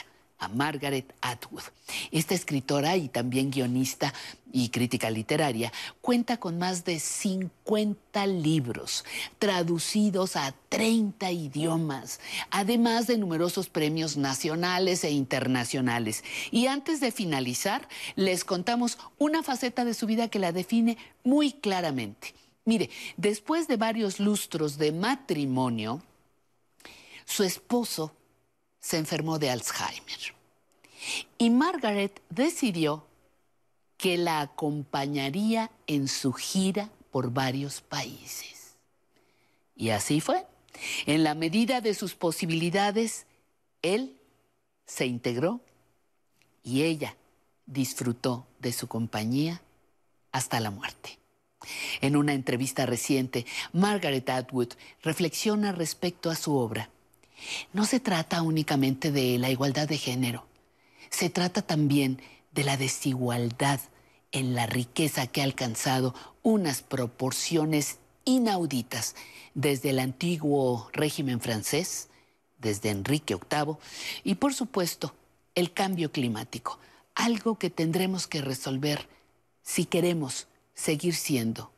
[0.48, 1.64] Margaret Atwood.
[2.12, 4.14] Esta escritora y también guionista
[4.52, 5.72] y crítica literaria
[6.02, 9.04] cuenta con más de 50 libros
[9.38, 12.20] traducidos a 30 idiomas,
[12.52, 16.24] además de numerosos premios nacionales e internacionales.
[16.52, 21.52] Y antes de finalizar, les contamos una faceta de su vida que la define muy
[21.52, 22.34] claramente.
[22.66, 26.02] Mire, después de varios lustros de matrimonio,
[27.26, 28.16] su esposo
[28.80, 30.35] se enfermó de Alzheimer.
[31.38, 33.06] Y Margaret decidió
[33.98, 38.76] que la acompañaría en su gira por varios países.
[39.76, 40.46] Y así fue.
[41.06, 43.26] En la medida de sus posibilidades,
[43.82, 44.20] él
[44.86, 45.62] se integró
[46.64, 47.16] y ella
[47.66, 49.62] disfrutó de su compañía
[50.32, 51.18] hasta la muerte.
[52.02, 56.90] En una entrevista reciente, Margaret Atwood reflexiona respecto a su obra.
[57.74, 60.46] No se trata únicamente de la igualdad de género,
[61.16, 63.80] se trata también de la desigualdad
[64.34, 66.14] en la riqueza que ha alcanzado
[66.44, 69.16] unas proporciones inauditas
[69.54, 72.10] desde el antiguo régimen francés,
[72.58, 73.78] desde Enrique VIII,
[74.26, 75.16] y por supuesto
[75.56, 76.80] el cambio climático,
[77.14, 79.08] algo que tendremos que resolver
[79.64, 81.72] si queremos seguir siendo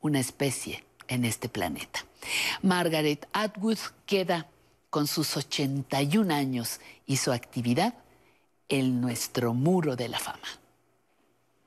[0.00, 2.06] una especie en este planeta.
[2.62, 4.48] Margaret Atwood queda
[4.88, 7.92] con sus 81 años y su actividad
[8.68, 10.48] en nuestro muro de la fama.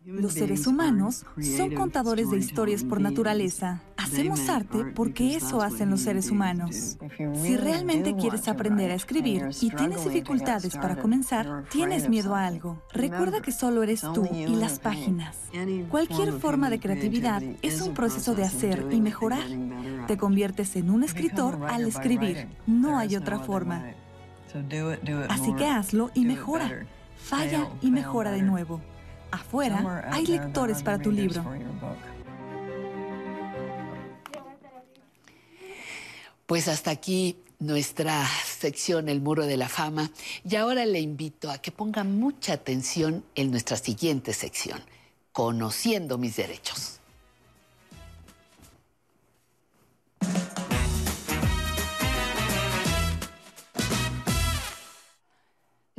[0.05, 3.83] Los seres humanos son contadores de historias por naturaleza.
[3.97, 6.97] Hacemos arte porque eso hacen los seres humanos.
[7.43, 12.81] Si realmente quieres aprender a escribir y tienes dificultades para comenzar, tienes miedo a algo,
[12.93, 15.35] recuerda que solo eres tú y las páginas.
[15.91, 19.45] Cualquier forma de creatividad es un proceso de hacer y mejorar.
[20.07, 22.47] Te conviertes en un escritor al escribir.
[22.65, 23.93] No hay otra forma.
[25.29, 26.85] Así que hazlo y mejora.
[27.17, 28.81] Falla y mejora de nuevo.
[29.31, 31.43] Afuera hay lectores para tu libro.
[36.45, 40.09] Pues hasta aquí nuestra sección El Muro de la Fama
[40.43, 44.81] y ahora le invito a que ponga mucha atención en nuestra siguiente sección,
[45.31, 46.98] Conociendo mis derechos.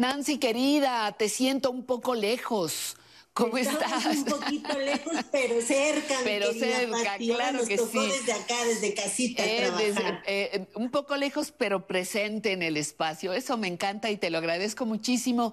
[0.01, 2.97] Nancy, querida, te siento un poco lejos.
[3.35, 4.17] ¿Cómo Estamos estás?
[4.17, 6.15] Un poquito lejos, pero cerca.
[6.25, 7.29] Pero cerca, Pati.
[7.29, 8.09] Claro nos que tocó sí.
[8.09, 13.35] desde acá, desde casita, Eh, desde- eh, un poco lejos, pero presente en el espacio.
[13.35, 15.53] Eso me encanta y te lo agradezco muchísimo.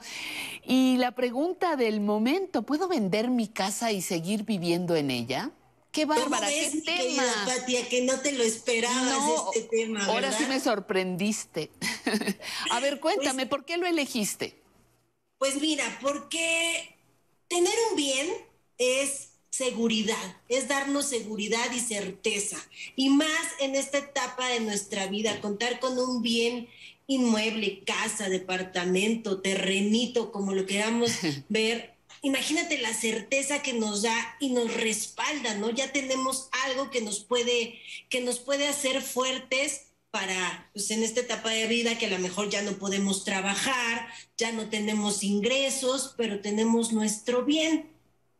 [0.64, 5.52] Y la pregunta del momento, ¿puedo vender mi casa y seguir viviendo en ella?
[5.98, 6.46] ¡Qué ¿Cómo bárbara!
[6.48, 7.24] ves, ¡Qué tema!
[7.24, 11.72] querida Pati, a que no te lo esperabas No, este tema, Ahora sí me sorprendiste.
[12.72, 14.62] A ver, cuéntame, ¿por qué lo elegiste?
[15.40, 16.96] Pues mira, porque
[17.48, 18.28] tener un bien
[18.78, 22.58] es seguridad, es darnos seguridad y certeza.
[22.96, 26.68] Y más en esta etapa de nuestra vida, contar con un bien
[27.08, 31.12] inmueble, casa, departamento, terrenito, como lo queramos
[31.50, 31.96] ver.
[32.28, 35.70] Imagínate la certeza que nos da y nos respalda, ¿no?
[35.70, 41.22] Ya tenemos algo que nos puede, que nos puede hacer fuertes para, pues en esta
[41.22, 46.16] etapa de vida que a lo mejor ya no podemos trabajar, ya no tenemos ingresos,
[46.18, 47.92] pero tenemos nuestro bien.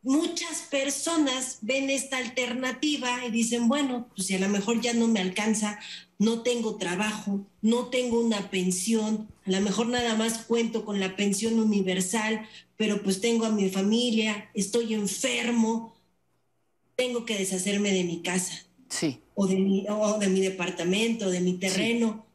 [0.02, 5.08] Muchas personas ven esta alternativa y dicen, bueno, pues si a lo mejor ya no
[5.08, 5.80] me alcanza,
[6.18, 11.14] no tengo trabajo, no tengo una pensión, a lo mejor nada más cuento con la
[11.16, 12.46] pensión universal,
[12.76, 15.94] pero pues tengo a mi familia, estoy enfermo,
[16.96, 19.20] tengo que deshacerme de mi casa Sí.
[19.34, 22.26] o de mi, o de mi departamento, de mi terreno.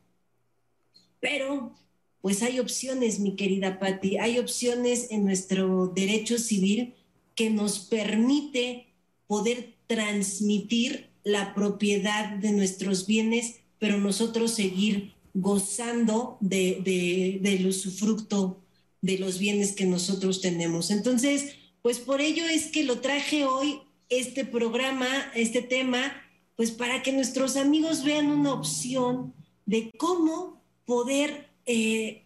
[1.19, 1.75] Pero,
[2.21, 6.93] pues hay opciones, mi querida Patti, hay opciones en nuestro derecho civil
[7.35, 8.87] que nos permite
[9.27, 18.61] poder transmitir la propiedad de nuestros bienes, pero nosotros seguir gozando de, de- del usufructo
[19.01, 20.89] de los bienes que nosotros tenemos.
[20.89, 26.13] Entonces, pues por ello es que lo traje hoy, este programa, este tema,
[26.55, 29.33] pues para que nuestros amigos vean una opción
[29.65, 32.23] de cómo poder eh,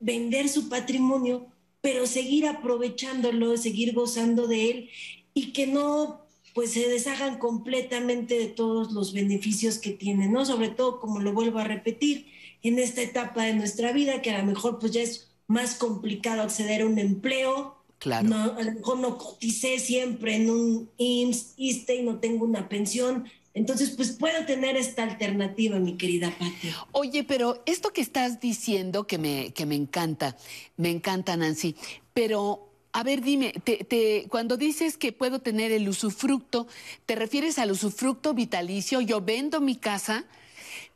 [0.00, 1.48] vender su patrimonio,
[1.82, 4.88] pero seguir aprovechándolo, seguir gozando de él
[5.34, 6.23] y que no
[6.54, 10.46] pues se deshagan completamente de todos los beneficios que tienen, ¿no?
[10.46, 12.26] Sobre todo, como lo vuelvo a repetir,
[12.62, 16.42] en esta etapa de nuestra vida, que a lo mejor pues ya es más complicado
[16.42, 17.76] acceder a un empleo.
[17.98, 18.28] Claro.
[18.28, 22.68] No, a lo mejor no coticé siempre en un IMSS, ISTE y no tengo una
[22.68, 23.24] pensión.
[23.52, 26.70] Entonces, pues puedo tener esta alternativa, mi querida Pati.
[26.92, 30.36] Oye, pero esto que estás diciendo que me, que me encanta,
[30.76, 31.76] me encanta, Nancy,
[32.12, 36.68] pero a ver, dime, te, te- cuando dices que puedo tener el usufructo,
[37.06, 39.00] ¿te refieres al usufructo vitalicio?
[39.00, 40.24] Yo vendo mi casa,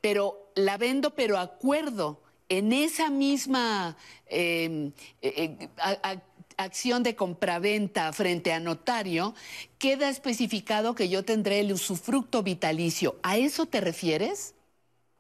[0.01, 3.97] pero la vendo, pero acuerdo en esa misma
[4.27, 4.93] eh,
[5.23, 6.23] eh, a-
[6.57, 9.35] acción de compraventa frente a notario,
[9.79, 13.17] queda especificado que yo tendré el usufructo vitalicio.
[13.25, 14.55] ¿A eso te refieres?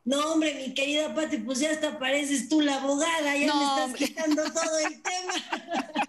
[0.09, 3.65] No, hombre, mi querida Pati, pues ya hasta pareces tú la abogada, ya No, me
[3.65, 4.07] estás hombre.
[4.07, 5.35] quitando todo el tema.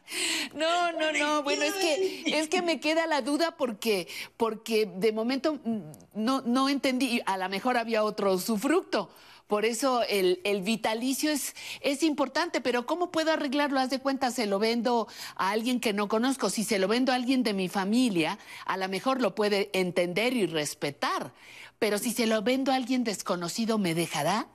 [0.55, 1.43] No, no, no.
[1.43, 5.79] Bueno, es que, es que me queda la duda porque, porque de momento mm,
[6.15, 7.21] no, no entendí.
[7.27, 9.11] A lo mejor había otro usufructo.
[9.47, 13.79] Por eso el, el vitalicio es, es importante, pero ¿cómo puedo arreglarlo?
[13.79, 16.49] Haz de cuenta, se lo vendo a alguien que no conozco.
[16.49, 20.33] Si se lo vendo a alguien de mi familia, a lo mejor lo puede entender
[20.33, 21.33] y respetar.
[21.79, 24.47] Pero si se lo vendo a alguien desconocido, ¿me dejará?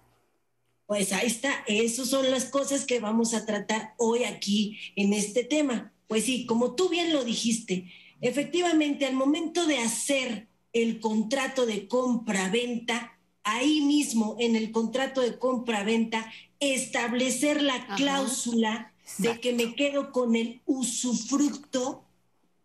[0.87, 5.43] Pues ahí está, esas son las cosas que vamos a tratar hoy aquí en este
[5.43, 5.93] tema.
[6.07, 11.89] Pues sí, como tú bien lo dijiste, efectivamente al momento de hacer el contrato de
[11.89, 20.13] compra-venta, ahí mismo en el contrato de compra-venta, establecer la cláusula de que me quedo
[20.13, 22.05] con el usufructo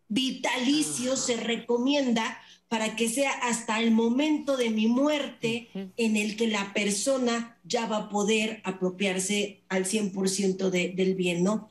[0.09, 6.47] vitalicio, se recomienda para que sea hasta el momento de mi muerte en el que
[6.47, 11.67] la persona ya va a poder apropiarse al 100% de- del bien, ¿no?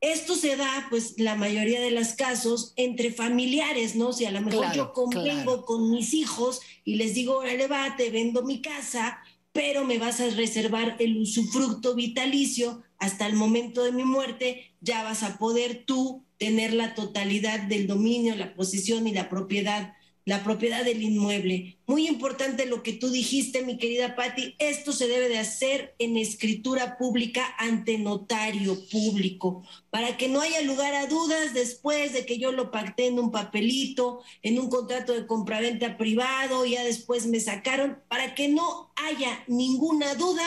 [0.00, 4.12] Esto se da, pues, la mayoría de los casos entre familiares, ¿no?
[4.12, 7.96] Si a lo mejor Claro, yo convengo con mis hijos y les digo, órale, va,
[7.96, 9.18] te vendo mi casa,
[9.52, 15.02] pero me vas a reservar el usufructo vitalicio hasta el momento de mi muerte, ya
[15.02, 20.42] vas a poder tú tener la totalidad del dominio, la posesión y la propiedad, la
[20.42, 21.76] propiedad del inmueble.
[21.86, 26.16] Muy importante lo que tú dijiste, mi querida Patti, esto se debe de hacer en
[26.16, 32.38] escritura pública ante notario público, para que no haya lugar a dudas después de que
[32.38, 37.38] yo lo pacté en un papelito, en un contrato de compraventa privado, ya después me
[37.38, 40.42] sacaron, para que no haya ninguna duda,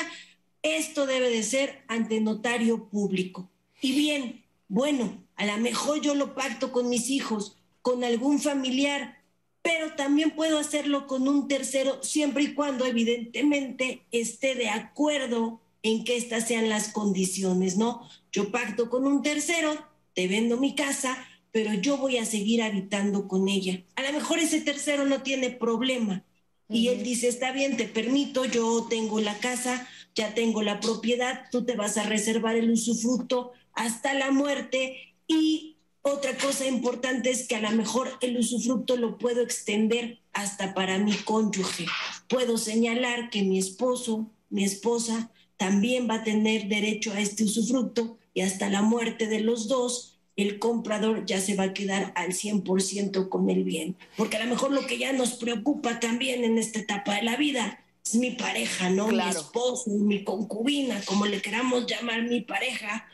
[0.64, 3.52] esto debe de ser ante notario público.
[3.80, 9.18] Y bien, bueno, a lo mejor yo lo pacto con mis hijos, con algún familiar,
[9.62, 16.04] pero también puedo hacerlo con un tercero siempre y cuando evidentemente esté de acuerdo en
[16.04, 18.02] que estas sean las condiciones, ¿no?
[18.32, 19.78] Yo pacto con un tercero,
[20.14, 21.18] te vendo mi casa,
[21.52, 23.84] pero yo voy a seguir habitando con ella.
[23.96, 26.24] A lo mejor ese tercero no tiene problema
[26.70, 31.46] y él dice, está bien, te permito, yo tengo la casa, ya tengo la propiedad,
[31.52, 37.48] tú te vas a reservar el usufructo hasta la muerte y otra cosa importante es
[37.48, 41.86] que a lo mejor el usufructo lo puedo extender hasta para mi cónyuge.
[42.30, 48.18] Puedo señalar que mi esposo, mi esposa, también va a tener derecho a este usufructo
[48.34, 52.32] y hasta la muerte de los dos, el comprador ya se va a quedar al
[52.32, 53.98] 100% con el bien.
[54.16, 57.36] Porque a lo mejor lo que ya nos preocupa también en esta etapa de la
[57.36, 59.08] vida es mi pareja, ¿no?
[59.08, 59.40] Mi Claro.
[59.40, 63.08] esposo, mi concubina, como le queramos llamar mi pareja,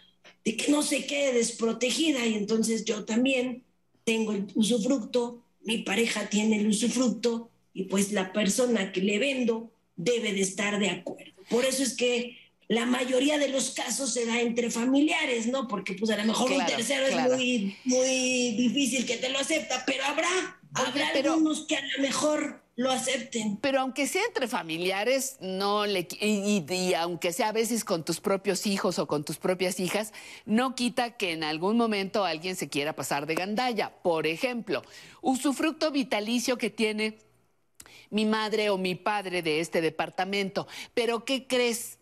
[0.45, 3.63] de que no se quede desprotegida y entonces yo también
[4.03, 9.71] tengo el usufructo, mi pareja tiene el usufructo y pues la persona que le vendo
[9.95, 11.31] debe de estar de acuerdo.
[11.49, 12.37] Por eso es que
[12.67, 15.67] la mayoría de los casos se da entre familiares, ¿no?
[15.67, 17.33] Porque pues a lo mejor un Claro, tercero claro.
[17.33, 21.81] es muy, muy difícil que te lo acepta, pero habrá, habrá pero- algunos que a
[21.97, 23.57] lo mejor lo acepten.
[23.57, 28.19] Pero aunque sea entre familiares, no le y- y aunque sea a veces con tus
[28.19, 30.11] propios hijos o con tus propias hijas,
[30.45, 33.93] no quita que en algún momento alguien se quiera pasar de gandalla.
[34.01, 34.82] Por ejemplo,
[35.21, 37.19] usufructo vitalicio que tiene
[38.09, 40.67] mi madre o mi padre de este departamento.
[40.93, 41.99] Pero ¿qué crees?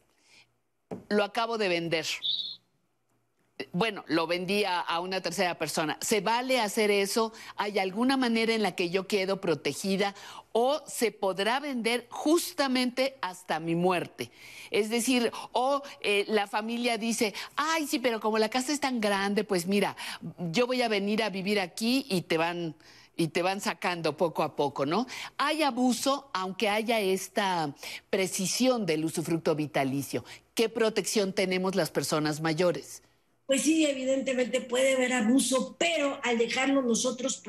[1.09, 2.05] Lo acabo de vender.
[3.73, 5.97] Bueno, lo vendía a una tercera persona.
[6.01, 7.31] ¿Se vale hacer eso?
[7.55, 10.15] ¿Hay alguna manera en la que yo quedo protegida?
[10.53, 14.31] ¿O se podrá vender justamente hasta mi muerte?
[14.69, 19.01] Es decir, o eh, la familia dice, ay, sí, pero como la casa es tan
[19.01, 19.95] grande, pues mira,
[20.51, 22.75] yo voy a venir a vivir aquí y te van
[23.17, 25.05] y te van sacando poco a poco, ¿no?
[25.37, 27.75] Hay abuso, aunque haya esta
[28.09, 30.23] precisión del usufructo vitalicio.
[30.55, 33.01] ¿Qué ¿qué protección tenemos las personas mayores?
[33.51, 37.43] Pues sí, evidentemente puede haber abuso, pero al dejarlo nosotros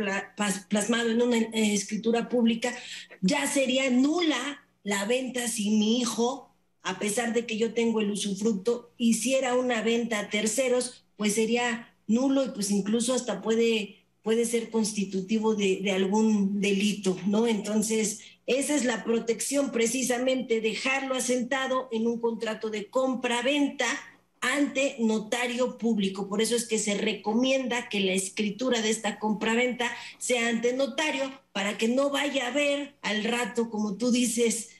[0.68, 2.76] plasmado en una eh, escritura pública,
[3.20, 8.10] ya sería nula la venta si mi hijo, a pesar de que yo tengo el
[8.10, 14.44] usufructo, hiciera una venta a terceros, pues sería nulo y pues incluso hasta puede, puede
[14.44, 17.46] ser constitutivo de, de algún delito, ¿no?
[17.46, 23.86] Entonces, esa es la protección precisamente, dejarlo asentado en un contrato de compra-venta
[24.42, 26.28] ante notario público.
[26.28, 31.32] Por eso es que se recomienda que la escritura de esta compraventa sea ante notario
[31.52, 34.70] para que no vaya a haber al rato, como tú dices,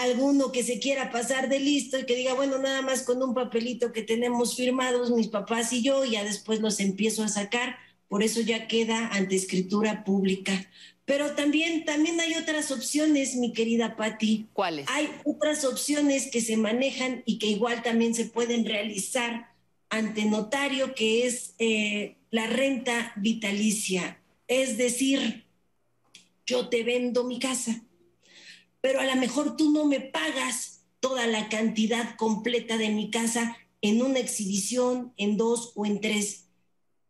[0.00, 3.34] alguno que se quiera pasar de listo y que diga, bueno, nada más con un
[3.34, 7.76] papelito que tenemos firmados mis papás y yo, y ya después los empiezo a sacar.
[8.08, 10.68] Por eso ya queda ante escritura pública.
[11.04, 14.46] Pero también, también hay otras opciones, mi querida Patti.
[14.52, 14.86] ¿Cuáles?
[14.88, 19.52] Hay otras opciones que se manejan y que igual también se pueden realizar
[19.90, 24.20] ante notario, que es eh, la renta vitalicia.
[24.46, 25.44] Es decir,
[26.46, 27.82] yo te vendo mi casa,
[28.80, 33.56] pero a lo mejor tú no me pagas toda la cantidad completa de mi casa
[33.80, 36.46] en una exhibición, en dos o en tres,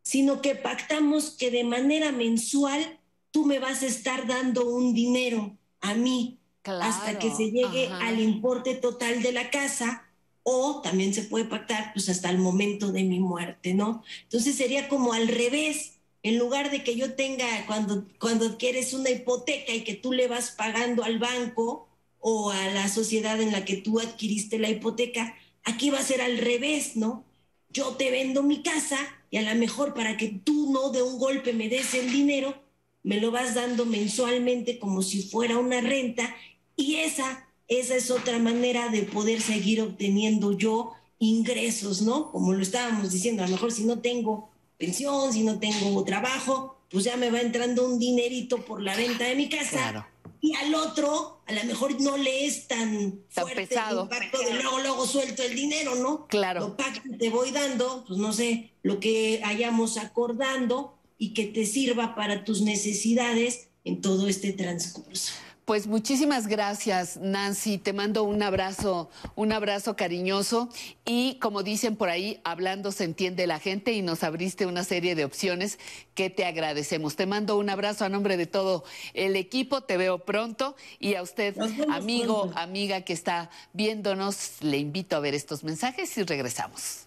[0.02, 2.98] sino que pactamos que de manera mensual
[3.32, 8.06] tú me vas a estar dando un dinero a mí hasta que se llegue ajá.
[8.06, 10.09] al importe total de la casa
[10.44, 14.02] o también se puede pactar pues hasta el momento de mi muerte, ¿no?
[14.24, 19.10] Entonces sería como al revés, en lugar de que yo tenga cuando cuando adquieres una
[19.10, 21.88] hipoteca y que tú le vas pagando al banco
[22.20, 25.34] o a la sociedad en la que tú adquiriste la hipoteca,
[25.64, 27.24] aquí va a ser al revés, ¿no?
[27.70, 28.98] Yo te vendo mi casa
[29.30, 32.54] y a lo mejor para que tú no de un golpe me des el dinero,
[33.03, 36.35] me lo vas dando mensualmente como si fuera una renta
[36.77, 42.31] y esa, esa es otra manera de poder seguir obteniendo yo ingresos, ¿no?
[42.33, 46.79] Como lo estábamos diciendo, a lo mejor si no tengo pensión, si no tengo trabajo,
[46.91, 49.70] pues ya me va entrando un dinerito por la venta de mi casa.
[49.70, 50.07] Claro.
[50.41, 54.09] Y al otro, a lo mejor no le es tan, Tan fuerte pesado.
[54.11, 56.27] el impacto de luego, luego suelto el dinero, ¿no?
[56.27, 56.77] Claro.
[57.05, 62.16] Lo te voy dando, pues no sé, lo que hayamos acordando y que te sirva
[62.16, 65.32] para tus necesidades en todo este transcurso.
[65.65, 67.78] Pues muchísimas gracias, Nancy.
[67.78, 70.69] Te mando un abrazo, un abrazo cariñoso.
[71.05, 75.15] Y como dicen por ahí, hablando se entiende la gente y nos abriste una serie
[75.15, 75.78] de opciones
[76.16, 77.15] que te agradecemos.
[77.15, 78.82] Te mando un abrazo a nombre de todo
[79.15, 79.81] el equipo.
[79.82, 80.74] Te veo pronto.
[80.99, 81.57] Y a usted,
[81.89, 82.59] amigo, pronto.
[82.59, 87.07] amiga que está viéndonos, le invito a ver estos mensajes y regresamos.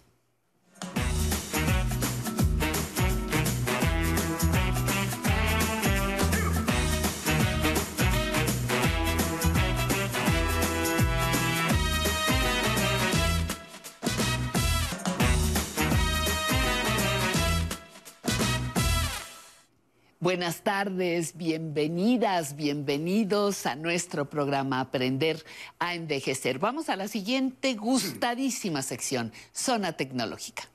[20.26, 25.44] Buenas tardes, bienvenidas, bienvenidos a nuestro programa Aprender
[25.78, 26.58] a Envejecer.
[26.58, 30.68] Vamos a la siguiente gustadísima sección, Zona Tecnológica.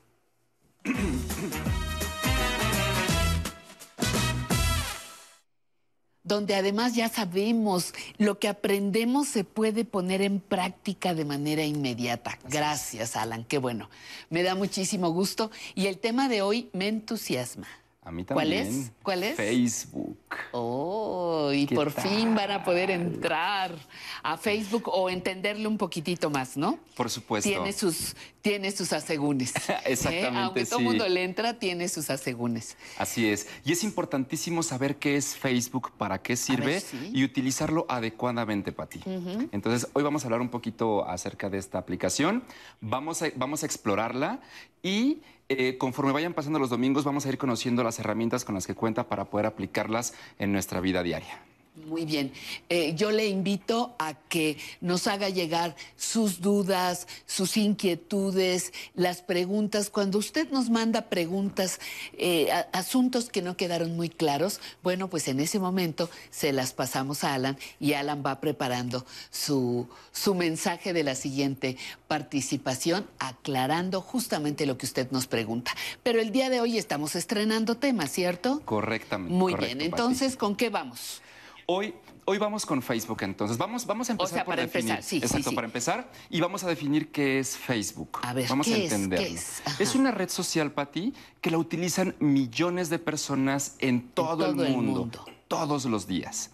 [6.24, 12.38] donde además ya sabemos lo que aprendemos se puede poner en práctica de manera inmediata.
[12.48, 13.90] Gracias, Alan, qué bueno.
[14.30, 17.68] Me da muchísimo gusto y el tema de hoy me entusiasma.
[18.04, 18.66] A mí ¿Cuál también.
[18.66, 18.92] es?
[19.00, 19.36] ¿Cuál es?
[19.36, 20.18] Facebook.
[20.50, 22.08] Oh, y ¿Qué por tal?
[22.08, 23.78] fin van a poder entrar
[24.24, 26.80] a Facebook o entenderlo un poquitito más, ¿no?
[26.96, 27.48] Por supuesto.
[27.48, 29.54] Tiene sus, tiene sus asegúnes.
[29.68, 29.76] ¿eh?
[29.86, 32.76] Exactamente, Aunque todo el mundo le entra, tiene sus asegúnes.
[32.98, 33.46] Así es.
[33.64, 37.10] Y es importantísimo saber qué es Facebook, para qué sirve ver, sí.
[37.14, 38.98] y utilizarlo adecuadamente, Pati.
[38.98, 39.48] Ujú.
[39.52, 42.42] Entonces, hoy vamos a hablar un poquito acerca de esta aplicación.
[42.80, 44.40] Vamos a, vamos a explorarla
[44.82, 45.22] y
[45.58, 48.74] eh, conforme vayan pasando los domingos, vamos a ir conociendo las herramientas con las que
[48.74, 51.51] cuenta para poder aplicarlas en nuestra vida diaria.
[51.74, 52.34] Muy bien.
[52.68, 59.88] Eh, yo le invito a que nos haga llegar sus dudas, sus inquietudes, las preguntas.
[59.88, 61.80] Cuando usted nos manda preguntas,
[62.18, 67.24] eh, asuntos que no quedaron muy claros, bueno, pues en ese momento se las pasamos
[67.24, 74.66] a Alan y Alan va preparando su, su mensaje de la siguiente participación, aclarando justamente
[74.66, 75.72] lo que usted nos pregunta.
[76.02, 78.60] Pero el día de hoy estamos estrenando temas, ¿cierto?
[78.66, 79.34] Correctamente.
[79.34, 79.90] Muy correcto, bien.
[79.90, 81.22] Entonces, ¿con qué vamos?
[81.66, 81.94] Hoy,
[82.24, 83.56] hoy vamos con Facebook, entonces.
[83.58, 84.90] Vamos, vamos a empezar sea, por para definir.
[84.90, 85.54] empezar, sí, Exacto, sí.
[85.54, 86.10] para empezar.
[86.30, 88.18] Y vamos a definir qué es Facebook.
[88.22, 88.88] A ver, vamos ¿qué a es?
[88.88, 89.26] ¿Qué entenderlo.
[89.26, 89.62] es?
[89.78, 94.68] Es una red social, Pati, que la utilizan millones de personas en todo, todo el
[94.68, 95.24] el, mundo, mundo.
[95.48, 96.50] todos los días.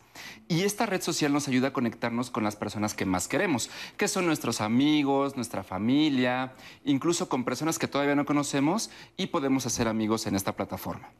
[0.48, 4.08] Y esta red social nos ayuda a conectarnos con las personas que más queremos, que
[4.08, 6.54] son nuestros amigos, nuestra familia,
[6.84, 11.10] incluso con personas que todavía no conocemos y podemos hacer amigos en esta plataforma.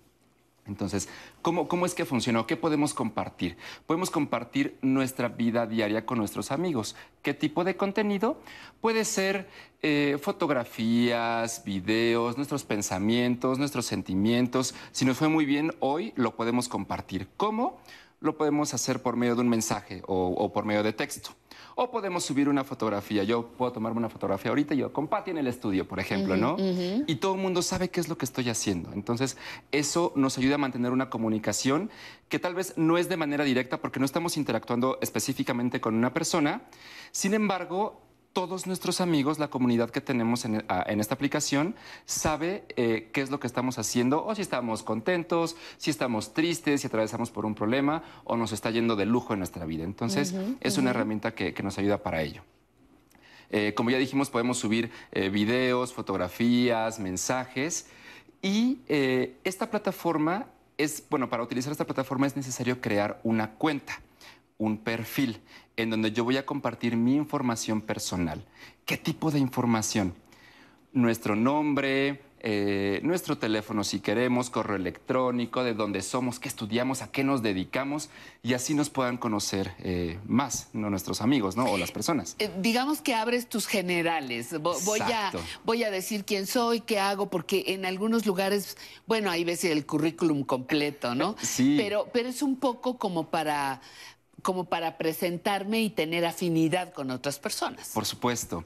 [0.68, 1.08] Entonces,
[1.42, 2.46] ¿cómo, ¿cómo, es que funciona?
[2.46, 3.56] ¿Qué podemos compartir?
[3.86, 6.94] Podemos compartir nuestra vida diaria con nuestros amigos.
[7.22, 8.40] ¿Qué tipo de contenido?
[8.80, 9.48] Puede ser
[9.82, 14.74] eh, fotografías, videos, nuestros pensamientos, nuestros sentimientos.
[14.92, 17.28] Si nos fue muy bien hoy, lo podemos compartir.
[17.36, 17.80] ¿Cómo?
[18.20, 21.30] Lo podemos hacer por medio de un mensaje o por medio de texto.
[21.80, 23.22] O podemos subir una fotografía.
[23.22, 26.36] Yo puedo tomarme una fotografía ahorita y yo con Pati en el estudio, por ejemplo,
[26.36, 26.56] ¿no?
[27.06, 28.92] Y todo el mundo sabe qué es lo que estoy haciendo.
[28.92, 29.36] Entonces,
[29.70, 31.88] eso nos ayuda a mantener una comunicación
[32.28, 36.12] que tal vez no es de manera directa porque no estamos interactuando específicamente con una
[36.12, 36.62] persona.
[37.12, 38.02] Sin embargo,
[38.38, 41.74] todos nuestros amigos, la comunidad que tenemos en, a- en esta aplicación,
[42.06, 46.82] sabe eh, qué es lo que estamos haciendo, o si estamos contentos, si estamos tristes,
[46.82, 49.82] si atravesamos por un problema, o nos está yendo de lujo en nuestra vida.
[49.82, 52.42] Entonces, es una herramienta que, que nos ayuda para ello.
[53.50, 57.86] Eh, como ya dijimos, podemos subir eh, videos, fotografías, mensajes.
[58.40, 60.46] Y eh, esta plataforma
[60.76, 64.00] es, bueno, para utilizar esta plataforma es necesario crear una cuenta,
[64.58, 65.40] un perfil,
[65.78, 68.44] en donde yo voy a compartir mi información personal.
[68.84, 70.12] ¿Qué tipo de información?
[70.92, 77.12] Nuestro nombre, eh, nuestro teléfono si queremos, correo electrónico, de dónde somos, qué estudiamos, a
[77.12, 78.10] qué nos dedicamos,
[78.42, 80.90] y así nos puedan conocer eh, más, ¿no?
[80.90, 81.66] nuestros amigos ¿no?
[81.66, 82.34] o las personas.
[82.40, 84.52] Eh, digamos que abres tus generales.
[84.52, 85.32] A,
[85.64, 88.76] voy a decir quién soy, qué hago, porque en algunos lugares,
[89.06, 91.36] bueno, ahí ves el currículum completo, ¿no?
[91.40, 91.76] Sí.
[91.78, 93.80] Pero, pero es un poco como para,
[94.48, 97.90] como para presentarme y tener afinidad con otras personas.
[97.92, 98.64] Por supuesto.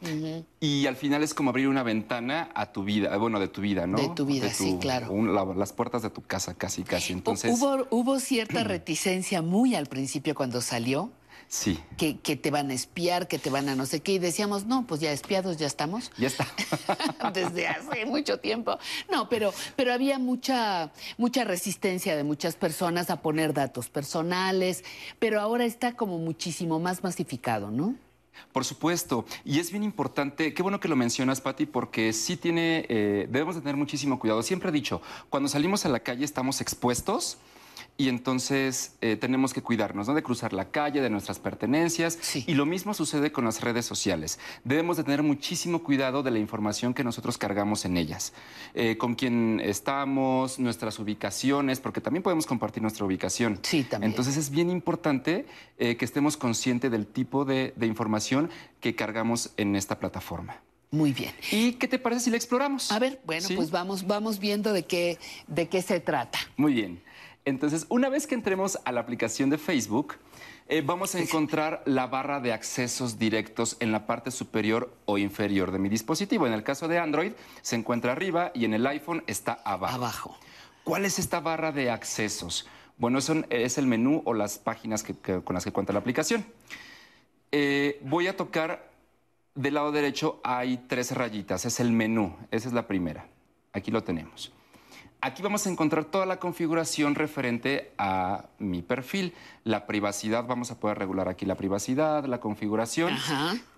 [0.60, 3.60] Y al final es como abrir una ventana a tu vida, eh, bueno, de tu
[3.62, 3.98] vida, ¿no?
[3.98, 5.10] De tu vida, sí, claro.
[5.10, 7.12] un- la- las puertas de tu casa, casi, casi.
[7.12, 11.10] Entonces, Hubo, hubo cierta reticencia muy al principio cuando salió,
[11.52, 14.18] sí, que, que te van a espiar, que te van a no sé qué, y
[14.18, 16.10] decíamos, no, pues ya espiados ya estamos.
[16.16, 16.48] ya está.
[17.34, 18.78] desde hace mucho tiempo.
[19.10, 24.82] No, pero, pero había mucha, mucha resistencia de muchas personas a poner datos personales,
[25.18, 27.96] pero ahora está como muchísimo más masificado, ¿no?
[28.52, 32.86] Por supuesto, y es bien importante, qué bueno que lo mencionas, Patti, porque sí tiene,
[32.88, 34.42] eh, debemos de tener muchísimo cuidado.
[34.42, 37.36] Siempre he dicho, cuando salimos a la calle estamos expuestos
[37.98, 40.14] y entonces eh, tenemos que cuidarnos, ¿no?
[40.14, 42.18] De cruzar la calle, de nuestras pertenencias.
[42.34, 44.38] Y lo mismo sucede con las redes sociales.
[44.64, 48.32] Debemos de tener muchísimo cuidado de la información que nosotros cargamos en ellas.
[48.74, 53.60] Eh, con quién estamos, nuestras ubicaciones, porque también podemos compartir nuestra ubicación.
[53.62, 54.10] Sí, también.
[54.10, 55.46] Entonces es bien importante
[55.78, 58.50] eh, que estemos conscientes del tipo de, de información
[58.80, 60.56] que cargamos en esta plataforma.
[60.92, 61.32] Muy bien.
[61.50, 62.92] ¿Y qué te parece si la exploramos?
[62.92, 63.56] A ver, bueno, ¿Sí?
[63.56, 66.38] pues vamos, vamos viendo de qué, de qué se trata.
[66.58, 67.02] Muy bien.
[67.44, 70.14] Entonces, una vez que entremos a la aplicación de Facebook,
[70.68, 75.72] eh, vamos a encontrar la barra de accesos directos en la parte superior o inferior
[75.72, 76.46] de mi dispositivo.
[76.46, 79.94] En el caso de Android, se encuentra arriba y en el iPhone está abajo.
[79.96, 80.38] Abajo.
[80.84, 82.66] ¿Cuál es esta barra de accesos?
[82.96, 85.98] Bueno, son- es el menú o las páginas que- que- con las que cuenta la
[85.98, 86.44] aplicación.
[87.50, 88.88] Eh, voy a tocar
[89.54, 93.26] del lado derecho, hay tres rayitas, es el menú, esa es la primera.
[93.72, 94.52] Aquí lo tenemos.
[95.24, 99.32] Aquí vamos a encontrar toda la configuración referente a mi perfil.
[99.62, 103.16] La privacidad, vamos a poder regular aquí la privacidad, la configuración.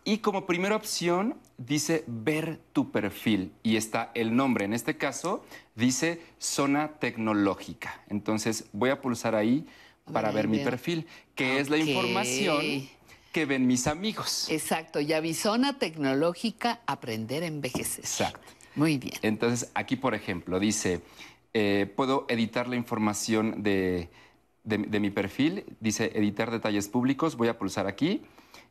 [0.05, 4.65] Y como primera opción dice ver tu perfil y está el nombre.
[4.65, 5.45] En este caso
[5.75, 8.01] dice zona tecnológica.
[8.09, 9.67] Entonces voy a pulsar ahí
[10.11, 12.89] para Ver, ver mi perfil, que es la información
[13.33, 14.49] que ven mis amigos.
[14.49, 18.03] Exacto, y Avisona Tecnológica, aprender a envejecer.
[18.03, 18.41] Exacto.
[18.77, 19.15] Muy bien.
[19.23, 21.01] Entonces, aquí, por ejemplo, dice,
[21.55, 24.11] eh, puedo editar la información de,
[24.65, 25.65] de- de mi perfil.
[25.81, 27.37] Dice, editar detalles públicos.
[27.37, 28.23] Voy a pulsar aquí.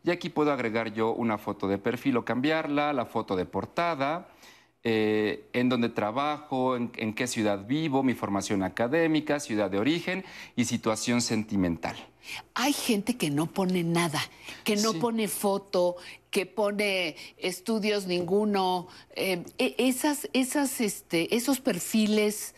[0.06, 4.28] Y aquí puedo agregar yo una foto de perfil o cambiarla, la foto de portada,
[4.84, 10.26] eh, en dónde trabajo, en, en qué ciudad vivo, mi formación académica, ciudad de origen
[10.58, 11.96] y situación sentimental.
[12.54, 14.20] Hay gente que no pone nada,
[14.66, 15.96] que no pone foto,
[16.30, 18.88] que pone estudios ninguno.
[19.16, 22.56] Eh, e- esas, esas, este, esos perfiles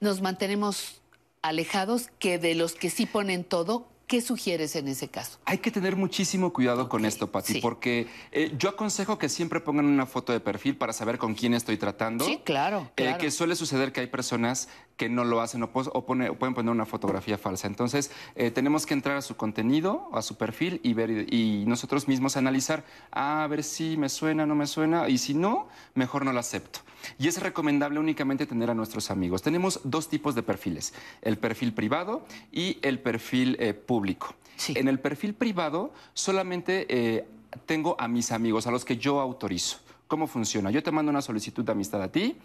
[0.00, 1.00] nos mantenemos
[1.42, 3.88] alejados que de los que sí ponen todo.
[4.06, 5.38] ¿Qué sugieres en ese caso?
[5.46, 7.60] Hay que tener muchísimo cuidado con esto, Pati, sí.
[7.60, 11.54] porque eh, yo aconsejo que siempre pongan una foto de perfil para saber con quién
[11.54, 12.24] estoy tratando.
[12.24, 13.18] Sí, claro, Eh, claro.
[13.18, 16.54] que suele suceder que hay personas que no lo hacen o, o pone- o pueden
[16.54, 17.66] poner una fotografía falsa.
[17.66, 22.08] Entonces, eh, tenemos que entrar a su contenido, a su perfil y ver y nosotros
[22.08, 26.24] mismos analizar, "Ah, a ver si me suena, no me suena, y si no, mejor
[26.24, 26.80] no lo acepto.
[27.18, 29.42] Y es recomendable únicamente tener a nuestros amigos.
[29.42, 34.34] Tenemos dos tipos de perfiles, el perfil privado y el perfil eh, público.
[34.68, 37.28] En el perfil privado solamente eh,
[37.66, 39.78] tengo a mis amigos, a los que yo autorizo.
[40.08, 40.70] ¿Cómo funciona?
[40.70, 42.36] Yo te mando una solicitud de amistad a ti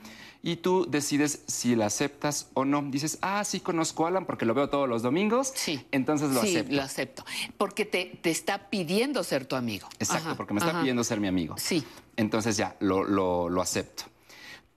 [0.41, 2.81] y tú decides si la aceptas o no.
[2.81, 5.51] Dices, ah, sí conozco a Alan porque lo veo todos los domingos.
[5.55, 5.85] Sí.
[5.91, 6.75] Entonces lo sí, acepto.
[6.75, 7.25] lo acepto.
[7.59, 9.87] Porque te, te está pidiendo ser tu amigo.
[9.99, 10.79] Exacto, Ajá, porque me está ajá.
[10.81, 11.53] pidiendo ser mi amigo.
[11.59, 11.83] Sí.
[12.17, 14.05] Entonces ya, lo, lo- lo acepto.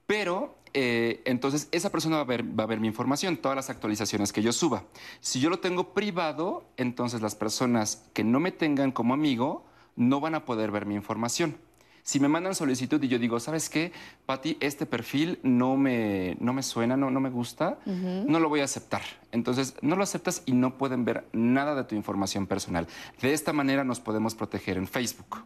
[0.06, 3.70] Pero eh, entonces esa persona va a, ver, va a ver mi información, todas las
[3.70, 4.84] actualizaciones que yo suba.
[5.20, 9.64] Si yo lo tengo privado, entonces las personas que no me tengan como amigo
[9.96, 11.56] no van a poder ver mi información.
[12.06, 13.90] Si me mandan solicitud y yo digo, ¿sabes qué,
[14.26, 14.58] Pati?
[14.60, 18.26] Este perfil no me, no me suena, no, no me gusta, Ujú.
[18.28, 19.00] no lo voy a aceptar.
[19.32, 22.86] Entonces, no lo aceptas y no pueden ver nada de tu información personal.
[23.22, 25.44] De esta manera nos podemos proteger en Facebook.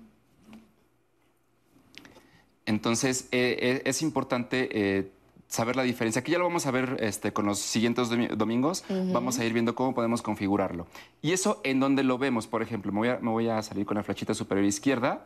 [2.66, 5.12] Entonces, eh, eh, es importante eh,
[5.46, 6.20] saber la diferencia.
[6.20, 8.84] Aquí ya lo vamos a ver este, con los siguientes domi- domingos.
[8.88, 9.12] Ujú.
[9.12, 10.86] Vamos a ir viendo cómo podemos configurarlo.
[11.22, 13.86] Y eso en donde lo vemos, por ejemplo, me voy a, me voy a salir
[13.86, 15.24] con la flechita superior izquierda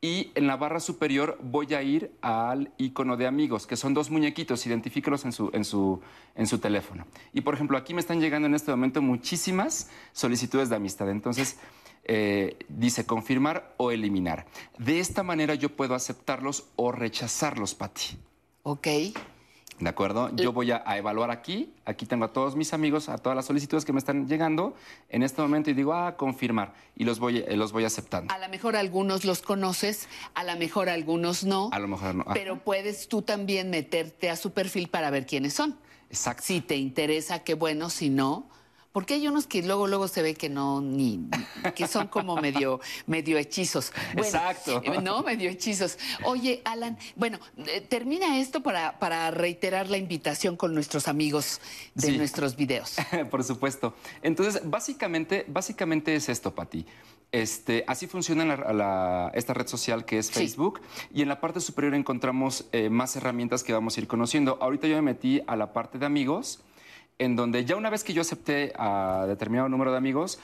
[0.00, 4.10] y en la barra superior voy a ir al icono de amigos, que son dos
[4.10, 6.00] muñequitos, identifíquelos en su, en su,
[6.34, 7.06] en su teléfono.
[7.32, 11.10] Y por ejemplo, aquí me están llegando en este momento muchísimas solicitudes de amistad.
[11.10, 11.58] Entonces,
[12.04, 14.46] eh, dice confirmar o eliminar.
[14.78, 18.16] De esta manera yo puedo aceptarlos o rechazarlos, Pati.
[18.62, 18.86] Ok.
[19.78, 20.30] ¿De acuerdo?
[20.34, 21.70] Yo voy a, a evaluar aquí.
[21.84, 24.74] Aquí tengo a todos mis amigos, a todas las solicitudes que me están llegando
[25.10, 26.72] en este momento y digo, ah, confirmar.
[26.96, 28.32] Y los voy, eh, los voy aceptando.
[28.32, 31.68] A lo mejor algunos los conoces, a lo mejor algunos no.
[31.72, 32.24] A lo mejor no.
[32.32, 35.76] Pero puedes tú también meterte a su perfil para ver quiénes son.
[36.08, 36.42] Exacto.
[36.44, 38.48] Si te interesa, qué bueno, si no.
[38.96, 41.28] Porque hay unos que luego, luego se ve que no, ni,
[41.74, 43.92] que son como medio, medio hechizos.
[44.14, 44.80] Bueno, Exacto.
[45.02, 45.98] No, medio hechizos.
[46.24, 51.60] Oye, Alan, bueno, eh, termina esto para, para reiterar la invitación con nuestros amigos
[51.94, 52.16] de Sí.
[52.16, 52.96] nuestros videos.
[53.30, 53.92] Por supuesto.
[54.22, 56.86] Entonces, básicamente, básicamente es esto, Pati.
[57.32, 60.80] Este, así funciona la- la- esta red social que es Facebook
[61.12, 64.56] y en la parte superior encontramos eh, más herramientas que vamos a ir conociendo.
[64.62, 66.60] Ahorita yo me metí a la parte de amigos,
[67.18, 70.38] en donde ya una vez que yo acepté a determinado número de amigos,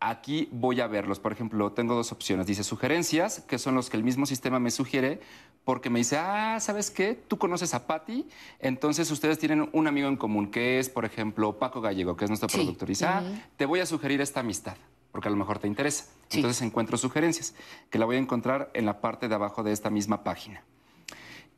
[0.00, 1.18] aquí voy a verlos.
[1.20, 2.46] Por ejemplo, tengo dos opciones.
[2.46, 5.20] Dice sugerencias, que son los que el mismo sistema me sugiere,
[5.64, 7.14] porque me dice, ah, ¿sabes qué?
[7.14, 8.26] Tú conoces a Patty,
[8.60, 12.30] entonces ustedes tienen un amigo en común, que es, por ejemplo, Paco Gallego, que es
[12.30, 12.88] nuestro productor.
[12.88, 13.24] Y dice, ah,
[13.56, 14.76] te voy a sugerir esta amistad,
[15.10, 16.06] porque a lo mejor te interesa.
[16.30, 17.54] Entonces encuentro sugerencias,
[17.90, 20.62] que la voy a encontrar en la parte de abajo de esta misma página.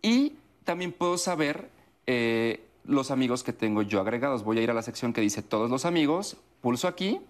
[0.01, 1.71] Y también puedo saber
[2.07, 4.43] eh, los amigos que tengo yo agregados.
[4.43, 7.21] Voy a ir a la sección que dice todos los amigos, pulso aquí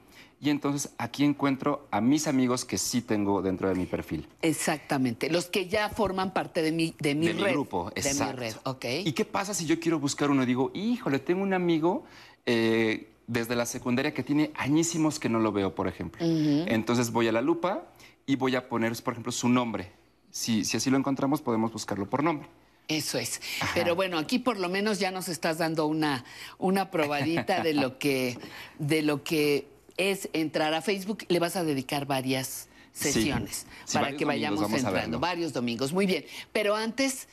[0.40, 4.28] y entonces aquí encuentro a mis amigos que sí tengo dentro de mi perfil.
[4.40, 5.28] Exactamente.
[5.30, 7.44] Los que ya forman parte de mi, de mi de red.
[7.46, 8.36] mi grupo, de mi exacto.
[8.36, 8.84] red, ok.
[9.04, 12.04] ¿Y qué pasa si yo quiero buscar uno y digo, híjole, tengo un amigo
[12.46, 16.24] eh, desde la secundaria que tiene añísimos que no lo veo, por ejemplo?
[16.24, 17.82] Entonces voy a la lupa
[18.26, 19.90] y voy a poner, por ejemplo, su nombre.
[20.30, 22.48] Si, si así lo encontramos, podemos buscarlo por nombre.
[22.88, 23.40] Eso es.
[23.74, 26.24] Pero bueno, aquí por lo menos ya nos estás dando una,
[26.58, 28.38] una probadita de lo que
[28.78, 29.66] de lo que
[29.98, 31.24] es entrar a Facebook.
[31.28, 35.20] Le vas a dedicar varias sesiones Sí, para que vayamos entrando.
[35.20, 35.92] Varios domingos.
[35.92, 36.24] Muy bien.
[36.52, 37.28] Pero antes,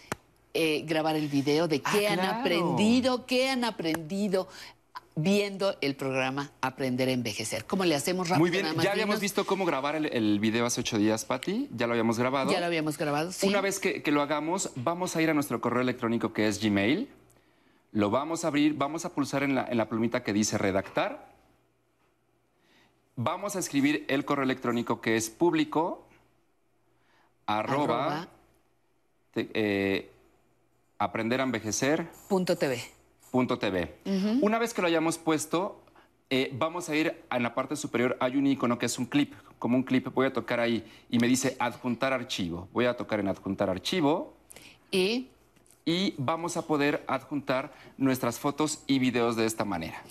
[0.54, 2.40] eh, grabar el video de qué Ah, han claro.
[2.42, 4.48] aprendido, qué han aprendido
[5.16, 7.66] viendo el programa Aprender a Envejecer.
[7.66, 8.40] ¿Cómo le hacemos rápido?
[8.42, 11.70] Muy bien, ya habíamos visto cómo grabar el, el video hace ocho días, Patti.
[11.74, 12.52] Ya lo habíamos grabado.
[12.52, 13.48] Ya lo habíamos grabado, sí.
[13.48, 16.62] Una vez que, que lo hagamos, vamos a ir a nuestro correo electrónico que es
[16.62, 17.10] Gmail.
[17.94, 21.34] Lo vamos a abrir, vamos a pulsar en la, en la plumita que dice redactar.
[23.16, 26.06] Vamos a escribir el correo electrónico que es público
[27.46, 28.28] arroba, Arroba.
[29.34, 30.12] te- eh,
[30.98, 32.84] aprender a envejecer Punto TV.
[33.60, 33.96] TV.
[34.42, 35.82] Una vez que lo hayamos puesto,
[36.30, 39.34] eh, vamos a ir en la parte superior, hay un icono que es un clip,
[39.60, 42.68] como un clip, voy a tocar ahí y me dice adjuntar archivo.
[42.74, 44.34] Voy a tocar en adjuntar archivo.
[44.92, 45.28] Y
[45.86, 50.04] y vamos a poder adjuntar nuestras fotos y videos de esta manera.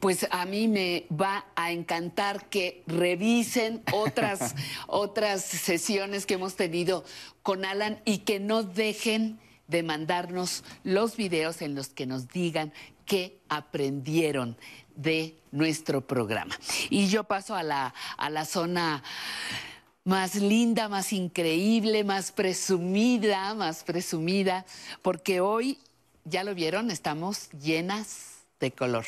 [0.00, 4.54] Pues a mí me va a encantar que revisen otras,
[4.86, 7.04] otras sesiones que hemos tenido
[7.42, 9.38] con Alan y que no dejen
[9.68, 12.72] de mandarnos los videos en los que nos digan
[13.06, 14.56] qué aprendieron
[14.96, 16.58] de nuestro programa.
[16.90, 19.04] Y yo paso a la, a la zona
[20.04, 24.64] más linda, más increíble, más presumida, más presumida,
[25.02, 25.78] porque hoy,
[26.24, 29.04] ya lo vieron, estamos llenas de color.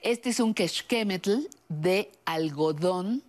[0.00, 3.22] Este es un keshkemetl de algodón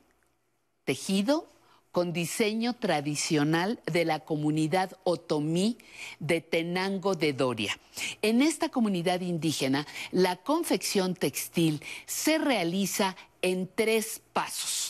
[0.85, 1.47] tejido
[1.91, 5.77] con diseño tradicional de la comunidad otomí
[6.19, 7.77] de Tenango de Doria.
[8.21, 14.86] En esta comunidad indígena, la confección textil se realiza en tres pasos.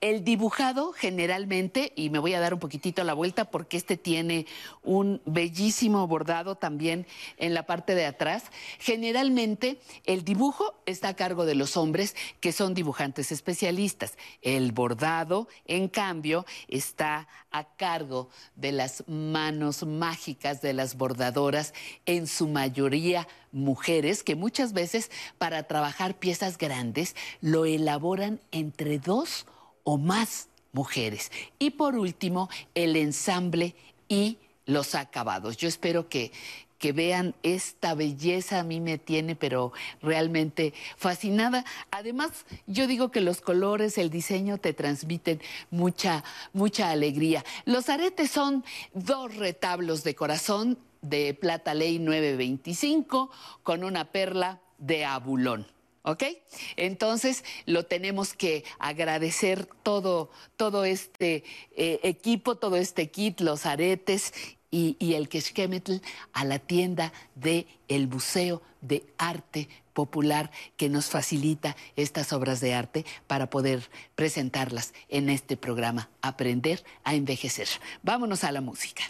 [0.00, 4.46] El dibujado generalmente, y me voy a dar un poquitito la vuelta porque este tiene
[4.82, 7.06] un bellísimo bordado también
[7.36, 8.44] en la parte de atrás,
[8.78, 14.16] generalmente el dibujo está a cargo de los hombres que son dibujantes especialistas.
[14.42, 21.72] El bordado, en cambio, está a cargo de las manos mágicas de las bordadoras,
[22.04, 29.46] en su mayoría mujeres que muchas veces para trabajar piezas grandes lo elaboran entre dos
[29.86, 31.30] o más mujeres.
[31.60, 33.76] Y por último, el ensamble
[34.08, 35.56] y los acabados.
[35.56, 36.32] Yo espero que,
[36.78, 39.72] que vean esta belleza, a mí me tiene, pero
[40.02, 41.64] realmente fascinada.
[41.92, 45.40] Además, yo digo que los colores, el diseño te transmiten
[45.70, 47.44] mucha, mucha alegría.
[47.64, 53.30] Los aretes son dos retablos de corazón de plata ley 925
[53.62, 55.75] con una perla de abulón.
[56.06, 56.22] ¿Ok?
[56.76, 61.42] Entonces lo tenemos que agradecer todo, todo este
[61.76, 64.32] eh, equipo, todo este kit, los aretes
[64.70, 65.94] y, el Keshkemetl
[66.32, 72.74] a la tienda de el Museo de Arte Popular que nos facilita estas obras de
[72.74, 77.68] arte para poder presentarlas en este programa Aprender a Envejecer.
[78.02, 79.02] Vámonos a la música.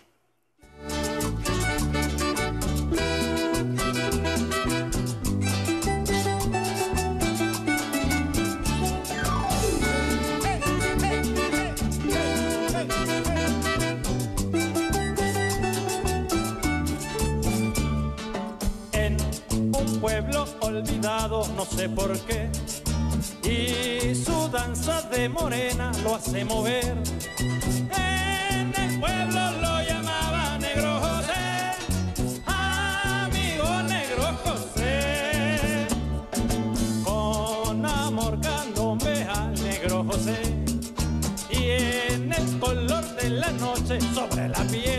[20.76, 22.50] Olvidado, no sé por qué.
[23.42, 26.96] Y su danza de morena lo hace mover.
[28.58, 31.72] En el pueblo lo llamaba Negro José,
[32.46, 35.86] amigo Negro José.
[37.04, 40.40] Con amor candombe al Negro José.
[41.50, 44.95] Y en el color de la noche sobre la piel.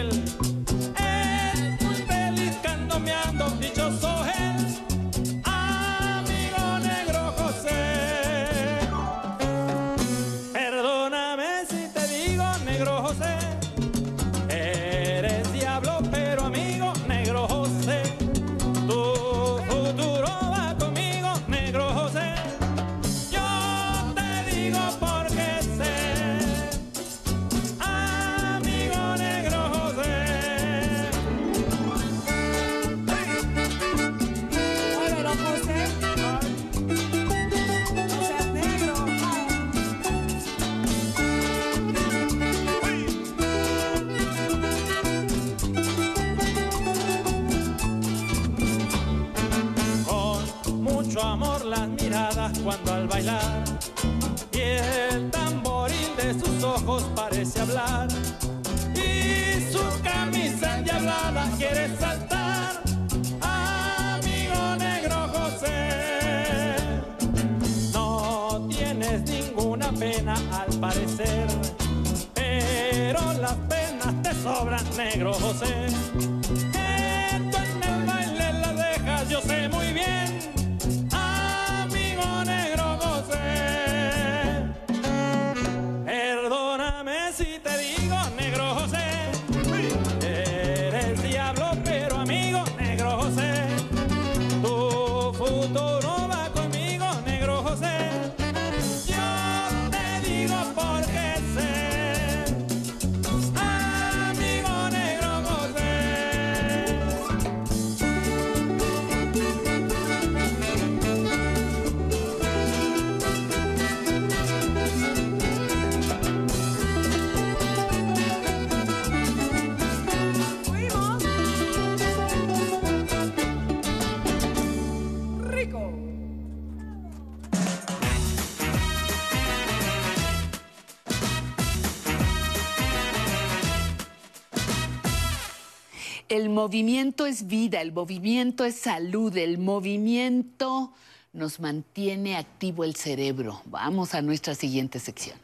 [136.57, 140.91] Movimiento es vida, el movimiento es salud, el movimiento
[141.31, 143.61] nos mantiene activo el cerebro.
[143.65, 145.37] Vamos a nuestra siguiente sección.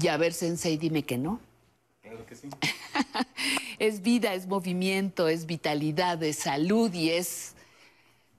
[0.00, 1.40] Y a ver, Sensei, dime que no.
[2.00, 2.48] Claro que sí.
[3.80, 7.56] Es vida, es movimiento, es vitalidad, es salud y es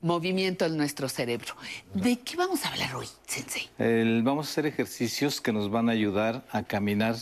[0.03, 1.55] movimiento en nuestro cerebro.
[1.95, 3.69] ¿De qué vamos a hablar hoy, Sensei?
[3.79, 7.15] El- vamos a hacer ejercicios que nos van a ayudar a caminar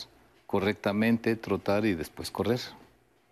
[0.48, 2.60] correctamente, trotar y después correr.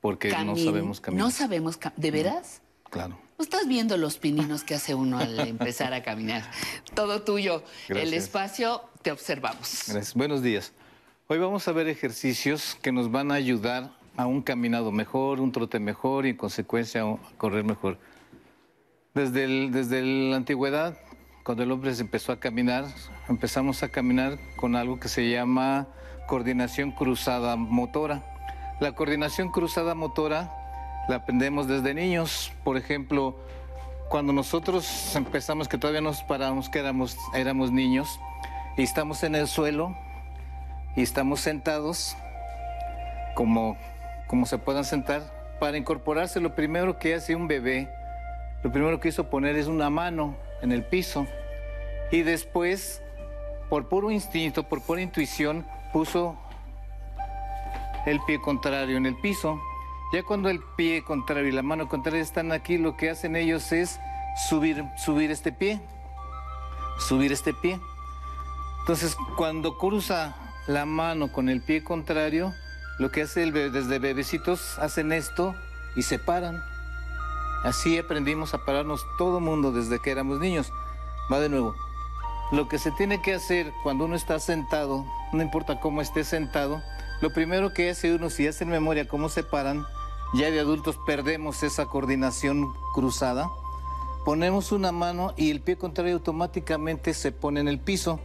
[0.01, 1.25] Porque no sabemos caminar.
[1.25, 2.61] No sabemos, cam- ¿de veras?
[2.89, 3.19] Claro.
[3.37, 6.49] ¿O Estás viendo los pininos que hace uno al empezar a caminar.
[6.93, 7.63] Todo tuyo.
[7.89, 9.83] El espacio, te observamos.
[9.87, 10.13] Gracias.
[10.13, 10.71] Buenos días.
[11.27, 15.51] Hoy vamos a ver ejercicios que nos van a ayudar a un caminado mejor, un
[15.51, 17.97] trote mejor y en consecuencia a correr mejor.
[19.13, 20.97] Desde, el- desde la antigüedad,
[21.43, 22.85] cuando el hombre se empezó a caminar,
[23.27, 25.87] empezamos a caminar con algo que se llama
[26.27, 28.23] coordinación cruzada motora.
[28.79, 30.51] La coordinación cruzada motora
[31.09, 32.51] la aprendemos desde niños.
[32.63, 33.35] Por ejemplo,
[34.09, 38.19] cuando nosotros empezamos, que todavía nos paramos, que éramos, éramos niños,
[38.77, 39.95] y estamos en el suelo
[40.95, 42.15] y estamos sentados,
[43.35, 43.75] como,
[44.27, 45.23] como se puedan sentar,
[45.59, 47.89] para incorporarse lo primero que hace un bebé,
[48.63, 51.27] lo primero que hizo poner es una mano en el piso
[52.11, 53.01] y después,
[53.69, 56.37] por puro instinto, por pura intuición, puso
[58.05, 59.59] el pie contrario en el piso.
[60.11, 63.71] Ya cuando el pie contrario y la mano contraria están aquí, lo que hacen ellos
[63.71, 63.99] es
[64.49, 65.79] subir, subir este pie,
[66.97, 67.79] subir este pie.
[68.81, 70.35] Entonces, cuando cruza
[70.67, 72.53] la mano con el pie contrario,
[72.97, 75.55] lo que hace el desde bebecitos hacen esto
[75.95, 76.61] y se paran.
[77.63, 80.71] Así aprendimos a pararnos todo mundo desde que éramos niños.
[81.31, 81.75] Va de nuevo.
[82.51, 86.81] Lo que se tiene que hacer cuando uno está sentado, no importa cómo esté sentado,
[87.21, 89.85] lo primero que hace uno, si hace en memoria cómo se paran,
[90.33, 93.49] ya de adultos perdemos esa coordinación cruzada,
[94.25, 98.19] ponemos una mano y el pie contrario automáticamente se pone en el piso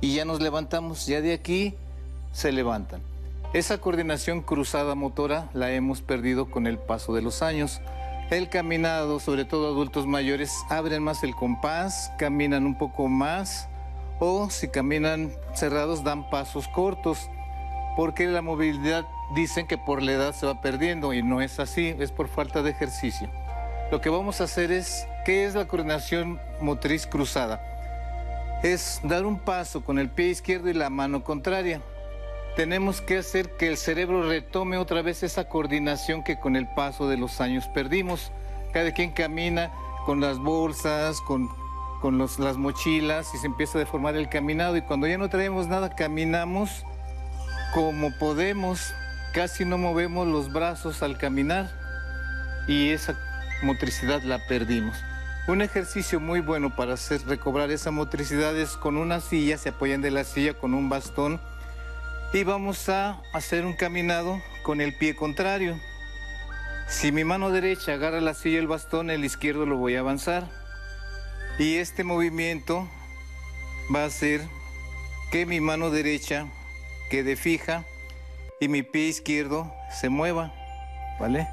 [0.00, 1.74] y ya nos levantamos, ya de aquí
[2.32, 3.00] se levantan.
[3.52, 7.80] Esa coordinación cruzada motora la hemos perdido con el paso de los años.
[8.30, 13.68] El caminado, sobre todo adultos mayores, abren más el compás, caminan un poco más
[14.20, 17.28] o si caminan cerrados dan pasos cortos
[17.96, 19.04] porque la movilidad
[19.34, 22.62] dicen que por la edad se va perdiendo y no es así, es por falta
[22.62, 23.28] de ejercicio.
[23.90, 27.60] Lo que vamos a hacer es, ¿qué es la coordinación motriz cruzada?
[28.62, 31.82] Es dar un paso con el pie izquierdo y la mano contraria.
[32.56, 37.08] Tenemos que hacer que el cerebro retome otra vez esa coordinación que con el paso
[37.08, 38.32] de los años perdimos.
[38.72, 39.70] Cada quien camina
[40.04, 41.48] con las bolsas, con,
[42.00, 45.68] con las mochilas y se empieza a deformar el caminado y cuando ya no traemos
[45.68, 46.84] nada caminamos
[47.72, 48.94] como podemos,
[49.32, 51.70] casi no movemos los brazos al caminar
[52.66, 53.16] y esa
[53.62, 54.96] motricidad la perdimos.
[55.46, 60.02] Un ejercicio muy bueno para hacer recobrar esa motricidad es con una silla, se apoyan
[60.02, 61.40] de la silla con un bastón
[62.32, 65.78] y vamos a hacer un caminado con el pie contrario.
[66.88, 70.00] Si mi mano derecha agarra la silla y el bastón, el izquierdo lo voy a
[70.00, 70.48] avanzar.
[71.58, 72.88] Y este movimiento
[73.94, 74.42] va a hacer
[75.32, 76.46] que mi mano derecha
[77.10, 77.84] quede fija
[78.60, 80.52] y mi pie izquierdo se mueva,
[81.18, 81.48] ¿vale?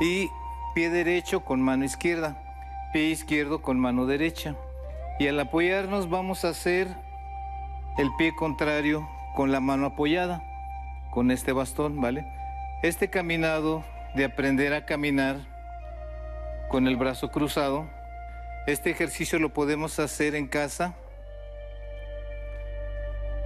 [0.00, 0.30] Y
[0.74, 2.40] pie derecho con mano izquierda,
[2.92, 4.54] pie izquierdo con mano derecha.
[5.18, 6.88] Y al apoyarnos vamos a hacer
[7.98, 10.42] el pie contrario con la mano apoyada,
[11.10, 12.26] con este bastón, ¿vale?
[12.82, 13.84] Este caminado
[14.14, 15.36] de aprender a caminar
[16.68, 17.88] con el brazo cruzado,
[18.66, 20.94] este ejercicio lo podemos hacer en casa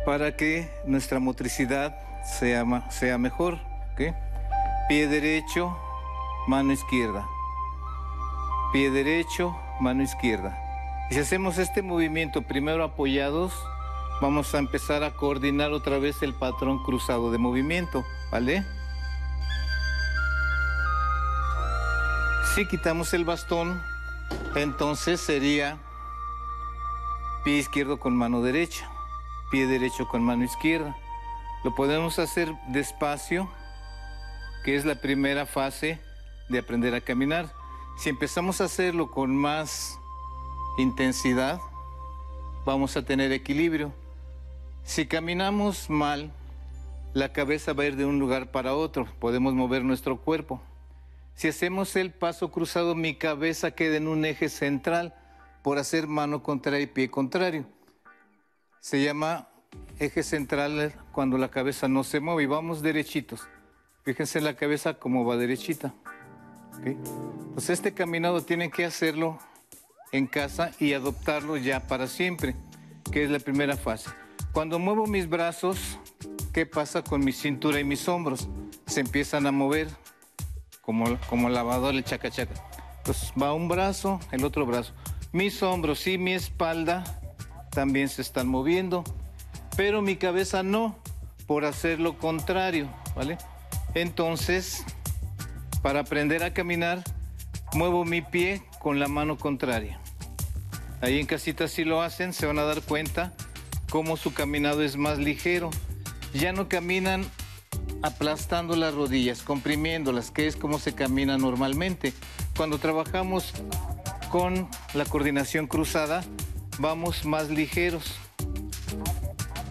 [0.04, 3.54] para que nuestra motricidad sea, sea mejor.
[3.92, 4.14] ¿ok?
[4.88, 5.76] Pie derecho,
[6.46, 7.26] mano izquierda.
[8.72, 10.56] Pie derecho, mano izquierda.
[11.10, 13.52] Y si hacemos este movimiento primero apoyados,
[14.20, 18.64] vamos a empezar a coordinar otra vez el patrón cruzado de movimiento, ¿vale?
[22.54, 23.82] Si quitamos el bastón,
[24.54, 25.78] entonces sería
[27.44, 28.90] pie izquierdo con mano derecha,
[29.50, 30.96] pie derecho con mano izquierda.
[31.64, 33.50] Lo podemos hacer despacio,
[34.64, 36.00] que es la primera fase
[36.48, 37.52] de aprender a caminar.
[37.98, 39.98] Si empezamos a hacerlo con más
[40.78, 41.60] intensidad,
[42.64, 43.92] vamos a tener equilibrio.
[44.86, 46.30] Si caminamos mal,
[47.12, 50.62] la cabeza va a ir de un lugar para otro, podemos mover nuestro cuerpo.
[51.34, 55.12] Si hacemos el paso cruzado, mi cabeza queda en un eje central
[55.62, 57.66] por hacer mano contraria y pie contrario.
[58.80, 59.48] Se llama
[59.98, 63.46] eje central cuando la cabeza no se mueve y vamos derechitos.
[64.04, 65.94] Fíjense la cabeza como va derechita.
[66.78, 67.54] ¿ok?
[67.54, 69.40] Pues este caminado tienen que hacerlo
[70.12, 72.54] en casa y adoptarlo ya para siempre,
[73.10, 74.10] que es la primera fase.
[74.56, 75.98] Cuando muevo mis brazos,
[76.54, 78.48] ¿qué pasa con mi cintura y mis hombros?
[78.86, 79.86] Se empiezan a mover
[80.80, 82.54] como, como lavador, el chaca chaca.
[82.96, 84.94] Entonces va un brazo, el otro brazo.
[85.30, 87.04] Mis hombros y mi espalda
[87.70, 89.04] también se están moviendo,
[89.76, 90.96] pero mi cabeza no,
[91.46, 93.36] por hacer lo contrario, ¿vale?
[93.92, 94.86] Entonces,
[95.82, 97.04] para aprender a caminar,
[97.74, 100.00] muevo mi pie con la mano contraria.
[101.02, 103.34] Ahí en casita si lo hacen, se van a dar cuenta
[103.90, 105.70] cómo su caminado es más ligero.
[106.34, 107.24] Ya no caminan
[108.02, 112.12] aplastando las rodillas, comprimiéndolas, que es como se camina normalmente.
[112.56, 113.52] Cuando trabajamos
[114.30, 116.24] con la coordinación cruzada,
[116.78, 118.16] vamos más ligeros.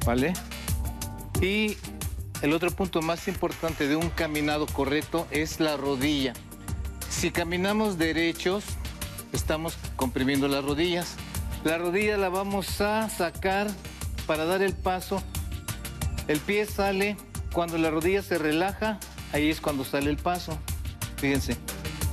[0.06, 0.34] ¿Vale?
[1.42, 1.78] Y
[2.42, 6.34] el otro punto más importante de un caminado correcto es la rodilla.
[7.10, 8.64] Si caminamos derechos,
[9.34, 11.16] estamos comprimiendo las rodillas.
[11.64, 13.68] La rodilla la vamos a sacar
[14.26, 15.22] para dar el paso.
[16.28, 17.18] El pie sale,
[17.54, 19.00] cuando la rodilla se relaja,
[19.34, 20.58] ahí es cuando sale el paso.
[21.18, 21.58] Fíjense,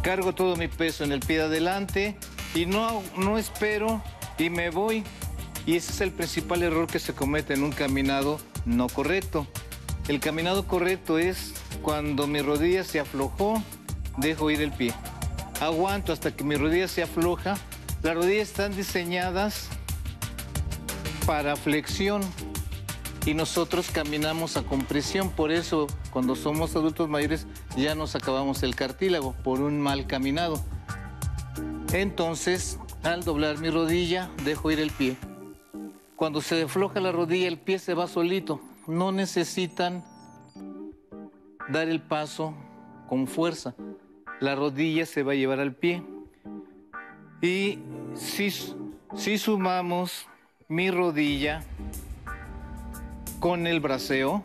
[0.02, 2.16] cargo todo mi peso en el pie de adelante
[2.54, 4.02] y no, no espero
[4.38, 5.04] y me voy.
[5.66, 9.46] Y ese es el principal error que se comete en un caminado no correcto.
[10.08, 13.62] El caminado correcto es cuando mi rodilla se aflojó,
[14.16, 14.92] dejo ir el pie.
[15.60, 17.56] Aguanto hasta que mi rodilla se afloja.
[18.02, 19.68] Las rodillas están diseñadas
[21.26, 22.22] para flexión
[23.24, 25.30] y nosotros caminamos a compresión.
[25.30, 27.46] Por eso, cuando somos adultos mayores,
[27.76, 30.62] ya nos acabamos el cartílago por un mal caminado.
[31.92, 35.16] Entonces, al doblar mi rodilla, dejo ir el pie.
[36.16, 38.60] Cuando se afloja la rodilla, el pie se va solito.
[38.86, 40.04] No necesitan
[41.68, 42.54] dar el paso
[43.08, 43.74] con fuerza.
[44.40, 46.02] La rodilla se va a llevar al pie.
[47.40, 47.78] Y
[48.14, 50.26] si, si sumamos
[50.72, 51.62] mi rodilla
[53.40, 54.42] con el braceo,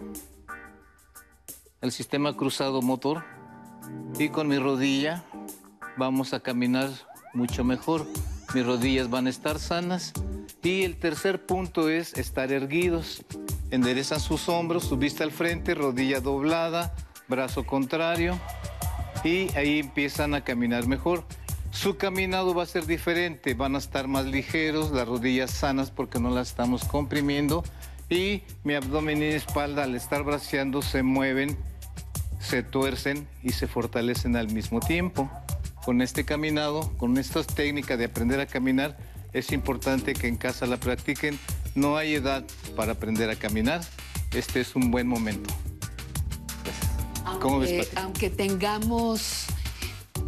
[1.79, 3.23] el sistema cruzado motor,
[4.19, 5.23] y con mi rodilla
[5.95, 6.89] vamos a caminar
[7.33, 8.05] mucho mejor.
[8.53, 10.11] Mis rodillas van a estar sanas.
[10.61, 13.23] Y el tercer punto es estar erguidos.
[13.71, 16.93] Enderezan sus hombros, su vista al frente, rodilla doblada,
[17.29, 18.37] brazo contrario.
[19.23, 21.23] Y ahí empiezan a caminar mejor.
[21.79, 26.19] Su caminado va a ser diferente, van a estar más ligeros, las rodillas sanas porque
[26.19, 27.63] no las estamos comprimiendo
[28.09, 31.55] y mi abdomen y espalda al estar braceando se mueven,
[32.39, 35.29] se tuercen y se fortalecen al mismo tiempo.
[35.85, 38.97] Con este caminado, con estas técnicas de aprender a caminar,
[39.33, 41.37] es importante que en casa la practiquen.
[41.75, 42.43] No hay edad
[42.75, 43.81] para aprender a caminar.
[44.33, 45.53] Este es un buen momento.
[47.39, 48.01] ¿Cómo ves, Aunque, Pati?
[48.01, 49.45] aunque tengamos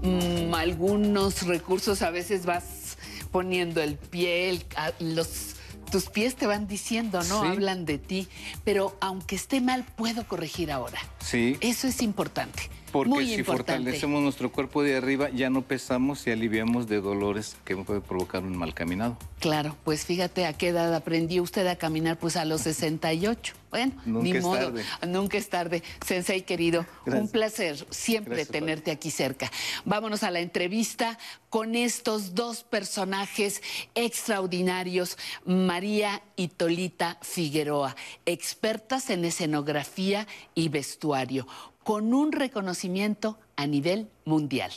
[0.01, 2.97] mm, algunos recursos, a veces vas
[3.31, 5.55] poniendo el pie, el- los,
[5.91, 7.41] tus pies te van diciendo, ¿no?
[7.43, 7.47] Sí.
[7.47, 8.27] Hablan de ti.
[8.63, 10.99] Pero aunque esté mal, puedo corregir ahora.
[11.19, 11.57] Sí.
[11.61, 12.69] Eso es importante.
[12.91, 13.74] Porque muy si importante.
[13.74, 18.44] fortalecemos nuestro cuerpo de arriba, ya no pesamos y aliviamos de dolores que puede provocar
[18.44, 19.18] un mal caminado.
[19.40, 23.53] Claro, pues fíjate a qué edad aprendió usted a caminar, pues a los 68.
[23.70, 24.84] Bueno, Nunca ni es modo, tarde.
[25.07, 25.84] nunca es tarde.
[26.03, 29.52] Sensei querido, un placer siempre Gracias, tenerte aquí cerca.
[29.86, 31.20] Vámonos a la entrevista
[31.52, 33.61] con estos dos personajes
[33.94, 37.95] extraordinarios, María y Tolita Figueroa,
[38.26, 41.48] expertas en escenografía y vestuario,
[41.90, 44.72] con un reconocimiento a nivel mundial.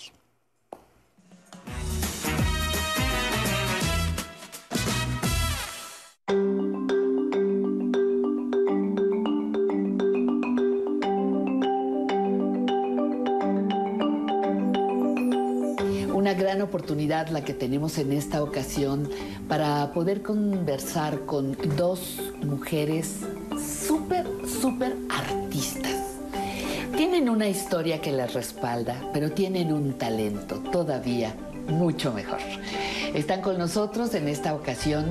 [16.15, 19.11] Una gran oportunidad la que tenemos en esta ocasión
[19.49, 23.19] para poder conversar con dos mujeres
[23.59, 26.02] súper, súper artistas.
[26.97, 31.35] Tienen una historia que las respalda, pero tienen un talento todavía
[31.67, 32.39] mucho mejor.
[33.15, 35.07] Están con nosotros en esta ocasión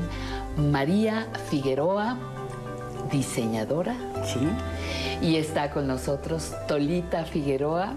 [0.57, 2.17] María Figueroa,
[3.11, 3.95] diseñadora.
[4.25, 4.39] Sí.
[5.25, 7.95] Y está con nosotros Tolita Figueroa.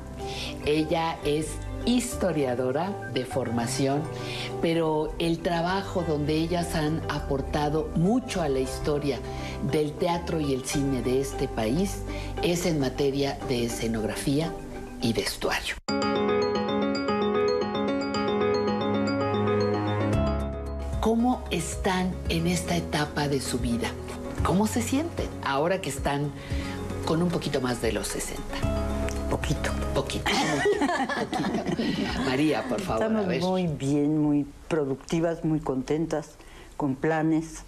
[0.64, 1.48] Ella es
[1.86, 4.02] historiadora de formación,
[4.62, 9.18] pero el trabajo donde ellas han aportado mucho a la historia
[9.70, 12.02] del teatro y el cine de este país
[12.42, 14.52] es en materia de escenografía
[15.00, 15.74] y vestuario.
[21.00, 23.88] ¿Cómo están en esta etapa de su vida?
[24.42, 26.32] ¿Cómo se sienten ahora que están
[27.04, 28.93] con un poquito más de los 60?
[29.34, 29.72] Poquito.
[29.92, 30.30] Poquito.
[32.24, 33.02] María, por favor.
[33.02, 33.42] a Estamos ver.
[33.42, 36.36] muy bien, muy productivas, muy contentas,
[36.76, 37.64] con planes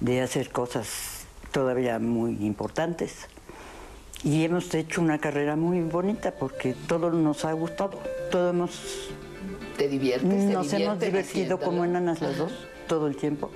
[0.00, 3.26] de hacer cosas todavía muy importantes.
[4.24, 8.00] Y hemos hecho una carrera muy bonita porque todo nos ha gustado.
[8.30, 9.10] Todo hemos...
[9.76, 10.46] ¿Te diviertes?
[10.46, 12.52] ¿Te Nos hemos divertido como enanas las dos,
[12.86, 13.50] todo el tiempo.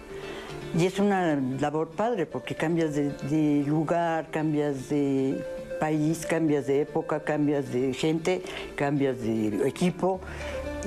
[0.78, 6.82] Y es una labor padre porque cambias de, de lugar, cambias de país, cambias de
[6.82, 8.40] época, cambias de gente,
[8.76, 10.20] cambias de equipo.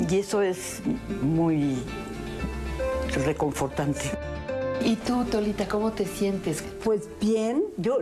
[0.10, 0.82] Y eso es
[1.22, 1.76] muy
[3.26, 4.06] reconfortante.
[4.86, 6.64] ¿Y tú, Tolita, cómo te sientes?
[6.86, 7.98] Pues bien, yo,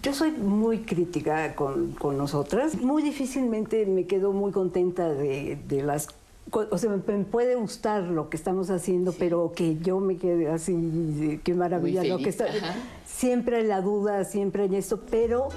[0.00, 2.76] yo soy muy crítica con, con nosotras.
[2.80, 6.06] Muy difícilmente me quedo muy contenta de, de las
[6.52, 10.72] o sea, me, puede gustar lo que estamos haciendo, pero que yo me quede así,
[10.72, 12.44] de qué maravilla lo que está.
[12.44, 12.74] ajá.
[13.20, 15.48] Siempre hay la duda, siempre hay esto, pero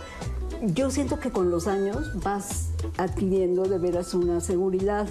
[0.63, 5.07] yo siento que con los años vas adquiriendo de veras una seguridad.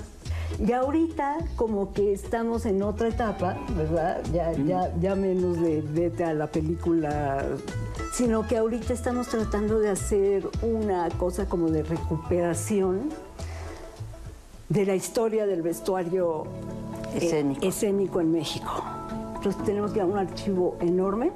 [0.63, 4.21] Y ahorita como que estamos en otra etapa, ¿verdad?
[4.35, 7.43] Ya, ya, ya menos de vete a la película,
[8.13, 13.09] sino que ahorita estamos tratando de hacer una cosa como de recuperación
[14.69, 16.45] de la historia del vestuario
[17.15, 17.67] eh, Escénico.
[17.67, 19.02] escénico en México.
[19.43, 21.33] Entonces tenemos ya un archivo enorme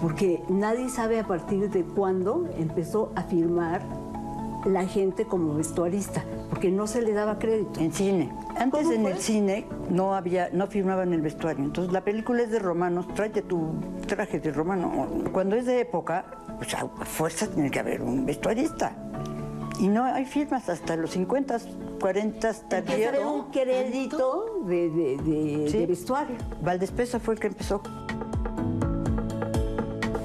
[0.00, 3.82] porque nadie sabe a partir de cuándo empezó a firmar
[4.64, 7.80] la gente como vestuarista, porque no se le daba crédito.
[7.80, 8.32] En cine.
[8.56, 11.62] Antes en el cine no había, no firmaban el vestuario.
[11.62, 13.74] Entonces la película es de romanos, tráete tu
[14.06, 15.06] traje de romano.
[15.30, 16.24] Cuando es de época,
[16.56, 18.96] pues a fuerza tiene que haber un vestuarista.
[19.78, 21.58] Y no hay firmas hasta los 50,
[22.00, 25.78] 40, hasta haber un crédito de, de- de- Sí.
[25.78, 26.36] de vestuario.
[26.62, 27.82] Valdespesa fue el que empezó.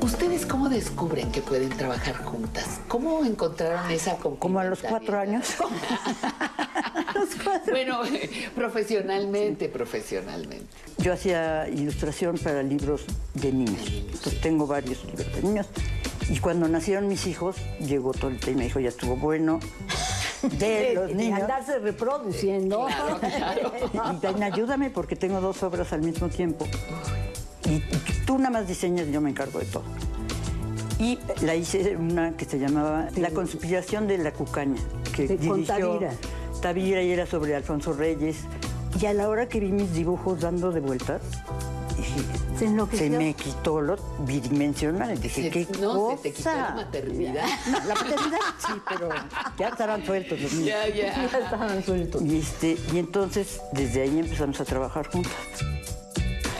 [0.02, 2.80] ¿Ustedes cómo descubren que pueden trabajar juntas?
[2.88, 5.56] ¿Cómo encontraron esa Como a los cuatro años.
[7.70, 8.00] Bueno,
[8.56, 10.66] profesionalmente, profesionalmente.
[11.00, 13.82] Yo hacía ilustración para libros de niños.
[13.92, 15.68] Entonces tengo varios libros de niños.
[16.30, 19.60] Y cuando nacieron mis hijos, llegó Tolita y me dijo, ya estuvo bueno.
[20.60, 21.42] De los De niños.
[21.42, 22.88] andarse reproduciendo.
[24.22, 26.66] Y ayúdame porque tengo dos obras al mismo tiempo.
[27.66, 27.80] Y
[28.26, 29.84] tú nada más diseñas y yo me encargo de todo.
[31.00, 34.80] Y la hice una que se llamaba La conspiración de la cucaña,
[35.16, 36.12] que De- dirigió Tavira.
[36.62, 38.38] Tavira y era sobre Alfonso Reyes.
[39.02, 41.22] Y a la hora que vi mis dibujos dando de vueltas,
[42.58, 45.20] Se me quitó lo bidimensional.
[45.20, 46.18] Dije, Se- ¿qué no, cosa?
[46.18, 47.46] se te quitó la maternidad.
[47.72, 49.10] No, la maternidad sí, pero
[49.58, 50.68] ya estaban sueltos los niños.
[50.68, 51.30] Ya, ya.
[51.32, 52.22] Ya estaban sueltos.
[52.22, 55.32] Y, este, y entonces, desde ahí empezamos a trabajar juntas.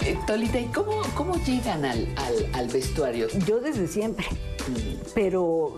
[0.06, 3.28] Eh, Tolita, ¿y cómo, cómo llegan al, al- al vestuario?
[3.46, 4.26] Yo desde siempre.
[5.14, 5.76] Pero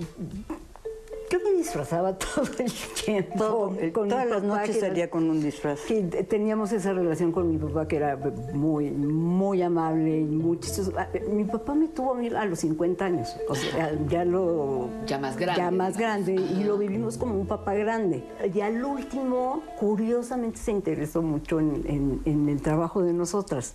[1.32, 2.72] yo me disfrazaba todo el
[3.04, 3.38] tiempo.
[3.38, 5.80] Todo, eh, con mi todas las noches salía con un disfraz.
[5.82, 8.18] que teníamos esa relación con mi papá que era
[8.54, 10.92] muy, muy amable y muy chistoso.
[10.98, 14.90] Ah, Mi papá me tuvo a mí a los 50 años, o sea, ya lo...
[15.08, 15.62] Ya más grande.
[15.62, 18.24] Ya más grande, y lo vivimos como un papá grande.
[18.54, 23.74] Y al último, curiosamente, se interesó mucho en, en- en el trabajo de nosotras.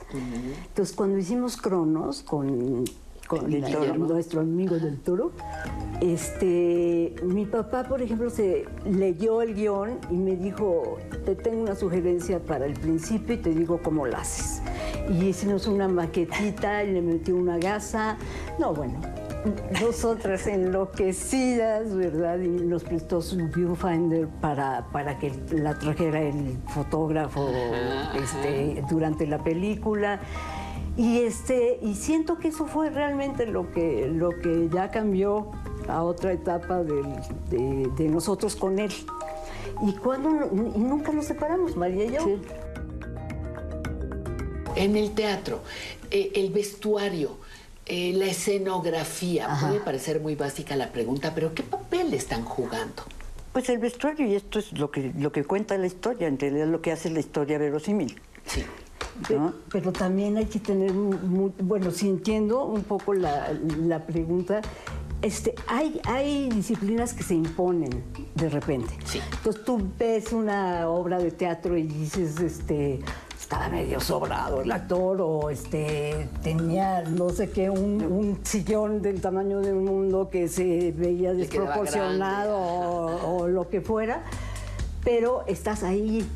[0.68, 2.84] Entonces, cuando hicimos Cronos con,
[3.26, 3.94] con Toro.
[3.94, 5.32] nuestro amigo del Toro,
[6.00, 11.74] este, mi papá, por ejemplo, se leyó el guion y me dijo, te tengo una
[11.74, 14.62] sugerencia para el principio y te digo cómo lo haces.
[15.10, 18.16] Y hicimos una maquetita y le metió una gasa.
[18.58, 19.00] No, bueno,
[19.80, 22.40] nosotras enloquecidas, ¿verdad?
[22.40, 27.50] Y nos prestó su viewfinder para, para que la trajera el fotógrafo
[28.14, 30.20] este, durante la película.
[30.96, 35.50] Y, este, y siento que eso fue realmente lo que, lo que ya cambió
[35.88, 37.16] a otra etapa del-
[37.50, 38.92] de, de nosotros con él.
[39.86, 42.38] Y, cuando, y nunca nos separamos, María y yo.
[44.74, 45.60] En el teatro,
[46.10, 47.36] eh, el vestuario,
[47.86, 53.02] eh, la escenografía, puede parecer muy básica la pregunta, pero ¿qué papel están jugando?
[53.52, 56.66] Pues el vestuario, y esto es lo que, lo que cuenta la historia, en realidad
[56.66, 58.20] lo que hace la historia verosímil.
[58.46, 58.64] Sí.
[59.26, 64.60] Pero, pero también hay que tener, bueno, si entiendo un poco la, la pregunta,
[65.22, 68.94] este, hay, hay disciplinas que se imponen de repente.
[69.36, 73.00] Entonces tú ves una obra de teatro y dices, este,
[73.40, 79.20] estaba medio sobrado el actor o este, tenía no sé qué, un, un sillón del
[79.20, 84.22] tamaño de un mundo que se veía desproporcionado o, o lo que fuera,
[85.04, 86.26] pero estás ahí,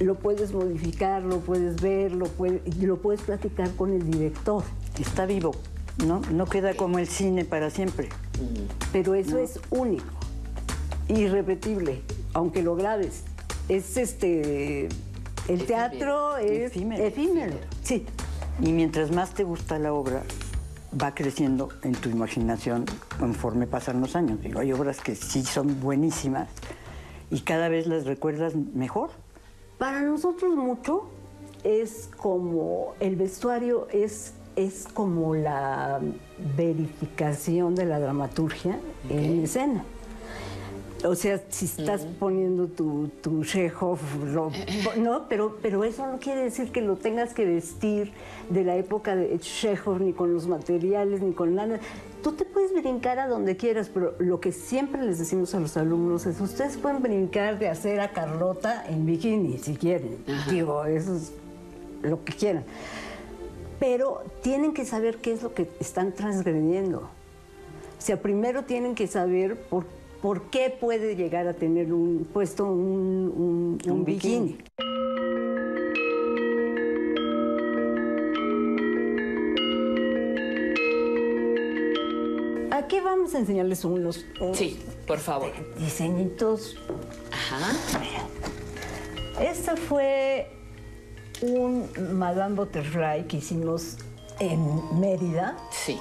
[0.00, 4.64] lo puedes modificar, lo puedes ver, lo puedes, y lo puedes platicar con el director.
[4.98, 5.52] Está vivo,
[6.06, 6.22] ¿no?
[6.32, 8.08] No queda como el cine para siempre.
[8.92, 10.04] Pero eso es único,
[11.08, 12.00] irrepetible,
[12.32, 13.24] aunque lo grabes.
[13.68, 14.88] Es este.
[15.48, 17.04] El teatro es Efímero.
[17.04, 17.56] efímero.
[17.82, 18.06] Sí.
[18.60, 20.22] Y mientras más te gusta la obra,
[21.00, 22.84] va creciendo en tu imaginación
[23.18, 24.40] conforme pasan los años.
[24.42, 26.48] Digo, hay obras que sí son buenísimas
[27.30, 29.10] y cada vez las recuerdas mejor.
[29.80, 31.04] Para nosotros mucho
[31.64, 36.00] es como el vestuario es, es como la
[36.54, 38.78] verificación de la dramaturgia
[39.08, 39.82] en escena.
[41.04, 44.52] O sea, si estás poniendo tu, tu Chekhov, lo-
[44.98, 48.12] no, pero, pero eso no quiere decir que lo tengas que vestir
[48.50, 51.80] de la época de Chekhov, ni con los materiales, ni con nada.
[52.22, 55.76] Tú te puedes brincar a donde quieras, pero lo que siempre les decimos a los
[55.78, 60.18] alumnos es, ustedes pueden brincar de hacer a Carlota en bikini, si quieren.
[60.50, 61.32] Digo, eso es
[62.02, 62.64] lo que quieran.
[63.78, 66.98] Pero tienen que saber qué es lo que están transgrediendo.
[67.98, 69.86] O sea, primero tienen que saber por,
[70.22, 74.58] por qué puede llegar a tener un puesto un, un- un bikini.
[82.72, 84.24] Aquí vamos a enseñarles unos,
[84.54, 85.50] Sí, por favor.
[85.78, 86.76] diseñitos.
[87.30, 87.72] Ajá.
[89.40, 90.50] Este fue
[91.42, 91.88] un
[92.18, 93.96] Madame Butterfly que hicimos
[94.38, 95.56] en Mérida.
[95.70, 95.98] Sí.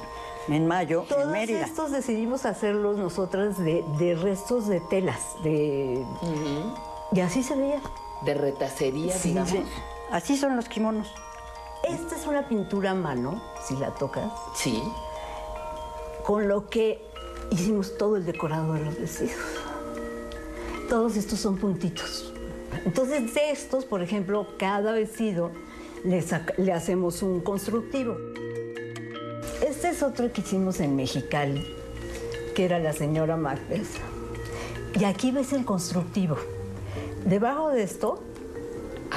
[0.49, 1.65] En mayo, Todos en Mérida.
[1.65, 5.19] estos decidimos hacerlos nosotras de, de restos de telas.
[5.43, 6.03] De...
[7.11, 7.81] Y así se veía.
[8.23, 9.51] De retacería, Sí, digamos.
[9.51, 9.63] sí.
[10.11, 11.07] Así son los kimonos.
[11.87, 14.31] Esta es una pintura a mano, si la tocas.
[14.55, 14.81] Sí.
[16.25, 17.01] Con lo que
[17.51, 19.35] hicimos todo el decorado de los vestidos.
[20.89, 22.33] Todos estos son puntitos.
[22.85, 25.51] Entonces, de estos, por ejemplo, cada vestido
[26.03, 28.15] le hacemos un constructivo.
[29.65, 31.65] Este es otro que hicimos en Mexicali,
[32.55, 33.87] que era la señora Macbeth.
[34.99, 36.37] Y aquí ves el constructivo.
[37.25, 38.23] Debajo de esto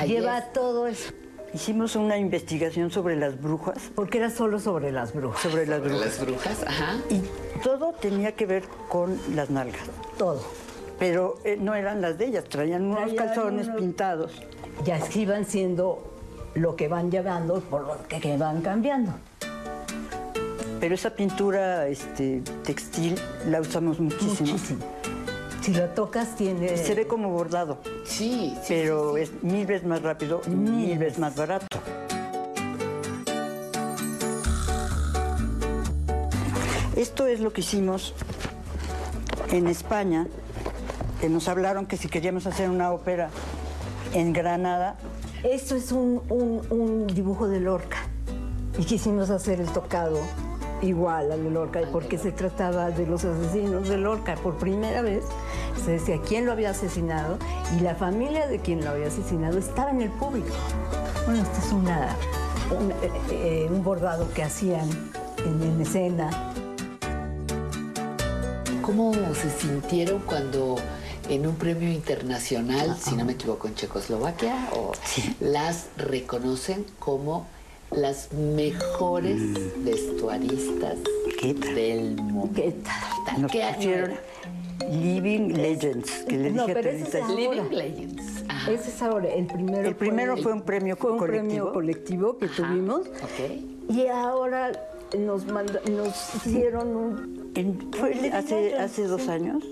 [0.06, 1.12] lleva todo eso.
[1.54, 3.78] Hicimos una investigación sobre las brujas.
[3.94, 5.42] Porque era solo sobre las brujas.
[5.42, 6.00] Sobre las brujas.
[6.00, 6.96] Las brujas, ajá.
[7.10, 7.20] Y
[7.62, 9.82] todo tenía que ver con las nalgas.
[10.16, 10.42] Todo.
[10.98, 14.32] Pero eh, no eran las de ellas, traían unos Traían calzones unos- pintados.
[14.86, 16.02] Y así van siendo
[16.54, 19.12] lo que van llevando por lo que, que van cambiando.
[20.82, 23.14] Pero esa pintura este, textil
[23.48, 24.50] la usamos muchísimo.
[24.50, 24.80] Muchísimo.
[25.60, 26.76] Si la tocas tiene...
[26.76, 27.78] Se ve como bordado.
[28.04, 31.68] Sí, Pero es mil veces más rápido y mil veces más barato.
[36.96, 38.14] Esto es lo que hicimos
[39.50, 40.26] en España,
[41.20, 43.30] que nos hablaron que si queríamos hacer una ópera
[44.12, 44.96] en Granada,
[45.42, 47.96] Esto es un, un- un dibujo de Lorca.
[48.78, 50.20] Y quisimos hacer el tocado
[50.82, 54.34] igual al de Lorca, porque se trataba de los asesinos de Lorca.
[54.36, 55.24] Por primera vez
[55.84, 57.38] se decía quién lo había asesinado
[57.76, 60.54] y la familia de quien lo había asesinado estaba en el público.
[61.26, 62.16] Bueno, este es una,
[62.78, 64.88] un, eh, eh, un bordado que hacían
[65.44, 66.30] en, en escena.
[68.82, 70.76] ¿Cómo se sintieron cuando
[71.28, 74.92] en un premio internacional, si no me equivoco, en Checoslovaquia, o
[75.40, 77.46] las reconocen como
[77.94, 79.40] las mejores
[79.84, 80.96] vestuaristas
[81.74, 82.50] del mundo?
[82.54, 83.46] ¿Qué tal?
[83.50, 83.62] ¿Qué
[83.94, 84.12] era?
[84.90, 87.28] Living Legends, que le No, dije a pero ese es.
[87.30, 88.44] Living Legends.
[88.48, 88.70] Ajá.
[88.72, 89.88] Ese es ahora, el primero.
[89.88, 91.46] El primero fue un premio fue un colectivo.
[91.48, 93.00] premio colectivo que tuvimos.
[93.00, 93.90] Ok.
[93.90, 94.72] Y ahora
[95.18, 97.52] nos, manda- nos hicieron un...
[97.54, 99.62] En- fue hace, hace dos años.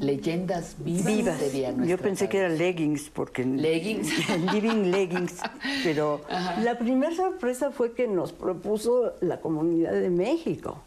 [0.00, 1.38] Leyendas vivas, Vivas.
[1.38, 3.44] sería Yo pensé que era leggings, porque...
[3.44, 4.10] Leggings.
[4.52, 5.38] Living leggings,
[5.82, 6.20] pero...
[6.62, 10.78] La primera sorpresa fue que nos propuso la Comunidad de México.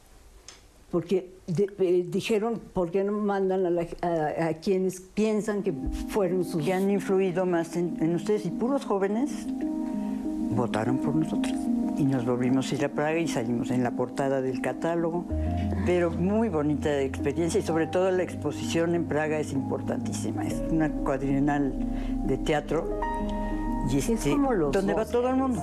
[0.92, 5.74] Porque de- eh, dijeron, ¿por qué no mandan a, la- a- a quienes piensan que
[6.10, 6.64] fueron sus...
[6.64, 9.32] que han influido más en, en ustedes y puros jóvenes
[10.52, 11.54] votaron por nosotros.
[11.98, 15.26] Y nos volvimos a ir a Praga y salimos en la portada del catálogo.
[15.86, 20.46] Pero muy bonita experiencia y sobre todo la exposición en Praga es importantísima.
[20.46, 21.74] Es una cuadrienal
[22.26, 23.00] de teatro
[23.90, 25.62] y este, como los donde va todo el mundo.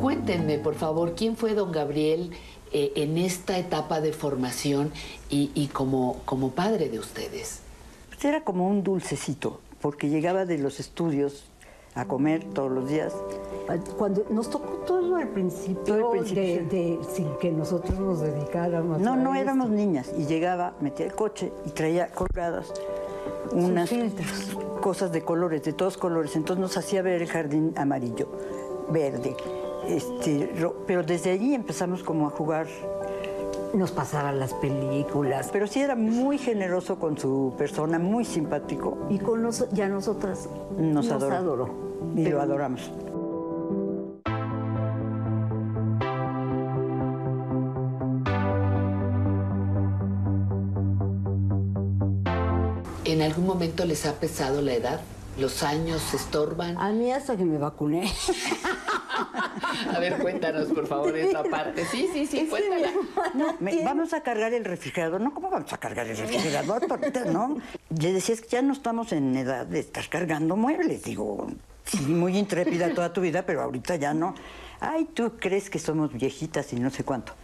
[0.00, 2.32] Cuéntenme, por favor, quién fue don Gabriel
[2.72, 4.90] eh, en esta etapa de formación
[5.30, 7.60] y, y como, como padre de ustedes.
[8.08, 11.44] Pues era como un dulcecito, porque llegaba de los estudios
[11.94, 13.12] a comer todos los días.
[13.96, 19.00] Cuando nos tocó todo al principio, Todo el principio, de- sin que nosotros nos dedicáramos
[19.00, 19.42] No, a no esto.
[19.42, 20.10] éramos niñas.
[20.18, 22.72] Y llegaba, metía el coche y traía colgadas
[23.52, 23.90] unas
[24.80, 26.34] cosas de colores, de todos colores.
[26.36, 28.28] Entonces nos hacía ver el jardín amarillo,
[28.90, 29.36] verde.
[29.86, 32.66] Este, ro- pero desde allí empezamos como a jugar
[33.74, 39.06] nos pasara las películas, pero sí era muy generoso con su persona, muy simpático.
[39.10, 41.70] Y con los, ya nosotras nos, nos adoró.
[42.16, 42.90] Y lo adoramos.
[53.04, 55.00] ¿En algún momento les ha pesado la edad?
[55.38, 56.76] ¿Los años se estorban?
[56.78, 58.10] A mí hasta que me vacuné.
[59.94, 61.84] A ver, cuéntanos, por favor, esa parte.
[61.86, 62.90] Sí, sí, sí, cuéntala.
[63.60, 65.20] Me- vamos a cargar el refrigerador.
[65.20, 66.86] No, ¿cómo vamos a cargar el refrigerador?
[66.86, 67.56] Torta, ¿no?
[67.98, 71.04] Le decía, es que ya no estamos en edad de estar cargando muebles.
[71.04, 71.46] Digo,
[71.84, 74.34] sí, muy intrépida toda tu vida, pero ahorita ya no.
[74.80, 77.34] Ay, tú crees que somos viejitas y no sé cuánto.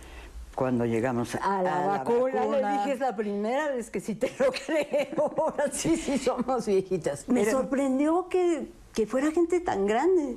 [0.59, 2.59] Cuando llegamos a, A la, a vacuna, vacuna.
[2.73, 5.33] le dije, es la primera vez que sí te lo creo.
[5.39, 7.29] Ahora sí, sí somos viejitas.
[7.29, 10.37] Me Pero- sorprendió que, que fuera gente tan grande.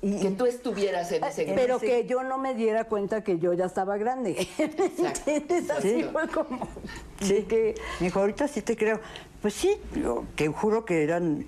[0.00, 1.60] Y, Que tú estuvieras en ese grupo.
[1.60, 4.48] Pero que yo no me diera cuenta que yo ya estaba grande.
[4.58, 5.68] ¿Entiendes?
[5.68, 6.06] Así Sí.
[6.10, 6.66] fue como...
[7.20, 9.00] Sí, que me dijo, ahorita sí te creo.
[9.42, 11.46] Pues sí, yo te juro que eran,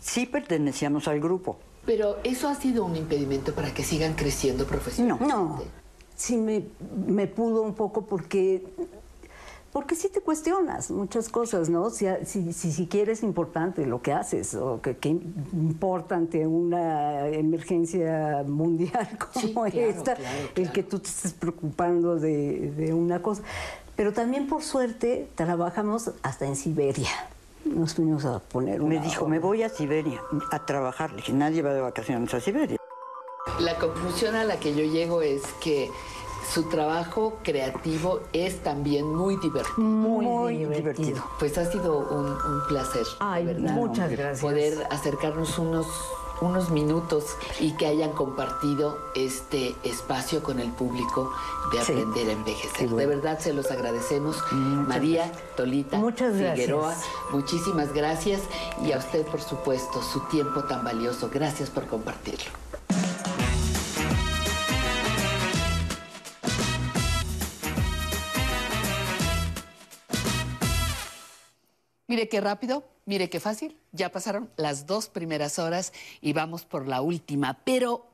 [0.00, 1.58] sí pertenecíamos al grupo.
[1.84, 5.34] Pero eso ha sido un impedimento para que sigan creciendo profesionalmente.
[5.34, 5.62] No,
[6.22, 6.64] sí me,
[7.06, 8.64] me pudo un poco porque,
[9.72, 11.90] porque sí te cuestionas muchas cosas, ¿no?
[11.90, 17.26] Si, si, si siquiera es importante lo que haces o que, que importa ante una
[17.26, 23.20] emergencia mundial como claro, esta, claro, el que tú te estés preocupando de, de una
[23.20, 23.42] cosa.
[23.96, 27.10] Pero también, por suerte, trabajamos hasta en Siberia.
[27.64, 30.20] Nos fuimos a poner Me una dijo, me voy a Siberia
[30.52, 31.10] a trabajar.
[31.10, 32.78] Le dije, nadie va de vacaciones a Siberia.
[33.58, 35.90] La conclusión a la que yo llego es que
[36.52, 39.78] su trabajo creativo es también muy divertido.
[39.78, 41.22] Muy divertido.
[41.38, 43.06] Pues ha sido un, un placer.
[43.20, 44.40] Ay, verdad, muchas gracias.
[44.40, 45.86] Poder acercarnos unos,
[46.40, 47.24] unos minutos
[47.60, 51.32] y que hayan compartido este espacio con el público
[51.72, 51.92] de Sí.
[51.92, 52.88] aprender a envejecer.
[52.88, 52.96] Bueno.
[52.96, 54.36] De verdad se los agradecemos.
[54.52, 56.54] María, Tolita, Muchas gracias.
[56.54, 56.94] Figueroa,
[57.30, 58.42] muchísimas gracias.
[58.84, 61.30] Y a usted, por supuesto, su tiempo tan valioso.
[61.32, 62.50] Gracias por compartirlo.
[72.12, 73.74] Mire qué rápido, mire qué fácil.
[73.92, 77.54] Ya pasaron las dos primeras horas y vamos por la última.
[77.64, 78.06] Pero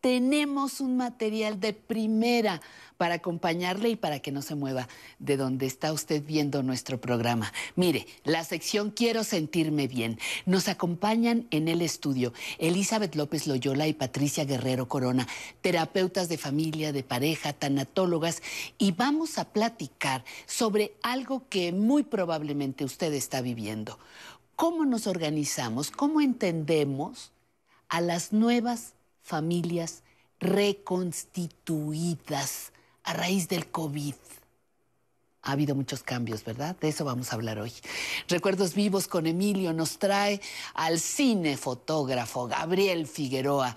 [0.00, 2.62] tenemos un material de primera
[3.00, 4.86] para acompañarle y para que no se mueva
[5.18, 7.50] de donde está usted viendo nuestro programa.
[7.74, 10.18] Mire, la sección Quiero sentirme bien.
[10.44, 15.26] Nos acompañan en el estudio Elizabeth López Loyola y Patricia Guerrero Corona,
[15.62, 18.42] terapeutas de familia, de pareja, tanatólogas,
[18.76, 23.98] y vamos a platicar sobre algo que muy probablemente usted está viviendo.
[24.56, 25.90] ¿Cómo nos organizamos?
[25.90, 27.32] ¿Cómo entendemos
[27.88, 30.02] a las nuevas familias
[30.38, 32.69] reconstituidas
[33.04, 34.14] a raíz del COVID.
[35.42, 36.76] Ha habido muchos cambios, ¿verdad?
[36.80, 37.72] De eso vamos a hablar hoy.
[38.28, 40.40] Recuerdos vivos con Emilio nos trae
[40.74, 43.74] al cinefotógrafo Gabriel Figueroa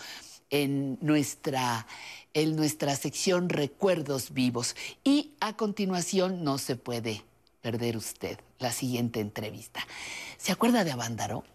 [0.49, 1.87] en nuestra,
[2.33, 4.75] en nuestra sección Recuerdos vivos.
[5.05, 7.23] Y a continuación no se puede
[7.61, 9.87] perder usted la siguiente entrevista.
[10.37, 11.45] ¿Se acuerda de Avándaro?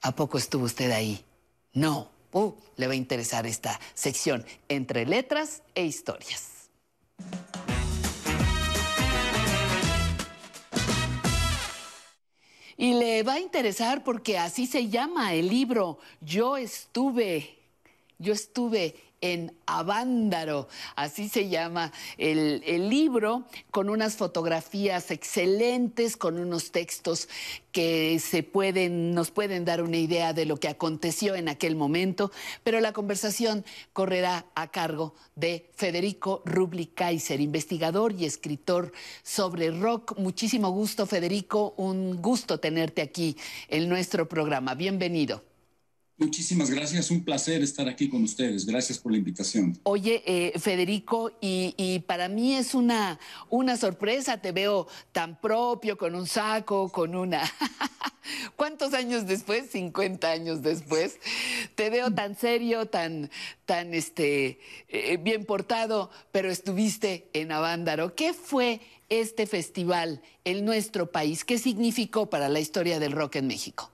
[0.00, 1.24] ¿A poco estuvo usted ahí?
[1.74, 2.10] No.
[2.32, 6.53] Uh, le va a interesar esta sección entre letras e historias.
[12.76, 15.98] Y le va a interesar porque así se llama el libro.
[16.20, 17.56] Yo estuve,
[18.18, 26.38] yo estuve en Avándaro, así se llama el, el libro, con unas fotografías excelentes, con
[26.38, 27.30] unos textos
[27.72, 32.32] que se pueden, nos pueden dar una idea de lo que aconteció en aquel momento,
[32.64, 33.64] pero la conversación
[33.94, 38.92] correrá a cargo de Federico Rubli Kaiser, investigador y escritor
[39.22, 40.18] sobre rock.
[40.18, 43.38] Muchísimo gusto, Federico, un gusto tenerte aquí
[43.68, 44.74] en nuestro programa.
[44.74, 45.53] Bienvenido.
[46.16, 48.66] Muchísimas gracias, un placer estar aquí con ustedes.
[48.66, 49.76] Gracias por la invitación.
[49.82, 53.18] Oye, eh, Federico, y, para mí es una,
[53.50, 57.42] una sorpresa, te veo tan propio, con un saco, con una...
[58.56, 59.70] ¿Cuántos años después?
[59.70, 61.18] 50 años después.
[61.74, 63.30] Te veo tan serio, tan,
[63.66, 68.14] tan este, eh, bien portado, pero estuviste en Avándaro.
[68.14, 68.80] ¿Qué fue
[69.10, 71.44] este festival en nuestro país?
[71.44, 73.90] ¿Qué significó para la historia del rock en México?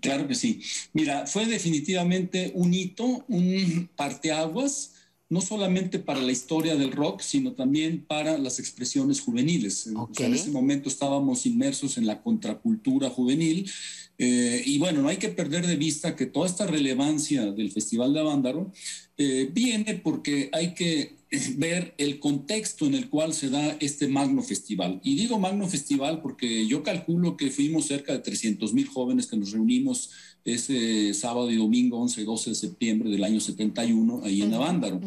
[0.00, 0.60] Claro que sí.
[0.92, 4.94] Mira, fue definitivamente un hito, un parteaguas,
[5.30, 9.90] no solamente para la historia del rock, sino también para las expresiones juveniles.
[9.94, 13.70] O sea, en ese momento estábamos inmersos en la contracultura juvenil.
[14.18, 18.12] eh, y bueno, no hay que perder de vista que toda esta relevancia del Festival
[18.12, 18.72] de Avándaro
[19.16, 21.17] eh, viene porque hay que
[21.56, 25.00] ver el contexto en el cual se da este magno festival.
[25.02, 29.36] Y digo magno festival porque yo calculo que fuimos cerca de 300 mil jóvenes que
[29.36, 30.10] nos reunimos
[30.44, 35.00] ese sábado y domingo 11 y 12 de septiembre del año 71 ahí en Avándaro.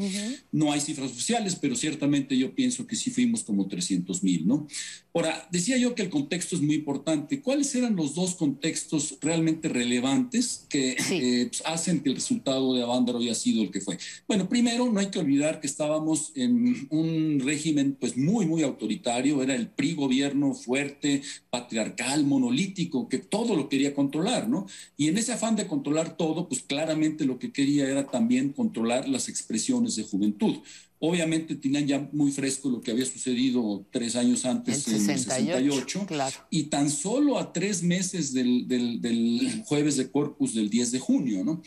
[0.51, 4.67] No hay cifras oficiales, pero ciertamente yo pienso que sí fuimos como 300 mil, ¿no?
[5.13, 7.41] Ahora, decía yo que el contexto es muy importante.
[7.41, 12.83] ¿Cuáles eran los dos contextos realmente relevantes que eh, pues, hacen que el resultado de
[12.83, 13.97] Avándaro haya sido el que fue?
[14.25, 19.43] Bueno, primero, no hay que olvidar que estábamos en un régimen pues muy, muy autoritario.
[19.43, 24.65] Era el PRI gobierno fuerte, patriarcal, monolítico, que todo lo quería controlar, ¿no?
[24.95, 29.07] Y en ese afán de controlar todo, pues claramente lo que quería era también controlar
[29.07, 30.57] las expresiones de juventud.
[31.03, 35.17] Obviamente tenían ya muy fresco lo que había sucedido tres años antes, El en el
[35.19, 36.35] 68, 68, claro.
[36.51, 40.99] y tan solo a tres meses del, del- del jueves de Corpus del 10 de
[40.99, 41.61] junio, ¿no?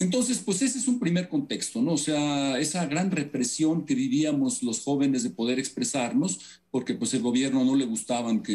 [0.00, 1.92] Entonces, pues ese es un primer contexto, ¿no?
[1.92, 6.40] O sea, esa gran represión que vivíamos los jóvenes de poder expresarnos,
[6.70, 8.54] porque pues el gobierno no le gustaban que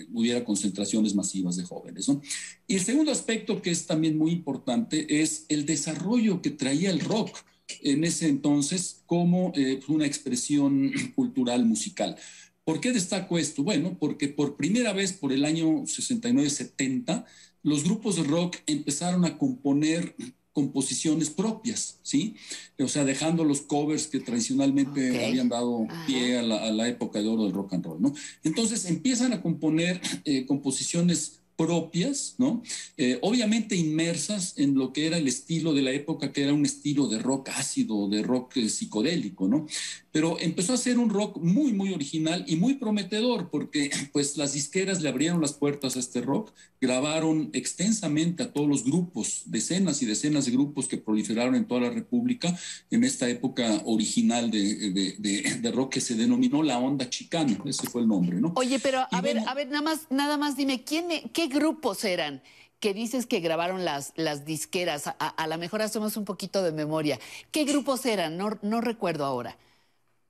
[0.00, 2.22] eh, hubiera concentraciones masivas de jóvenes, ¿no?
[2.66, 7.00] Y el segundo aspecto que es también muy importante es el desarrollo que traía el
[7.00, 7.36] rock
[7.82, 12.16] en ese entonces como eh, una expresión cultural musical.
[12.64, 13.62] ¿Por qué destaco esto?
[13.62, 17.24] Bueno, porque por primera vez por el año 69-70,
[17.62, 20.14] los grupos de rock empezaron a componer
[20.54, 22.36] composiciones propias, ¿sí?
[22.78, 27.20] O sea, dejando los covers que tradicionalmente habían dado pie a la, a la época
[27.20, 28.14] de oro del rock and roll, ¿no?
[28.44, 32.62] Entonces empiezan a componer eh, composiciones propias, ¿no?
[32.96, 36.64] Eh, obviamente inmersas en lo que era el estilo de la época, que era un
[36.64, 39.66] estilo de rock ácido, de rock eh, psicodélico, ¿no?
[40.14, 44.52] Pero empezó a ser un rock muy, muy original y muy prometedor, porque pues las
[44.52, 50.02] disqueras le abrieron las puertas a este rock, grabaron extensamente a todos los grupos, decenas
[50.02, 52.56] y decenas de grupos que proliferaron en toda la República
[52.92, 57.58] en esta época original de, de- de- de rock que se denominó la onda chicana,
[57.66, 58.52] ese fue el nombre, ¿no?
[58.54, 62.40] Oye, pero a ver, a ver, nada más, nada más dime, ¿quién, ¿qué grupos eran?
[62.78, 65.08] Que dices que grabaron las, las disqueras.
[65.08, 67.18] A, a lo mejor hacemos un poquito de memoria.
[67.50, 68.36] ¿Qué grupos eran?
[68.36, 69.58] No, no recuerdo ahora.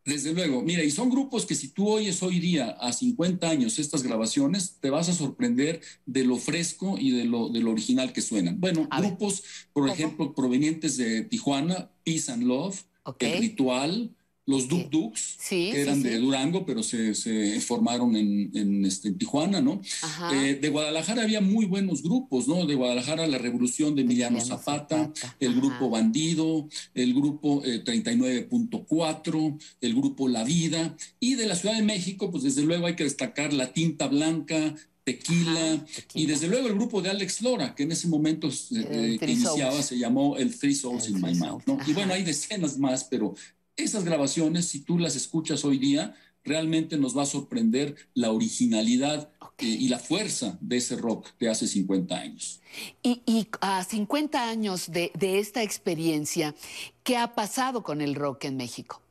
[0.04, 3.78] Desde luego, mira, y son grupos que si tú oyes hoy día a 50 años
[3.78, 8.12] estas grabaciones, te vas a sorprender de lo fresco y de lo, de lo original
[8.12, 8.60] que suenan.
[8.60, 12.82] Bueno, grupos, por ejemplo, provenientes de Tijuana, Peace and Love,
[13.18, 14.14] El Ritual,
[14.46, 16.22] los Duk Duks, que eran sí, de sí.
[16.22, 19.80] Durango, pero se, se formaron en, en, este, en Tijuana, ¿no?
[20.02, 20.34] Ajá.
[20.34, 22.66] Eh, de Guadalajara había muy buenos grupos, ¿no?
[22.66, 25.10] De Guadalajara la Revolución de Emiliano Zapata,
[25.40, 31.76] el grupo Bandido, el grupo eh, 39.4, el grupo La Vida, y de la Ciudad
[31.76, 35.84] de México, pues desde luego hay que destacar La Tinta Blanca, Tequila,
[36.14, 39.32] y desde luego el grupo de Alex Lora, que en ese momento eh, que Three
[39.32, 39.86] iniciaba Souls.
[39.86, 41.78] se llamó el Three Souls in My Mouth, ¿no?
[41.86, 43.34] Y bueno, hay decenas más, pero
[43.76, 46.14] esas grabaciones, si tú las escuchas hoy día,
[46.44, 51.48] realmente nos va a sorprender la originalidad eh, y la fuerza de ese rock de
[51.48, 52.60] hace 50 años.
[53.02, 56.54] Y, y a 50 años de, de esta experiencia,
[57.02, 59.03] ¿qué ha pasado con el rock en México?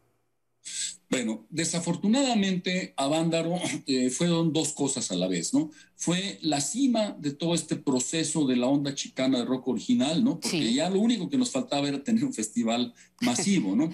[1.13, 5.69] Bueno, desafortunadamente a Vándaro eh, fueron dos cosas a la vez, ¿no?
[5.95, 10.39] Fue la cima de todo este proceso de la onda chicana de rock original, ¿no?
[10.39, 13.91] Porque ya lo único que nos faltaba era tener un festival masivo, ¿no?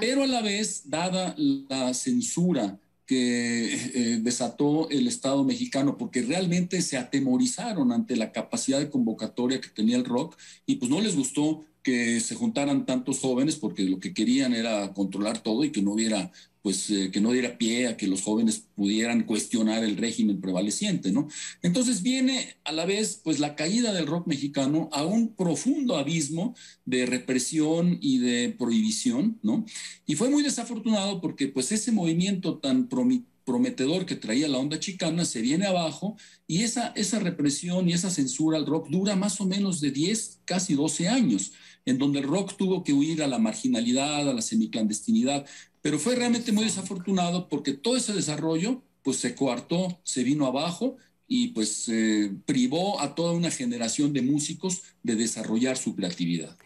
[0.00, 6.80] Pero a la vez, dada la censura que eh, desató el Estado mexicano, porque realmente
[6.80, 11.14] se atemorizaron ante la capacidad de convocatoria que tenía el rock y pues no les
[11.14, 15.82] gustó que se juntaran tantos jóvenes porque lo que querían era controlar todo y que
[15.82, 16.32] no hubiera
[16.62, 21.12] pues eh, que no diera pie a que los jóvenes pudieran cuestionar el régimen prevaleciente,
[21.12, 21.28] ¿no?
[21.60, 26.54] Entonces viene a la vez pues la caída del rock mexicano a un profundo abismo
[26.86, 29.66] de represión y de prohibición, ¿no?
[30.06, 34.80] Y fue muy desafortunado porque pues ese movimiento tan promi- prometedor que traía la onda
[34.80, 36.16] chicana se viene abajo
[36.46, 40.40] y esa, esa represión y esa censura al rock dura más o menos de 10,
[40.46, 41.52] casi 12 años,
[41.86, 45.46] en donde el rock tuvo que huir a la marginalidad, a la semiclandestinidad,
[45.82, 50.96] pero fue realmente muy desafortunado porque todo ese desarrollo pues se coartó, se vino abajo
[51.26, 56.56] y pues eh, privó a toda una generación de músicos de desarrollar su creatividad.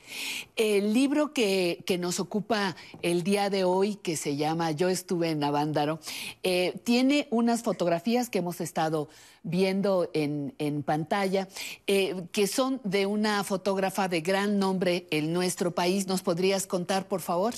[0.57, 5.31] El libro que, que nos ocupa el día de hoy, que se llama Yo estuve
[5.31, 6.01] en Avándaro,
[6.43, 9.09] eh, tiene unas fotografías que hemos estado
[9.43, 11.49] viendo en, en pantalla,
[11.87, 16.07] eh, que son de una fotógrafa de gran nombre en nuestro país.
[16.07, 17.55] ¿Nos podrías contar, por favor?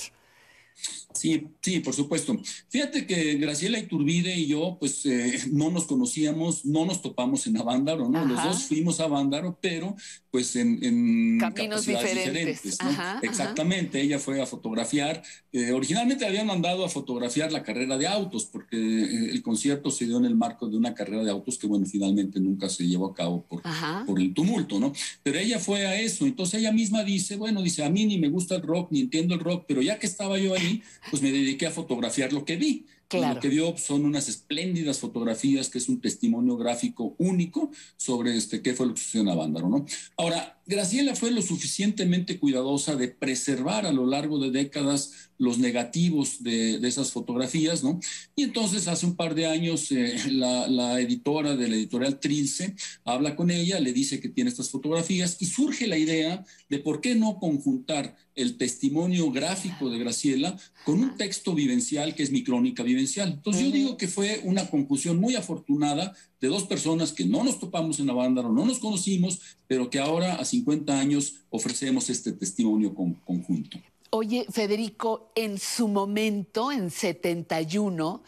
[1.13, 2.37] Sí, sí, por supuesto.
[2.69, 7.57] Fíjate que Graciela Iturbide y yo, pues eh, no nos conocíamos, no nos topamos en
[7.57, 8.25] Avándaro, ¿no?
[8.25, 8.47] Los Ajá.
[8.49, 9.95] dos fuimos a Avándaro, pero
[10.29, 12.77] pues en, en Caminos capacidades diferentes.
[12.81, 12.89] ¿no?
[12.89, 13.19] Ajá, ajá.
[13.23, 15.21] Exactamente, ella fue a fotografiar.
[15.51, 20.05] eh, originalmente habían mandado a fotografiar la carrera de autos, porque eh, el concierto se
[20.05, 23.07] dio en el marco de una carrera de autos que, bueno, finalmente nunca se llevó
[23.07, 24.03] a cabo por, Ajá.
[24.07, 24.93] por el tumulto, ¿no?
[25.23, 28.29] Pero ella fue a eso, entonces ella misma dice, bueno, dice, a mí ni me
[28.29, 31.31] gusta el rock, ni entiendo el rock, pero ya que estaba yo ahí, pues me
[31.31, 32.85] dediqué a fotografiar lo que vi.
[33.07, 33.35] Claro.
[33.35, 38.61] Lo que vio son unas espléndidas fotografías, que es un testimonio gráfico único sobre este,
[38.61, 39.85] qué fue lo que sucedió en Avándaro, ¿no?
[40.15, 46.43] Ahora, Graciela fue lo suficientemente cuidadosa de preservar a lo largo de décadas los negativos
[46.43, 47.99] de, de esas fotografías, ¿no?
[48.35, 52.75] Y entonces hace un par de años eh, la, la editora de la editorial Trilce
[53.03, 57.01] habla con ella, le dice que tiene estas fotografías y surge la idea de por
[57.01, 62.43] qué no conjuntar el testimonio gráfico de Graciela con un texto vivencial que es mi
[62.43, 63.31] crónica vivencial.
[63.31, 67.59] Entonces yo digo que fue una conjunción muy afortunada de dos personas que no nos
[67.59, 72.93] topamos en Avándaro, no nos conocimos, pero que ahora a 50 años ofrecemos este testimonio
[72.95, 73.77] con- conjunto.
[74.09, 78.23] Oye, Federico, en su momento, en 71,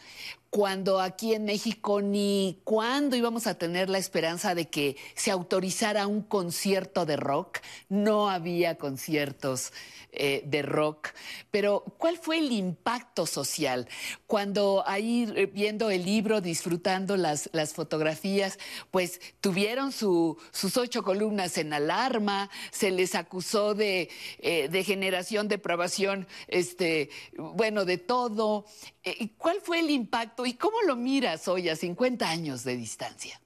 [0.54, 6.06] cuando aquí en México ni cuándo íbamos a tener la esperanza de que se autorizara
[6.06, 7.58] un concierto de rock,
[7.88, 9.72] no había conciertos
[10.12, 11.08] eh, de rock,
[11.50, 13.88] pero ¿cuál fue el impacto social?
[14.28, 18.60] Cuando ahí eh, viendo el libro, disfrutando las, las fotografías,
[18.92, 24.08] pues tuvieron su- sus ocho columnas en alarma, se les acusó de,
[24.38, 28.66] eh, de generación, depravación, este, bueno, de todo.
[29.04, 32.76] Eh, ¿y ¿Cuál fue el impacto y cómo lo miras hoy a 50 años de
[32.76, 33.40] distancia?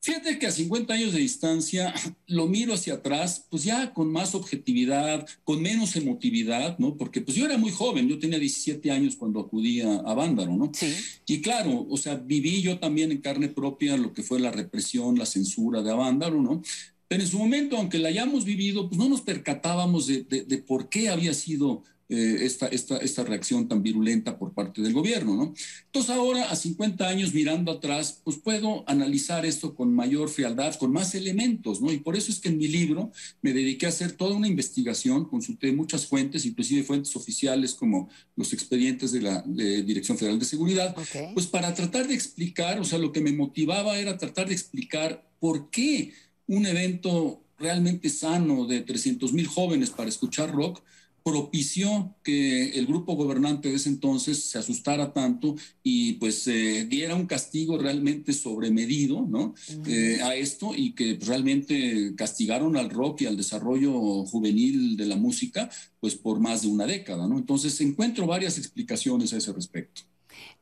[0.00, 1.92] Fíjate que a 50 años de distancia
[2.28, 6.96] lo miro hacia atrás, pues ya con más objetividad, con menos emotividad, ¿no?
[6.96, 10.52] Porque pues yo era muy joven, yo tenía 17 años cuando acudí a, a Vándaro,
[10.56, 10.70] ¿no?
[10.72, 10.94] Sí.
[11.26, 15.18] Y claro, o sea, viví yo también en carne propia lo que fue la represión,
[15.18, 16.62] la censura de Avándaro, ¿no?
[17.08, 20.58] Pero en su momento, aunque la hayamos vivido, pues no nos percatábamos de, de- de
[20.58, 25.36] por qué había sido eh, esta, esta, esta reacción tan virulenta por parte del gobierno,
[25.36, 25.54] ¿no?
[25.84, 30.90] Entonces ahora, a 50 años mirando atrás, pues puedo analizar esto con mayor frialdad, con
[30.90, 31.92] más elementos, ¿no?
[31.92, 33.12] Y por eso es que en mi libro
[33.42, 38.54] me dediqué a hacer toda una investigación, consulté muchas fuentes, inclusive fuentes oficiales como los
[38.54, 40.96] expedientes de la de Dirección Federal de Seguridad,
[41.34, 45.28] pues para tratar de explicar, o sea, lo que me motivaba era tratar de explicar
[45.40, 46.14] por qué
[46.46, 50.80] un evento realmente sano de 300 mil jóvenes para escuchar rock
[51.28, 57.14] propició que el grupo gobernante de ese entonces se asustara tanto y pues eh, diera
[57.14, 59.54] un castigo realmente sobremedido ¿no?
[59.86, 63.92] Eh, a esto y que pues, realmente castigaron al rock y al desarrollo
[64.24, 67.26] juvenil de la música pues por más de una década.
[67.28, 67.36] ¿no?
[67.38, 70.02] Entonces encuentro varias explicaciones a ese respecto.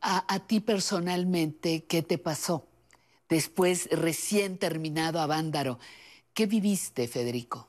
[0.01, 2.67] A, a ti personalmente, ¿qué te pasó?
[3.29, 5.79] Después, recién terminado a Vándaro,
[6.33, 7.69] ¿qué viviste, Federico?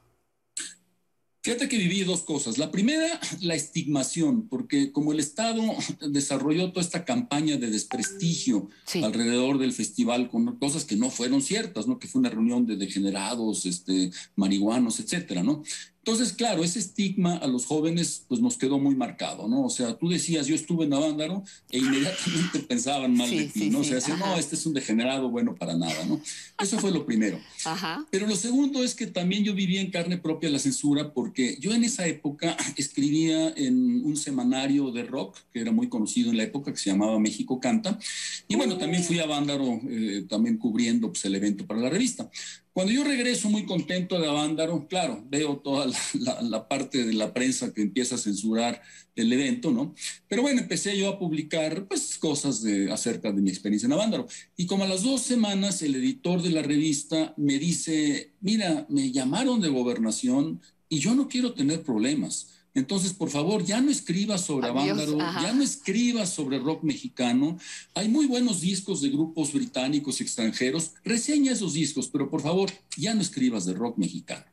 [1.48, 2.58] Fíjate que viví dos cosas.
[2.58, 5.62] La primera, la estigmación, porque como el Estado
[6.10, 8.68] desarrolló toda esta campaña de desprestigio
[9.02, 12.00] alrededor del festival con cosas que no fueron ciertas, ¿no?
[12.00, 15.64] Que fue una reunión de degenerados, este, marihuanos, etcétera, ¿no?
[16.08, 19.66] Entonces, claro, ese estigma a los jóvenes pues nos quedó muy marcado, ¿no?
[19.66, 23.60] O sea, tú decías, yo estuve en Avándaro e inmediatamente pensaban mal de Sí, ti,
[23.60, 23.80] sí, ¿no?
[23.80, 26.22] O sea, decían, no, este es un degenerado bueno para nada, ¿no?
[26.58, 27.38] Eso fue lo primero.
[27.66, 28.08] Ajá.
[28.10, 31.74] Pero lo segundo es que también yo vivía en carne propia la censura porque yo
[31.74, 36.44] en esa época escribía en un semanario de rock que era muy conocido en la
[36.44, 38.00] época que se llamaba México Canta.
[38.48, 42.30] Y bueno, también fui a Vándaro eh, también cubriendo pues, el evento para la revista.
[42.78, 47.14] Cuando yo regreso muy contento de Avándaro, claro, veo toda la, la- la parte de
[47.14, 48.84] la prensa que empieza a censurar
[49.16, 49.96] el evento, ¿no?
[50.28, 54.28] Pero bueno, empecé yo a publicar pues cosas de, acerca de mi experiencia en Avándaro.
[54.56, 59.12] Y como a las dos semanas el editor de la revista me dice, mira, me
[59.12, 62.57] llamaron de gobernación y yo no quiero tener problemas.
[62.78, 67.58] Entonces, por favor, ya no escribas sobre Avándaro, ya no escribas sobre rock mexicano.
[67.96, 70.92] Hay muy buenos discos de grupos británicos y extranjeros.
[71.04, 74.46] Reseña esos discos, pero por favor, ya no escribas de rock mexicano.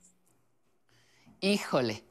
[1.42, 2.02] Híjole,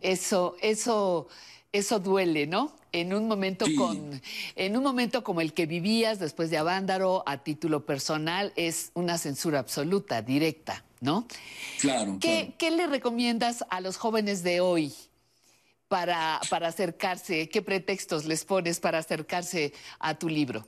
[0.00, 1.28] eso, eso,
[1.72, 2.74] eso duele, ¿no?
[2.90, 4.18] En un momento con,
[4.56, 9.18] en un momento como el que vivías después de Avándaro a título personal, es una
[9.18, 11.26] censura absoluta, directa, ¿no?
[11.82, 12.16] Claro.
[12.18, 14.94] ¿Qué, qué le recomiendas a los jóvenes de hoy
[15.90, 17.48] para, para acercarse?
[17.48, 20.64] ¿Qué pretextos les pones para acercarse a tu libro?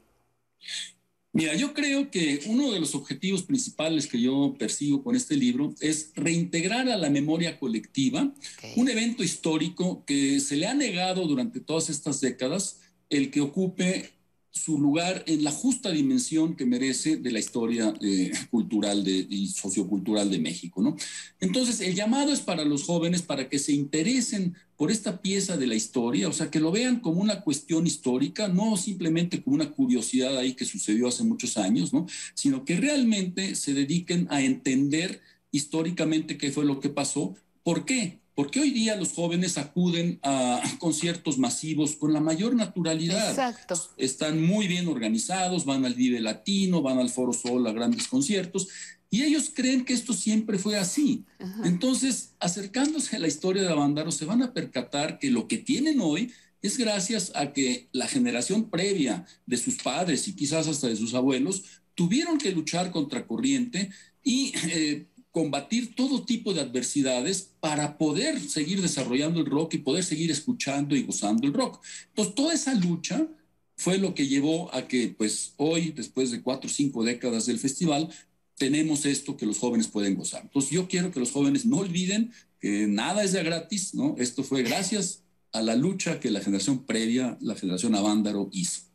[1.32, 5.74] Mira, yo creo que uno de los objetivos principales que yo persigo con este libro
[5.80, 8.34] es reintegrar a la memoria colectiva
[8.76, 14.10] un evento histórico que se le ha negado durante todas estas décadas el que ocupe
[14.52, 20.30] su lugar en la justa dimensión que merece de la historia eh, cultural y sociocultural
[20.30, 20.82] de México.
[20.82, 20.94] ¿no?
[21.40, 25.66] Entonces, el llamado es para los jóvenes para que se interesen por esta pieza de
[25.66, 29.70] la historia, o sea, que lo vean como una cuestión histórica, no simplemente como una
[29.70, 32.06] curiosidad ahí que sucedió hace muchos años, ¿no?
[32.34, 37.34] sino que realmente se dediquen a entender históricamente qué fue lo que pasó.
[37.62, 38.21] ¿Por qué?
[38.34, 43.30] Porque hoy día los jóvenes acuden a conciertos masivos con la mayor naturalidad.
[43.30, 43.74] Exacto.
[43.96, 48.68] Están muy bien organizados, van al Vive Latino, van al Foro Sol a grandes conciertos,
[49.10, 51.26] y ellos creen que esto siempre fue así.
[51.64, 56.00] Entonces, acercándose a la historia de Avándaro, se van a percatar que lo que tienen
[56.00, 56.32] hoy
[56.62, 61.12] es gracias a que la generación previa de sus padres y quizás hasta de sus
[61.12, 63.90] abuelos tuvieron que luchar contra corriente
[64.22, 70.04] y eh, combatir todo tipo de adversidades para poder seguir desarrollando el rock y poder
[70.04, 71.82] seguir escuchando y gozando el rock.
[72.08, 73.26] Entonces, toda esa lucha
[73.74, 77.58] fue lo que llevó a que, pues, hoy, después de cuatro o cinco décadas del
[77.58, 78.10] festival,
[78.58, 80.42] tenemos esto que los jóvenes pueden gozar.
[80.42, 82.30] Entonces, yo quiero que los jóvenes no olviden
[82.60, 84.14] que nada es de gratis, ¿no?
[84.18, 88.91] Esto fue gracias a la lucha que la generación previa, la generación Avándaro, hizo.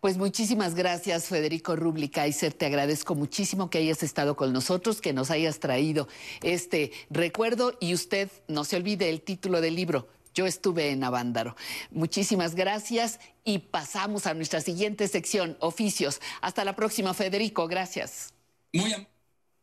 [0.00, 2.52] Pues muchísimas gracias, Federico Rubli Kaiser.
[2.52, 6.08] Te agradezco muchísimo que hayas estado con nosotros, que nos hayas traído
[6.42, 10.08] este recuerdo y usted no se olvide el título del libro.
[10.34, 11.56] Yo estuve en Avándaro.
[11.90, 16.20] Muchísimas gracias y pasamos a nuestra siguiente sección, oficios.
[16.40, 17.68] Hasta la próxima, Federico.
[17.68, 18.32] Gracias.
[18.72, 18.94] Muy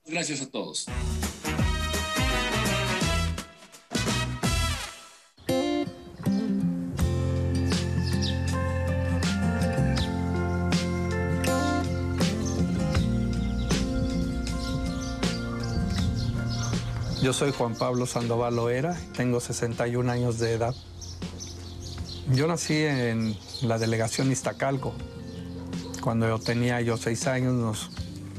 [0.05, 0.87] gracias a todos.
[17.21, 20.73] Yo soy Juan Pablo Sandoval Loera, tengo 61 años de edad.
[22.33, 24.93] Yo nací en la delegación Iztacalco.
[26.01, 27.89] Cuando yo tenía yo seis años nos,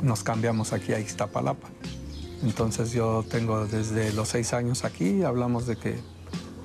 [0.02, 1.68] nos cambiamos aquí a Iztapalapa.
[2.42, 5.98] Entonces yo tengo desde los seis años aquí, hablamos de que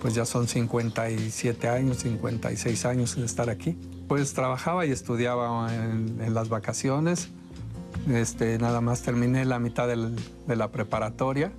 [0.02, 3.78] pues ya son 57 años, 56 años de estar aquí.
[4.08, 7.28] Pues trabajaba y estudiaba en, en las vacaciones.
[8.08, 10.16] Este, nada más terminé la mitad del-
[10.48, 11.52] de la preparatoria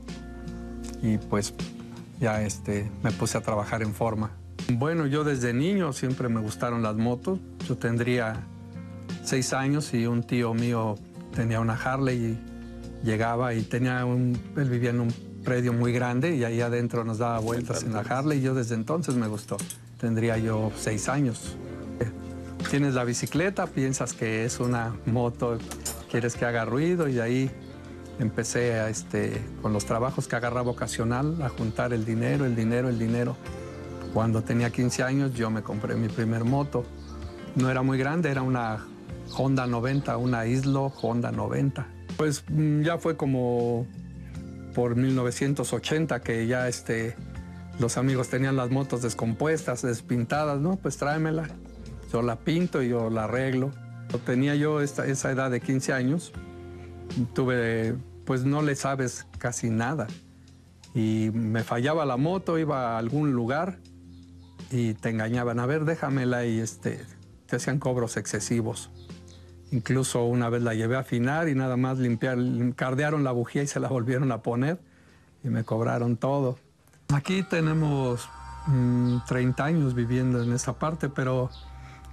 [1.07, 1.55] y pues
[2.21, 4.31] ya este, me puse a trabajar en forma.
[4.73, 7.39] Bueno, yo desde niño siempre me gustaron las motos.
[7.69, 8.45] Yo tendría
[9.25, 10.97] seis años y un tío mío
[11.35, 15.15] tenía una Harley y llegaba y tenía un, él vivía en un
[15.45, 18.75] predio muy grande y ahí adentro nos daba vueltas en la Harley y yo desde
[18.75, 19.57] entonces me gustó.
[20.01, 21.57] Tendría yo seis años.
[22.71, 25.59] Tienes la bicicleta, piensas que es una moto,
[26.11, 27.51] quieres que haga ruido y de ahí
[28.19, 32.89] empecé a, este, con los trabajos que agarraba ocasional a juntar el dinero, el dinero,
[32.89, 33.37] el dinero.
[34.15, 36.85] Cuando tenía 15 años yo me compré mi primer moto.
[37.55, 38.87] No era muy grande, era una
[39.37, 41.87] Honda 90, una Islo Honda 90.
[42.17, 43.87] Pues mm, ya fue como
[44.75, 47.17] por 1980 que ya este,
[47.79, 50.77] los amigos tenían las motos descompuestas, despintadas, ¿no?
[50.77, 51.49] Pues tráemela.
[52.13, 53.73] Yo la pinto y yo la arreglo.
[54.25, 56.33] Tenía yo esta- esa edad de 15 años
[57.35, 60.07] tuve, pues no le sabes casi nada.
[60.95, 63.79] Y me fallaba la moto, iba a algún lugar
[64.71, 65.61] y te engañaban.
[65.61, 67.05] A ver, déjamela y este,
[67.47, 68.91] te hacían cobros excesivos.
[69.73, 72.39] Incluso una vez la llevé a afinar y nada más limpiar,
[72.77, 74.79] cardearon la bujía y se la volvieron a poner
[75.43, 76.59] y me cobraron todo.
[77.13, 78.29] Aquí tenemos
[78.67, 81.51] mm, 30 años viviendo en esa parte, pero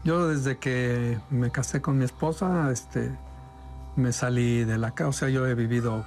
[0.03, 3.11] yo desde que me casé con mi esposa, este,
[3.95, 6.05] me salí de la casa, o sea, yo he vivido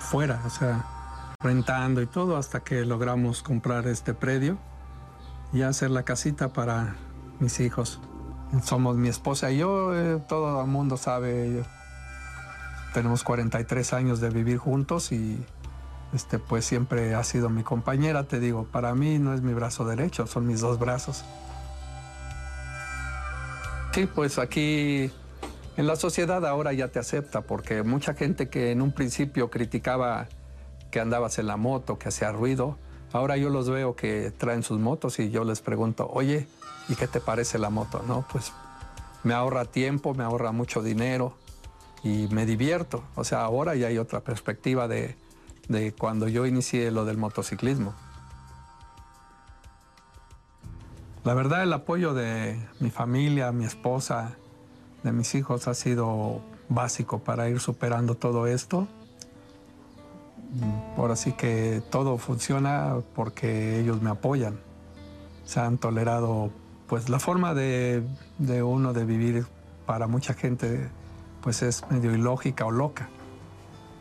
[0.00, 4.58] fuera, o sea, rentando y todo hasta que logramos comprar este predio
[5.52, 6.96] y hacer la casita para
[7.38, 8.00] mis hijos.
[8.62, 11.62] Somos mi esposa y yo, eh, todo el mundo sabe,
[12.94, 15.44] tenemos 43 años de vivir juntos y
[16.12, 19.84] este, pues siempre ha sido mi compañera, te digo, para mí no es mi brazo
[19.84, 21.24] derecho, son mis dos brazos.
[23.92, 25.10] Sí, pues aquí
[25.78, 30.26] en la sociedad ahora ya te acepta, porque mucha gente que en un principio criticaba
[30.90, 32.76] que andabas en la moto, que hacía ruido,
[33.12, 36.48] ahora yo los veo que traen sus motos y yo les pregunto, oye,
[36.88, 38.02] ¿y qué te parece la moto?
[38.08, 38.52] No, pues
[39.22, 41.36] me ahorra tiempo, me ahorra mucho dinero
[42.02, 43.04] y me divierto.
[43.14, 45.14] O sea, ahora ya hay otra perspectiva de,
[45.68, 47.94] de cuando yo inicié lo del motociclismo.
[51.22, 54.34] La verdad, el apoyo de mi familia, mi esposa,
[55.02, 58.86] de mis hijos ha sido básico para ir superando todo esto.
[60.96, 64.58] Ahora sí que todo funciona porque ellos me apoyan.
[65.44, 66.50] Se han tolerado,
[66.86, 68.02] pues la forma de,
[68.38, 69.46] de uno de vivir
[69.86, 70.88] para mucha gente,
[71.42, 73.08] pues es medio ilógica o loca.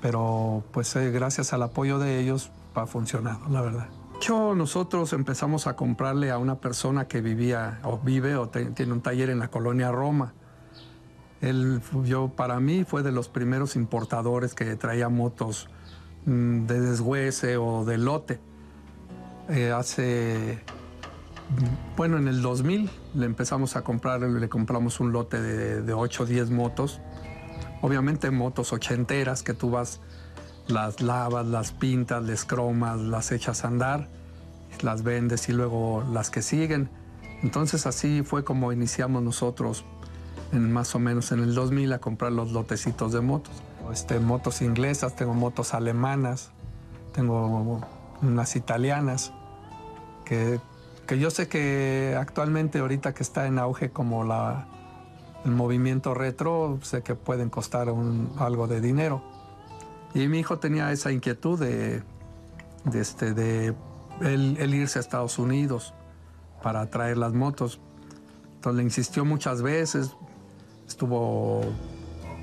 [0.01, 3.87] Pero pues eh, gracias al apoyo de ellos va funcionando, la verdad.
[4.21, 9.01] Yo, nosotros empezamos a comprarle a una persona que vivía o vive o tiene un
[9.01, 10.33] taller en la colonia Roma.
[11.41, 15.69] Él, yo, para mí, fue de los primeros importadores que traía motos
[16.25, 18.39] mm, de deshuese o de lote.
[19.49, 20.59] Eh, hace,
[21.49, 25.93] mm, bueno, en el 2000 le empezamos a comprar, le compramos un lote de, de
[25.93, 27.01] 8 o 10 motos.
[27.81, 30.01] Obviamente motos ochenteras que tú vas,
[30.67, 34.09] las lavas, las pintas, les cromas, las echas a andar,
[34.81, 36.89] las vendes y luego las que siguen.
[37.43, 39.85] Entonces así fue como iniciamos nosotros
[40.51, 43.53] en más o menos en el 2000 a comprar los lotecitos de motos.
[43.91, 46.51] Este, motos inglesas, tengo motos alemanas,
[47.13, 47.81] tengo
[48.21, 49.31] unas italianas,
[50.25, 50.59] que,
[51.05, 54.67] que yo sé que actualmente ahorita que está en auge como la,
[55.45, 59.21] el movimiento retro, sé que pueden costar un- algo de dinero.
[60.13, 62.03] Y mi hijo tenía esa inquietud de,
[62.85, 63.73] de, este, de
[64.21, 65.93] él, irse a Estados Unidos
[66.63, 67.79] para traer las motos.
[68.55, 70.15] Entonces le insistió muchas veces,
[70.87, 71.61] estuvo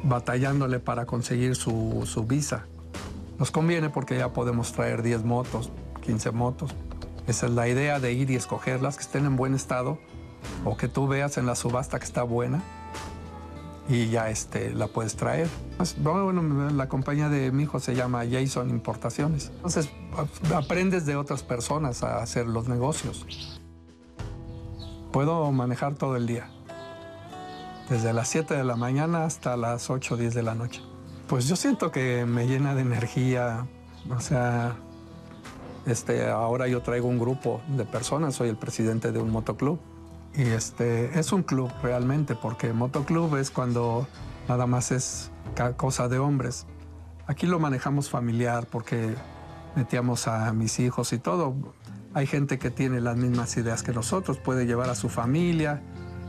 [0.02, 2.66] batallándole para conseguir su, su visa.
[3.38, 5.70] Nos conviene porque ya podemos traer 10 motos,
[6.02, 6.74] 15 motos.
[7.26, 9.98] Esa es la idea de ir y escogerlas que estén en buen estado
[10.64, 12.62] o que tú veas en la subasta que está buena
[13.88, 15.48] y ya este, la puedes traer.
[15.76, 19.50] Pues, bueno, la compañía de mi hijo se llama Jason Importaciones.
[19.56, 19.90] Entonces
[20.54, 23.26] aprendes de otras personas a hacer los negocios.
[25.12, 26.50] Puedo manejar todo el día,
[27.88, 30.80] desde las 7 de la mañana hasta las 8 o 10 de la noche.
[31.28, 33.66] Pues yo siento que me llena de energía,
[34.10, 34.76] o sea,
[35.86, 39.78] este, ahora yo traigo un grupo de personas, soy el presidente de un motoclub.
[40.34, 44.06] Y este, es un club realmente, porque motoclub es cuando
[44.48, 45.30] nada más es
[45.76, 46.66] cosa de hombres.
[47.26, 49.14] Aquí lo manejamos familiar porque
[49.76, 51.54] metíamos a mis hijos y todo.
[52.14, 55.82] Hay gente que tiene las mismas ideas que nosotros, puede llevar a su familia,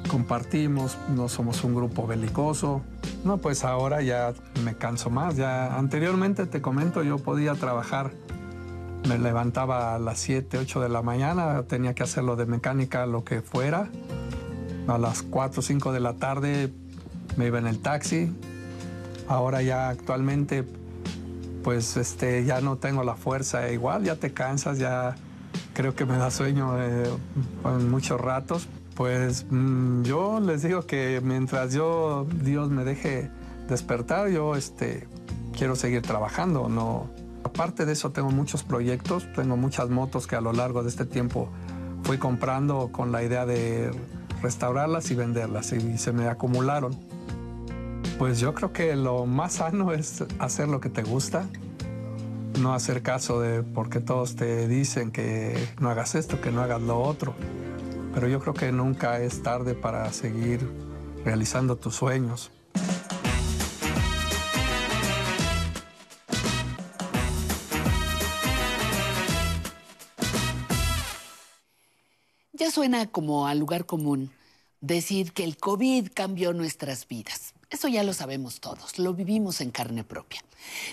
[0.06, 2.82] compartimos, no somos un grupo belicoso.
[3.24, 4.34] No, pues ahora ya
[4.64, 5.36] me canso más.
[5.36, 8.12] Ya anteriormente te comento, yo podía trabajar
[9.08, 13.24] me levantaba a las 7, 8 de la mañana, tenía que hacerlo de mecánica, lo
[13.24, 13.90] que fuera.
[14.88, 16.74] A las 4, 5 de la tarde
[17.38, 18.32] me iba en el taxi.
[19.28, 20.64] Ahora ya actualmente,
[21.64, 25.16] pues este, ya no tengo la fuerza igual, ya te cansas, ya
[25.74, 27.10] creo que me da sueño eh,
[27.66, 28.68] en muchos ratos.
[28.96, 33.30] Pues mm, yo les digo que mientras yo, Dios me deje
[33.68, 35.08] despertar, yo este,
[35.58, 37.10] quiero seguir trabajando, no,
[37.46, 41.06] Aparte de eso, tengo muchos proyectos, tengo muchas motos que a lo largo de este
[41.06, 41.48] tiempo
[42.02, 43.92] fui comprando con la idea de
[44.42, 46.98] restaurarlas y venderlas y se me acumularon.
[48.18, 51.46] Pues yo creo que lo más sano es hacer lo que te gusta,
[52.60, 56.82] no hacer caso de porque todos te dicen que no hagas esto, que no hagas
[56.82, 57.36] lo otro.
[58.16, 60.66] Pero yo creo que nunca es tarde para seguir
[61.26, 62.50] realizando tus sueños.
[72.54, 74.32] Ya suena como al lugar común
[74.80, 77.54] decir que el COVID cambió nuestras vidas.
[77.70, 80.42] Eso ya lo sabemos todos, lo vivimos en carne propia.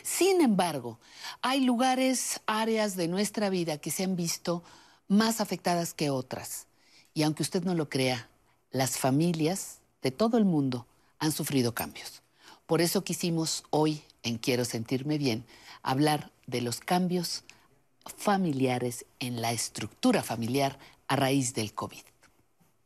[0.02, 0.98] Sin embargo,
[1.40, 4.64] hay lugares, áreas de nuestra vida que se han visto
[5.06, 6.66] más afectadas que otras.
[7.14, 8.28] Y aunque usted no lo crea,
[8.70, 10.86] las familias de todo el mundo
[11.18, 12.22] han sufrido cambios.
[12.66, 15.44] Por eso quisimos hoy, en Quiero Sentirme Bien,
[15.82, 17.44] hablar de los cambios
[18.16, 22.02] familiares en la estructura familiar a raíz del COVID.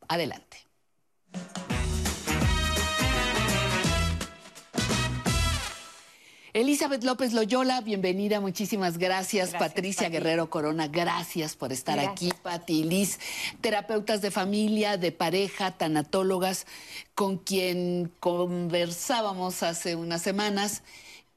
[0.07, 0.57] Adelante.
[6.57, 9.51] Elizabeth López Loyola, bienvenida, muchísimas gracias.
[9.51, 10.13] Gracias, Patricia Pati.
[10.13, 12.31] Guerrero Corona, gracias por estar Gracias.
[12.31, 12.31] aquí.
[12.41, 13.19] Pati y Liz,
[13.61, 16.65] terapeutas de familia, de pareja, tanatólogas,
[17.13, 20.81] con quien conversábamos hace unas semanas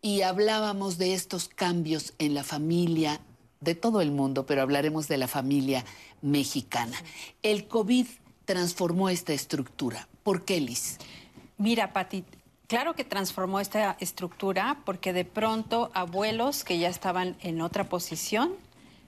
[0.01, 3.20] y hablábamos de estos cambios en la familia
[3.60, 5.84] de todo el mundo, pero hablaremos de la familia
[6.22, 6.97] mexicana.
[7.42, 8.06] El COVID
[8.47, 10.09] transformó esta estructura.
[10.22, 10.97] ¿Por qué, Liz?
[11.59, 12.24] Mira, Pati,
[12.70, 18.52] claro que transformó esta estructura porque de pronto abuelos que ya estaban en otra posición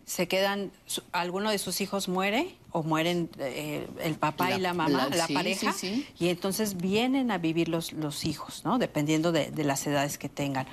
[0.04, 4.60] se quedan, su- alguno de sus hijos muere o mueren eh, el papá La- y
[4.60, 6.06] la mamá, la- la, sí, pareja, sí, sí.
[6.18, 8.78] y entonces vienen a vivir los, los hijos, ¿no?
[8.78, 10.66] Dependiendo de, de las edades que tengan.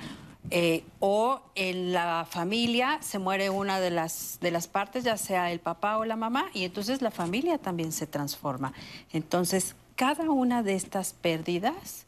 [0.50, 5.52] Eh, o en la familia se muere una de las, de las partes, ya sea
[5.52, 8.72] el papá o la mamá, y entonces la familia también se transforma.
[9.12, 12.04] Entonces, cada una de estas pérdidas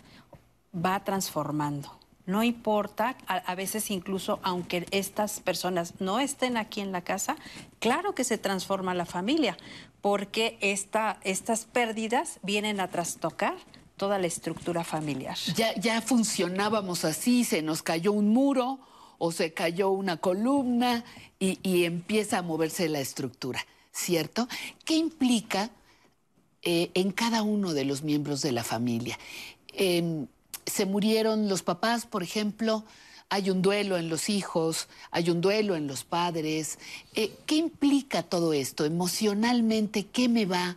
[0.75, 1.99] va transformando.
[2.25, 7.37] No importa, a, veces incluso aunque estas personas no estén aquí en la casa,
[7.81, 9.57] claro que se transforma la familia,
[10.01, 13.57] porque esta, estas pérdidas vienen a trastocar
[13.97, 15.37] toda la estructura familiar.
[15.57, 18.79] Ya, ya funcionábamos así, se nos cayó un muro
[19.19, 21.05] o se cayó una columna
[21.41, 24.49] y, y empieza a moverse la estructura, ¿cierto?
[24.85, 25.71] ¿Qué implica
[26.63, 29.19] eh, en cada uno de los miembros de la familia?
[29.73, 30.29] Em,
[30.67, 32.85] se murieron los papás, por ejemplo,
[33.29, 36.79] hay un duelo en los hijos, hay un duelo en los padres.
[37.15, 40.07] Eh, ¿Qué implica todo esto emocionalmente?
[40.07, 40.77] ¿Qué me va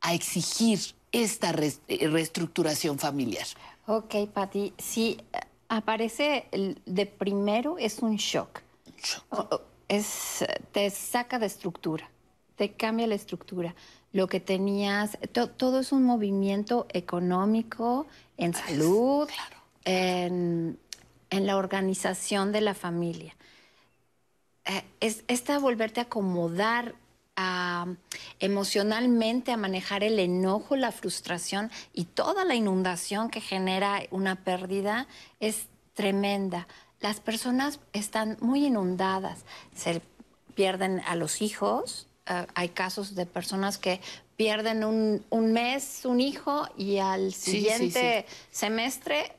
[0.00, 0.80] a exigir
[1.12, 3.46] esta eh, reestructuración familiar?
[3.86, 6.46] Ok, Patti, si eh, aparece
[6.84, 8.60] de primero es un shock.
[9.30, 10.42] O- Es,
[10.72, 12.10] te saca de estructura,
[12.56, 13.74] te cambia la estructura.
[14.12, 18.06] Lo que tenías, to- todo es un movimiento económico,
[18.36, 19.28] en salud,
[19.84, 20.78] en,
[21.30, 23.34] en la organización de la familia.
[24.64, 26.94] Eh, es esta volverte a acomodar
[27.36, 27.86] a-
[28.38, 35.06] emocionalmente a manejar el enojo, la frustración y toda la inundación que genera una pérdida
[35.40, 36.66] es tremenda.
[37.00, 39.44] Las personas están muy inundadas,
[39.74, 40.00] se
[40.54, 42.06] pierden a los hijos.
[42.26, 44.00] eh, hay casos de personas que
[44.36, 49.32] pierden un, un mes un hijo y al Sí, sí, siguiente semestre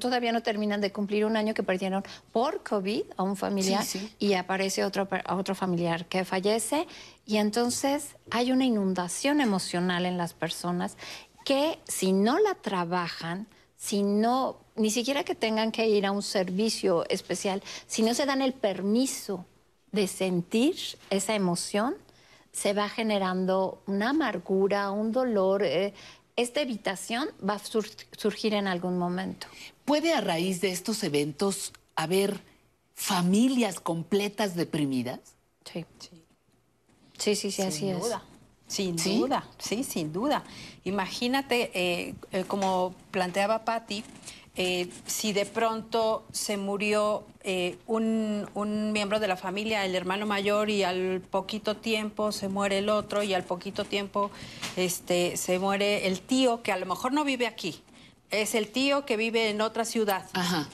[0.00, 2.02] todavía no terminan de cumplir un año que perdieron
[2.32, 4.12] por COVID a un familiar Sí, sí.
[4.18, 6.86] y aparece otro, otro familiar que fallece
[7.26, 10.96] y entonces hay una inundación emocional en las personas
[11.44, 13.46] que si no la trabajan,
[13.76, 18.26] si no, ni siquiera que tengan que ir a un servicio especial, si no se
[18.26, 19.44] dan el permiso
[19.92, 20.76] de sentir
[21.10, 21.94] esa emoción,
[22.60, 25.62] se va generando una amargura, un dolor.
[25.62, 25.94] eh,
[26.36, 29.46] esta evitación va a sur- surgir en algún momento.
[29.84, 32.40] ¿Puede a raíz de estos eventos haber
[32.94, 35.20] familias completas deprimidas?
[35.64, 35.84] Sí.
[37.18, 38.02] Sí, sí, sí, así sin es.
[38.02, 38.22] duda.
[38.68, 39.16] Sin ¿Sí?
[39.18, 40.44] duda, sí, sin duda.
[40.84, 44.04] Imagínate, eh, eh, como planteaba Patti,
[44.60, 50.26] eh, si de pronto se murió eh, un, un miembro de la familia, el hermano
[50.26, 54.32] mayor, y al poquito tiempo se muere el otro, y al poquito tiempo
[54.76, 57.80] este, se muere el tío, que a lo mejor no vive aquí.
[58.32, 60.26] Es el tío que vive en otra ciudad.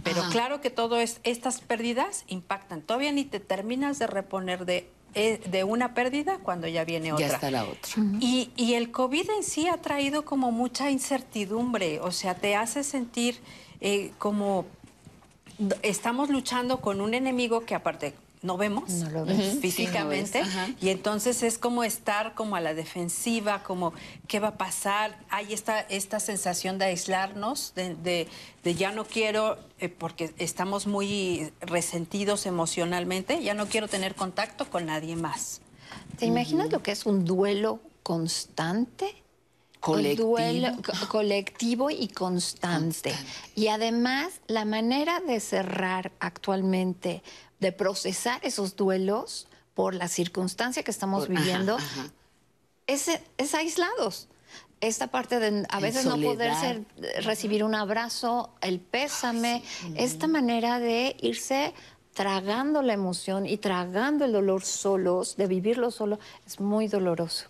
[0.02, 0.30] Pero ajá.
[0.30, 2.80] claro que todo es, estas pérdidas impactan.
[2.80, 7.28] Todavía ni te terminas de reponer de, eh, de una pérdida cuando ya viene otra.
[7.28, 8.02] Ya está la otra.
[8.18, 12.82] Y, y el COVID en sí ha traído como mucha incertidumbre, o sea, te hace
[12.82, 13.38] sentir
[13.84, 14.64] eh, como
[15.82, 19.52] estamos luchando con un enemigo que aparte no vemos No lo ves.
[19.54, 19.60] Ujú.
[19.60, 20.56] físicamente Sí, no ves.
[20.56, 20.68] Ajá.
[20.80, 23.94] y entonces es como estar como a la defensiva, como
[24.28, 28.28] qué va a pasar, hay esta, esta sensación de aislarnos, de, de-
[28.64, 34.68] de ya no quiero, eh, porque estamos muy resentidos emocionalmente, ya no quiero tener contacto
[34.68, 35.60] con nadie más.
[36.18, 39.22] ¿Te imaginas lo que es un duelo constante?
[39.84, 40.28] Colectivo.
[40.30, 43.14] Un duelo co- colectivo y constante.
[43.54, 47.22] Y además, la manera de cerrar actualmente,
[47.60, 52.06] de procesar esos duelos por la circunstancia que estamos Por- viviendo, ajá.
[52.86, 54.28] es, es aislados.
[54.80, 56.84] Esta parte de a veces no poder ser-
[57.22, 59.62] recibir un abrazo, el pésame,
[59.96, 61.72] esta manera de irse
[62.12, 67.46] tragando la emoción y tragando el dolor solos, de vivirlo solo, es muy doloroso.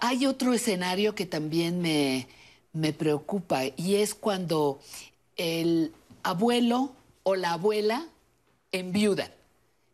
[0.00, 2.26] Hay otro escenario que también me,
[2.72, 4.80] me preocupa y es cuando
[5.36, 5.92] el
[6.22, 6.92] abuelo
[7.22, 8.06] o la abuela
[8.72, 9.30] enviudan.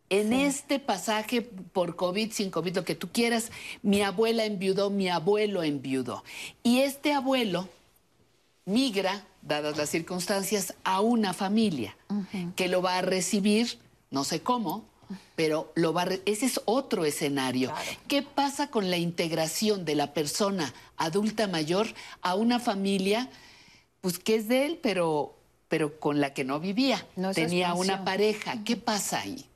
[0.08, 3.52] En este pasaje por COVID, sin COVID, lo que tú quieras,
[3.82, 6.24] mi abuela enviudó, mi abuelo enviudó.
[6.64, 7.68] Y este abuelo
[8.64, 11.96] migra, dadas las circunstancias, a una familia
[12.56, 13.78] que lo va a recibir,
[14.10, 14.84] no sé cómo,
[15.36, 17.72] pero lo va ese es otro escenario.
[18.08, 21.88] ¿Qué pasa con la integración de la persona adulta mayor
[22.22, 23.28] a una familia
[24.00, 25.36] pues que es de él, pero
[25.68, 27.06] pero con la que no vivía?
[27.16, 28.64] No Tenía una pareja.
[28.64, 29.46] ¿Qué pasa ahí?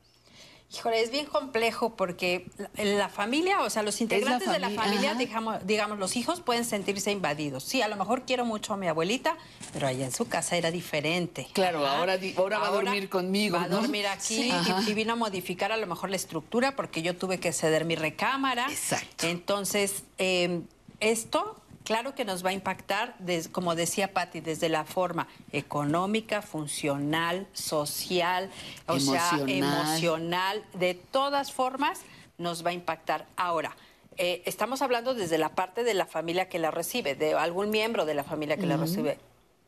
[0.75, 2.47] Híjole, es bien complejo porque
[2.77, 6.65] la, la familia, o sea, los integrantes de la familia, digamos, digamos, los hijos pueden
[6.65, 7.63] sentirse invadidos.
[7.65, 9.37] Sí, a lo mejor quiero mucho a mi abuelita,
[9.73, 11.47] pero allá en su casa era diferente.
[11.53, 11.99] Claro, Ajá.
[11.99, 14.53] ahora ahora va a dormir conmigo, Va a dormir aquí Sí.
[14.89, 17.95] y- vino a modificar a lo mejor la estructura porque yo tuve que ceder mi
[17.97, 18.67] recámara.
[18.71, 19.27] Exacto.
[19.27, 20.61] Entonces, eh,
[21.01, 26.43] esto, claro que nos va a impactar, des- como decía Patti, desde la forma económica,
[26.43, 28.51] funcional, social,
[28.87, 29.49] o sea, Emocional.
[29.51, 32.01] emocional, de todas formas
[32.39, 33.27] nos va a impactar.
[33.37, 33.77] Ahora,
[34.17, 38.05] eh, estamos hablando desde la parte de la familia que la recibe, de algún miembro
[38.05, 39.19] de la familia que la recibe.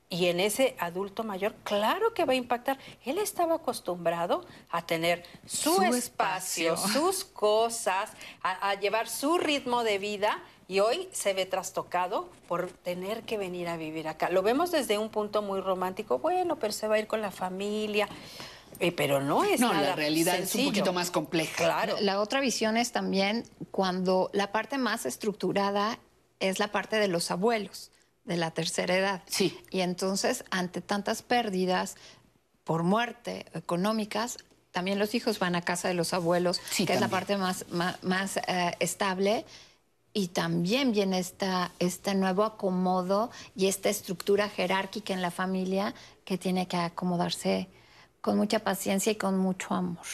[0.08, 2.78] Y en ese adulto mayor, claro que va a impactar.
[3.04, 7.00] Él estaba acostumbrado a tener su, Su espacio, espacio.
[7.00, 10.38] sus cosas, a, a llevar su ritmo de vida
[10.68, 14.30] y hoy se ve trastocado por tener que venir a vivir acá.
[14.30, 16.18] Lo vemos desde un punto muy romántico.
[16.18, 18.08] Bueno, pero se va a ir con la familia.
[18.80, 21.56] Eh, pero no es No, nada la realidad es un poquito más compleja.
[21.56, 21.96] Claro.
[22.00, 25.98] La otra visión es también cuando la parte más estructurada
[26.40, 27.90] es la parte de los abuelos
[28.24, 29.22] de la tercera edad.
[29.26, 29.58] Sí.
[29.70, 31.96] Y entonces, ante tantas pérdidas
[32.64, 34.38] por muerte económicas,
[34.72, 37.64] también los hijos van a casa de los abuelos, Sí, que es la parte más,
[37.70, 39.46] más, más, eh, estable.
[40.16, 46.38] Y también viene esta, este nuevo acomodo y esta estructura jerárquica en la familia que
[46.38, 47.68] tiene que acomodarse
[48.22, 50.06] con mucha paciencia y con mucho amor.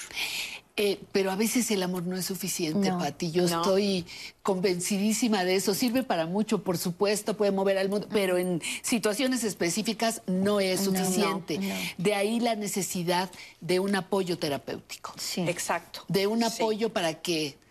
[0.76, 3.30] Eh, pero a veces el amor no es suficiente, No, Pati.
[3.30, 3.62] Yo no.
[3.62, 4.04] estoy
[4.42, 5.72] convencidísima de eso.
[5.72, 10.80] Sirve para mucho, por supuesto, puede mover al mundo, pero en situaciones específicas no es
[10.80, 11.58] suficiente.
[11.58, 11.74] no, no.
[11.98, 15.14] De ahí la necesidad de un apoyo terapéutico.
[15.36, 16.04] Exacto.
[16.08, 17.61] De un apoyo para que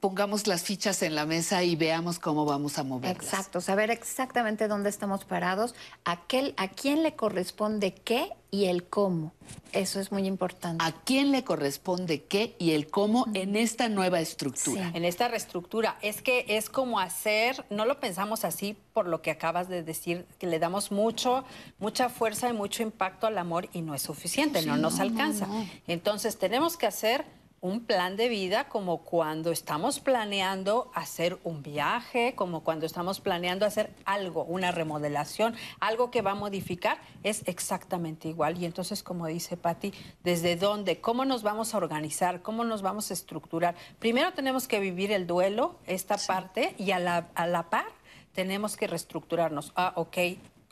[0.00, 3.22] pongamos las fichas en la mesa y veamos cómo vamos a moverlas.
[3.24, 8.84] Exacto, saber exactamente dónde estamos parados, a, qué- a quién le corresponde qué y el
[8.84, 9.32] cómo.
[9.72, 10.82] Eso es muy importante.
[10.84, 14.90] ¿A quién le corresponde qué y el cómo en esta nueva estructura?
[14.94, 15.98] En esta reestructura.
[16.02, 20.26] Es que es como hacer, no lo pensamos así por lo que acabas de decir,
[20.38, 21.44] que le damos mucho,
[21.78, 25.02] mucha fuerza y mucho impacto al amor y no es suficiente, Sí, no nos no,
[25.02, 25.46] alcanza.
[25.46, 25.68] no, no.
[25.86, 27.24] Entonces tenemos que hacer
[27.60, 33.66] un plan de vida como cuando estamos planeando hacer un viaje, como cuando estamos planeando
[33.66, 38.58] hacer algo, una remodelación, algo que va a modificar, es exactamente igual.
[38.58, 39.92] Y entonces, como dice Patti,
[40.24, 41.00] ¿desde dónde?
[41.00, 42.42] ¿Cómo nos vamos a organizar?
[42.42, 43.74] ¿Cómo nos vamos a estructurar?
[43.98, 48.00] Primero tenemos que vivir el duelo, esta parte, y a la, a la par
[48.32, 49.72] tenemos que reestructurarnos.
[49.76, 50.16] Ah, ok.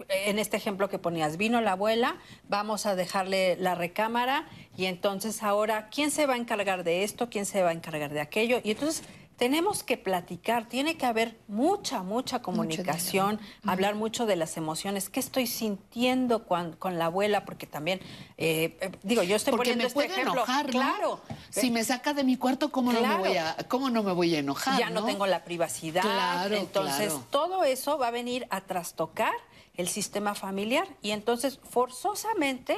[0.08, 2.16] En este ejemplo que ponías, vino la abuela,
[2.48, 4.46] vamos a dejarle la recámara
[4.76, 7.28] y entonces ahora, ¿quién se va a encargar de esto?
[7.28, 8.60] ¿Quién se va a encargar de aquello?
[8.62, 9.02] Y entonces
[9.36, 15.20] tenemos que platicar, tiene que haber mucha, mucha comunicación, hablar mucho de las emociones, qué
[15.20, 18.00] estoy sintiendo cuan- con, la abuela, porque también,
[18.36, 20.42] eh, eh, digo, yo estoy Porque poniendo me este ejemplo.
[20.42, 20.70] enojar, ¿no?
[20.72, 21.20] Claro.
[21.50, 24.34] Si me saca de mi cuarto, ¿cómo, no, me voy a, ¿cómo no me voy
[24.34, 24.78] a enojar?
[24.78, 26.02] ya no, tengo la privacidad.
[26.02, 27.26] Claro, entonces, claro.
[27.30, 29.32] todo eso va a venir a trastocar
[29.78, 32.76] el sistema familiar y entonces, forzosamente,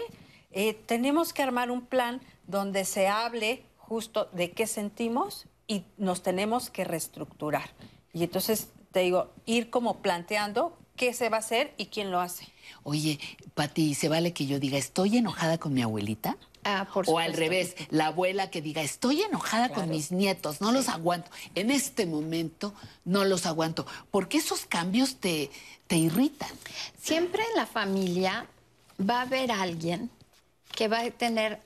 [0.52, 6.22] eh, tenemos que armar un plan donde se hable justo de qué sentimos y nos
[6.22, 7.70] tenemos que reestructurar.
[8.12, 12.20] Y entonces, te digo, ir como planteando qué se va a hacer y quién lo
[12.20, 12.49] hace.
[12.82, 13.18] Oye,
[13.54, 16.36] Pati, ¿se vale que yo diga estoy enojada con mi abuelita?
[16.64, 20.72] Ah, por o al revés, la abuela que diga estoy enojada con mis nietos, no
[20.72, 21.30] los aguanto.
[21.54, 22.74] En este momento
[23.06, 23.86] no los aguanto.
[24.10, 25.50] Porque esos cambios te,
[25.86, 26.50] te irritan.
[27.00, 28.46] Siempre en la familia
[29.00, 30.10] va a haber alguien
[30.74, 31.60] que va a tener,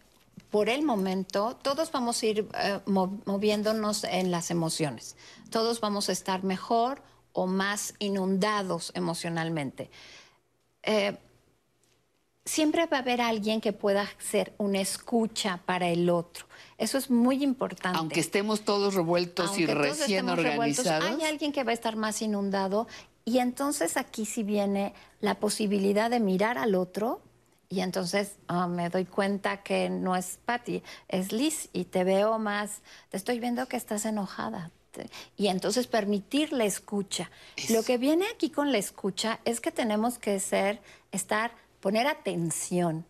[0.50, 5.16] por el momento, todos vamos a ir eh, mo- moviéndonos en las emociones.
[5.50, 7.02] Todos vamos a estar mejor
[7.32, 9.90] o más inundados emocionalmente.
[10.86, 11.16] Eh,
[12.44, 16.46] siempre va a haber alguien que pueda ser una escucha para el otro.
[16.78, 17.98] Eso es muy importante.
[17.98, 21.20] Aunque estemos todos revueltos y todos recién revueltos, organizados.
[21.20, 22.86] hay alguien que va a estar más inundado
[23.24, 27.22] y entonces aquí sí viene la posibilidad de mirar al otro
[27.70, 32.38] y entonces ah, me doy cuenta que no es Patty, es Liz y te veo
[32.38, 34.70] más, te estoy viendo que estás enojada.
[34.94, 37.30] Te- Y entonces permitir la escucha.
[37.68, 40.80] Lo que viene aquí con la escucha es que tenemos que ser,
[41.12, 43.04] estar, poner atención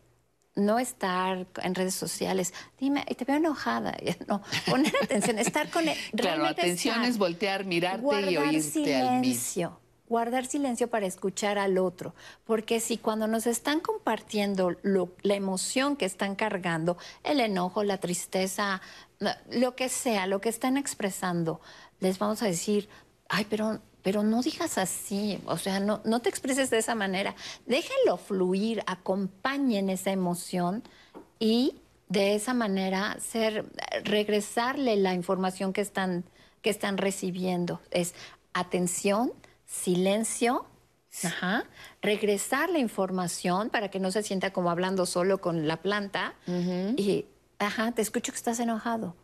[0.56, 2.54] no estar en redes sociales.
[2.78, 3.96] Dime, te veo enojada.
[4.28, 5.96] No, poner atención, estar con él.
[6.16, 7.10] Claro, atención estar.
[7.10, 8.70] es voltear, mirarte y Guardar oírte al mismo.
[8.84, 9.80] silencio.
[10.06, 12.14] Guardar silencio para escuchar al otro.
[12.44, 17.98] Porque si cuando nos están compartiendo lo- la emoción que están cargando, el enojo, la
[17.98, 18.80] tristeza,
[19.50, 21.60] lo que sea, lo que están expresando,
[22.00, 22.88] les vamos a decir,
[23.28, 27.34] ay, pero, pero no digas así, o sea, no, no te expreses de esa manera.
[27.66, 30.82] Déjenlo fluir, acompañen esa emoción
[31.38, 31.76] y
[32.08, 33.64] de esa manera, ser,
[34.04, 36.24] regresarle la información que están,
[36.62, 37.80] que están recibiendo.
[37.90, 38.14] Es
[38.52, 39.32] atención,
[39.66, 40.66] silencio,
[41.22, 41.64] ajá,
[42.02, 46.34] regresar la información para que no se sienta como hablando solo con la planta
[46.96, 47.26] y,
[47.58, 49.14] ajá, te escucho que estás enojado.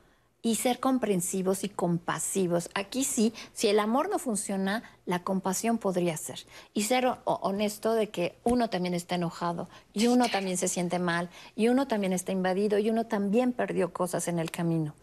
[0.43, 2.71] Y ser comprensivos y compasivos.
[2.75, 6.41] Aquí sí, si el amor no funciona, la compasión podría ser.
[6.73, 10.99] Y ser ho- honesto de que uno también está enojado, y uno también se siente
[10.99, 14.95] mal, y uno también está invadido, y uno también perdió cosas en el camino.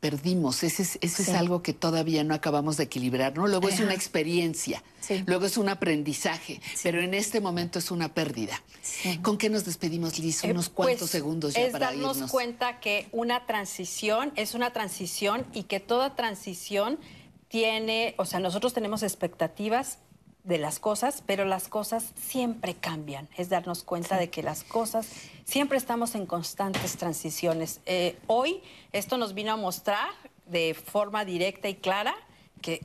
[0.00, 1.30] Perdimos, ese es, ese Sí.
[1.30, 3.46] es algo que todavía no acabamos de equilibrar, ¿no?
[3.46, 5.24] Luego es una experiencia, Sí.
[5.26, 8.60] luego es un aprendizaje, pero en este momento es una pérdida.
[9.22, 10.44] ¿Con qué nos despedimos, Liz?
[10.44, 12.30] Eh, Unos cuantos pues, segundos ya es para darnos irnos.
[12.30, 16.98] cuenta que una transición es una transición y que toda transición
[17.48, 19.98] tiene, o sea, nosotros tenemos expectativas
[20.48, 23.28] de las cosas, pero las cosas siempre cambian.
[23.36, 25.06] Es darnos cuenta de que las cosas
[25.44, 27.80] siempre estamos en constantes transiciones.
[27.84, 28.62] Eh, hoy
[28.92, 30.08] esto nos vino a mostrar
[30.46, 32.14] de forma directa y clara
[32.62, 32.80] que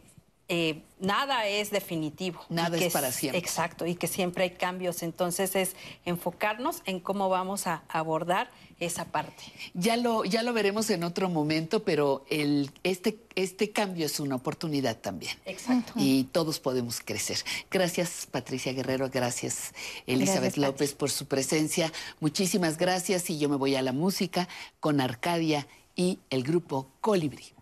[0.53, 2.41] eh, nada es definitivo.
[2.47, 3.39] Nada que es para siempre.
[3.39, 5.01] Exacto, y que siempre hay cambios.
[5.01, 5.75] Entonces es
[6.05, 9.43] enfocarnos en cómo vamos a abordar esa parte.
[9.73, 14.35] Ya lo, ya lo veremos en otro momento, pero el, este, este cambio es una
[14.35, 15.35] oportunidad también.
[15.45, 15.93] Exacto.
[15.95, 17.39] Y todos podemos crecer.
[17.71, 19.09] Gracias, Patricia Guerrero.
[19.09, 19.73] Gracias,
[20.05, 20.61] Elizabeth Gracias, Pati.
[20.61, 21.91] López, por su presencia.
[22.19, 23.27] Muchísimas gracias.
[23.31, 24.47] Y yo me voy a la música
[24.79, 27.53] con Arcadia y el grupo Colibrí.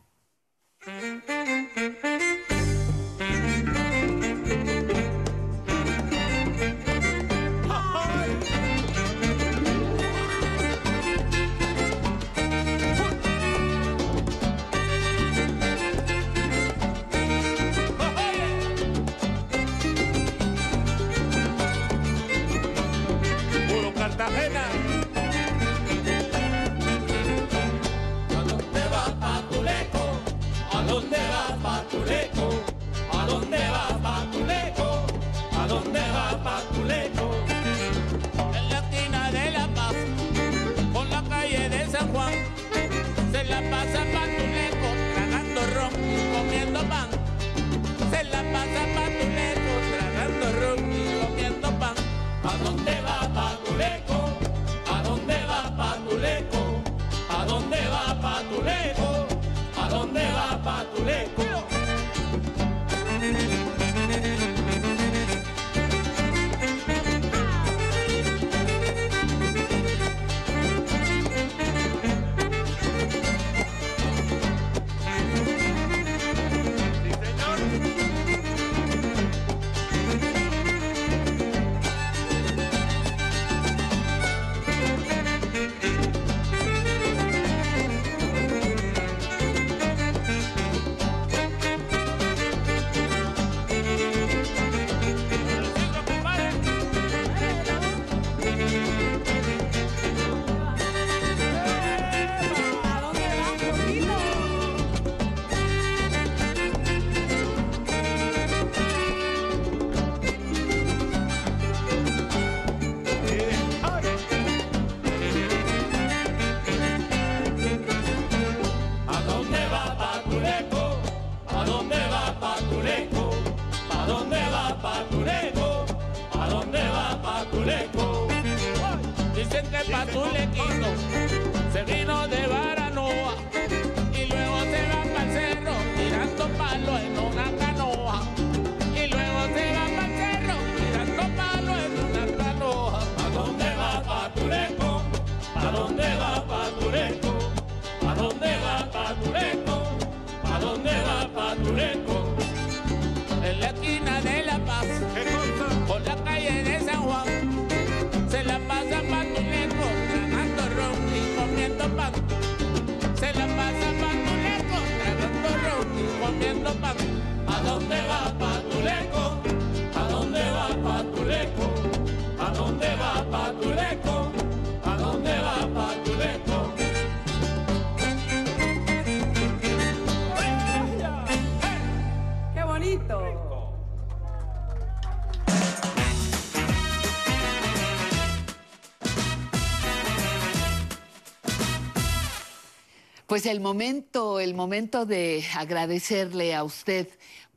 [193.42, 197.08] Pues el momento, el momento de agradecerle a usted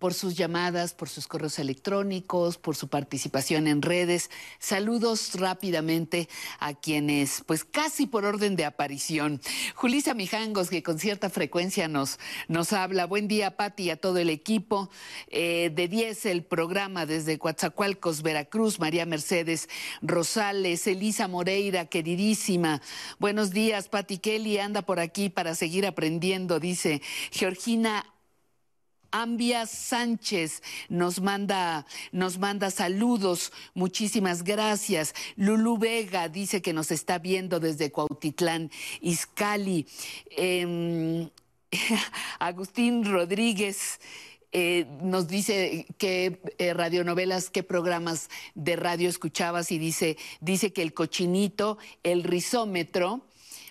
[0.05, 4.28] por sus llamadas, por sus correos electrónicos, por su participación en redes.
[4.58, 9.41] Saludos rápidamente a quienes, pues casi por orden de aparición.
[9.74, 12.18] Julisa Mijangos, que con cierta frecuencia nos,
[12.49, 13.07] nos habla.
[13.07, 14.91] Buen día, Pati, a todo el equipo.
[15.28, 19.70] Eh, de 10 el programa desde Coatzacoalcos, Veracruz, María Mercedes
[20.02, 22.83] Rosales, Elisa Moreira, queridísima.
[23.18, 27.00] Buenos días, Pati Kelly, anda por aquí para seguir aprendiendo, dice
[27.31, 28.05] Georgina
[29.16, 35.14] Ambia Sánchez nos manda, nos manda saludos, muchísimas gracias.
[35.36, 39.86] Lulu Vega dice que nos está viendo desde Cuautitlán, Izcali.
[40.36, 41.30] Em,
[42.40, 44.00] Agustín Rodríguez.
[44.50, 50.82] eh, nos dice qué eh, radionovelas, qué programas de radio escuchabas y dice, dice que
[50.82, 53.22] el cochinito, el rizómetro,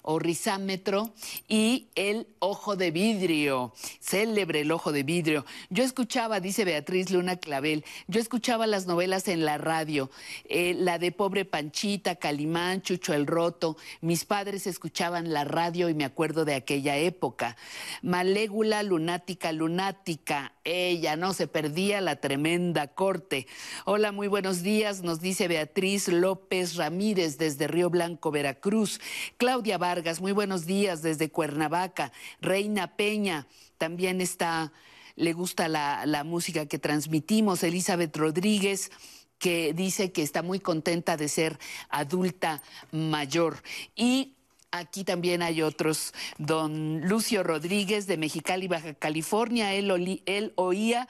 [0.03, 1.13] o rizámetro
[1.47, 5.45] y el ojo de vidrio, célebre el ojo de vidrio.
[5.69, 10.11] Yo escuchaba, dice Beatriz Luna Clavel, yo escuchaba las novelas en la radio,
[10.45, 15.93] eh, la de Pobre Panchita, Calimán, Chucho el Roto, mis padres escuchaban la radio y
[15.93, 17.57] me acuerdo de aquella época.
[18.01, 23.47] Malégula, lunática, lunática, ella no se perdía la tremenda corte.
[23.85, 29.01] Hola, muy buenos días, nos dice Beatriz López Ramírez desde Río Blanco, Veracruz.
[29.37, 32.11] Claudia Vargas, muy buenos días desde Cuernavaca.
[32.39, 34.71] Reina Peña también está,
[35.15, 37.63] le gusta la, la música que transmitimos.
[37.63, 38.91] Elizabeth Rodríguez
[39.39, 41.59] que dice que está muy contenta de ser
[41.89, 43.61] adulta mayor.
[43.93, 44.37] Y
[44.75, 46.15] Aquí también hay otros.
[46.39, 49.71] Don Lucio Rodríguez de Mexicali, Baja California.
[49.75, 51.07] Él, él oía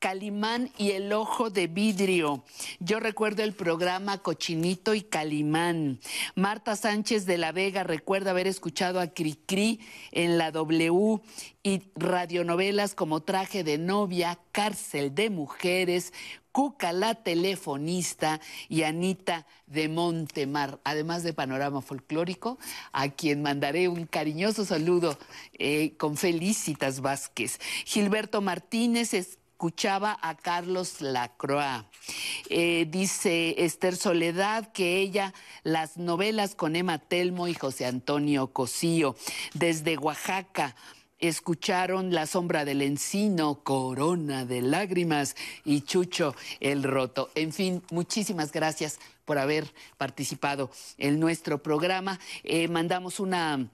[0.00, 2.44] Calimán y el ojo de vidrio.
[2.80, 6.00] Yo recuerdo el programa Cochinito y Calimán.
[6.34, 9.78] Marta Sánchez de la Vega recuerda haber escuchado a Cricri
[10.10, 11.20] en la W
[11.62, 16.12] y radionovelas como Traje de novia, Cárcel de mujeres,
[16.56, 22.58] Cuca la telefonista y Anita de Montemar, además de Panorama Folclórico,
[22.92, 25.18] a quien mandaré un cariñoso saludo
[25.58, 27.60] eh, con Felicitas Vázquez.
[27.84, 29.12] Gilberto Martínez
[29.56, 31.84] escuchaba a Carlos Lacroix.
[32.48, 39.14] Eh, dice Esther Soledad que ella las novelas con Emma Telmo y José Antonio Cosío.
[39.52, 40.74] Desde Oaxaca,
[41.18, 47.30] escucharon La sombra del encino, Corona de lágrimas y Chucho el roto.
[47.34, 52.18] En fin, muchísimas gracias por haber participado en nuestro programa.
[52.44, 53.68] Eh, mandamos una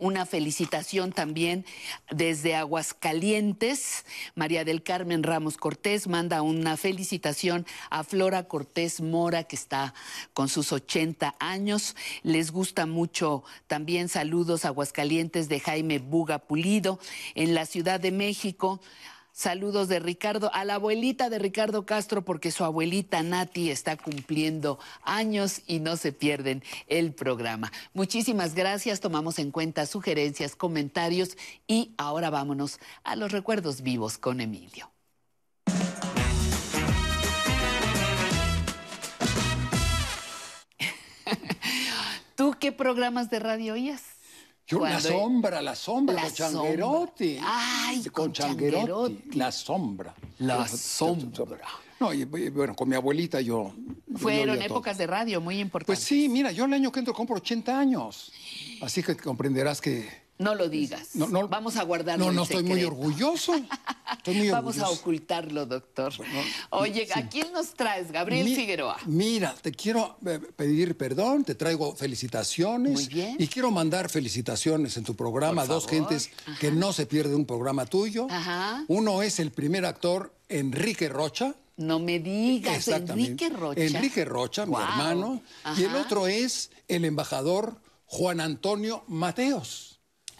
[0.00, 1.64] una felicitación también
[2.10, 4.04] desde Aguascalientes.
[4.34, 9.94] María del Carmen Ramos Cortés manda una felicitación a Flora Cortés Mora, que está
[10.34, 11.96] con sus 80 años.
[12.22, 16.98] Les gusta mucho también saludos Aguascalientes de Jaime Buga Pulido.
[17.34, 18.80] En la Ciudad de México.
[19.38, 24.80] Saludos de Ricardo, a la abuelita de Ricardo Castro, porque su abuelita Nati está cumpliendo
[25.04, 27.70] años y no se pierden el programa.
[27.94, 31.36] Muchísimas gracias, tomamos en cuenta sugerencias, comentarios
[31.68, 34.90] y ahora vámonos a los recuerdos vivos con Emilio.
[42.34, 44.17] ¿Tú qué programas de radio oías?
[44.68, 47.34] Yo, la sombra, la sombra, La con Changuerotti.
[47.36, 47.52] sombra.
[47.86, 49.30] Ay, con, con Changuerotti.
[49.38, 50.14] La sombra.
[50.40, 51.66] La sombra.
[51.98, 53.72] No, y, y, bueno, con mi abuelita yo.
[54.06, 54.66] yo Fueron todo.
[54.66, 56.04] épocas de radio muy Pues importantes.
[56.04, 58.30] sí, mira, yo el año que entro compro 80 años.
[58.82, 60.27] Así que comprenderás que.
[60.38, 61.14] No lo digas.
[61.14, 62.24] No, no, Vamos a guardarlo.
[62.24, 63.54] No, en no estoy muy orgulloso.
[64.16, 66.12] Estoy muy Vamos a ocultarlo, doctor.
[66.70, 68.12] Oye, ¿a quién nos traes?
[68.12, 68.98] Gabriel Mi- Figueroa.
[69.06, 72.92] Mira, te quiero eh, pedir perdón, te traigo felicitaciones.
[72.92, 73.36] Muy bien.
[73.38, 77.46] Y quiero mandar felicitaciones en tu programa a dos gentes que no se pierden un
[77.46, 78.28] programa tuyo.
[78.30, 78.84] Ajá.
[78.88, 81.54] Uno es el primer actor, Enrique Rocha.
[81.76, 82.86] No me digas.
[82.88, 83.80] Enrique Rocha.
[83.80, 85.42] Enrique Rocha, mi hermano.
[85.76, 89.87] Y el otro es el embajador Juan Antonio Mateos.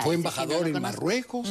[0.01, 0.83] Fue sí embajador no en.
[0.83, 1.49] Marruecos,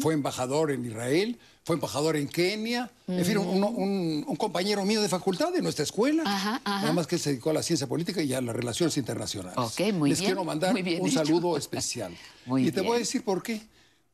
[0.00, 2.90] fue embajador en Israel, fue embajador en Kenia.
[3.06, 6.22] En fin, un, un- un compañero mío de facultad de nuestra escuela.
[6.24, 6.60] ajá.
[6.64, 9.58] Nada más que se dedicó a la ciencia política y a las relaciones internacionales.
[9.58, 11.24] Ok, muy Les bien, quiero mandar muy bien un dicho.
[11.24, 12.16] saludo especial.
[12.46, 13.00] Muy y te voy a bien.
[13.02, 13.60] decir por qué.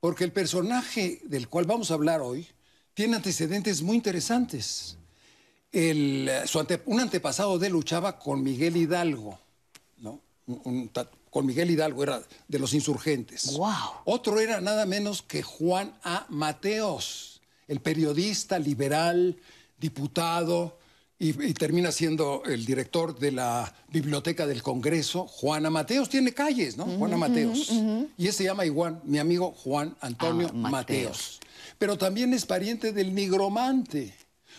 [0.01, 2.47] Porque el personaje del cual vamos a hablar hoy
[2.95, 4.97] tiene antecedentes muy interesantes.
[5.73, 9.39] El, su ante- un antepasado de luchaba con Miguel Hidalgo,
[9.99, 10.21] ¿no?
[10.47, 10.89] Un- un
[11.35, 13.59] con Miguel Hidalgo, era de los insurgentes.
[14.05, 16.27] Otro era nada menos que Juan A.
[16.29, 19.37] Mateos, el periodista liberal,
[19.81, 20.79] diputado,
[21.19, 25.27] y, y termina siendo el director de la Biblioteca del Congreso.
[25.27, 26.85] Juana Mateos tiene calles, ¿no?
[26.85, 27.69] Juana Ujú, Mateos.
[28.17, 30.73] Y ese se llama igual mi amigo Juan Antonio Ah, Mateos.
[30.73, 31.41] Mateos.
[31.79, 34.15] pero también es pariente del nigromante,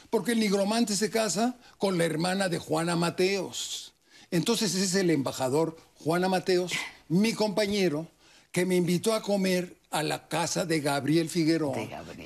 [0.09, 3.93] porque el nigromante se casa con la hermana de Juana Mateos.
[4.31, 6.71] Entonces ese es el embajador Juana Mateos,
[7.09, 8.07] mi compañero,
[8.51, 11.75] que me invitó a comer a la casa de Gabriel Figueroa,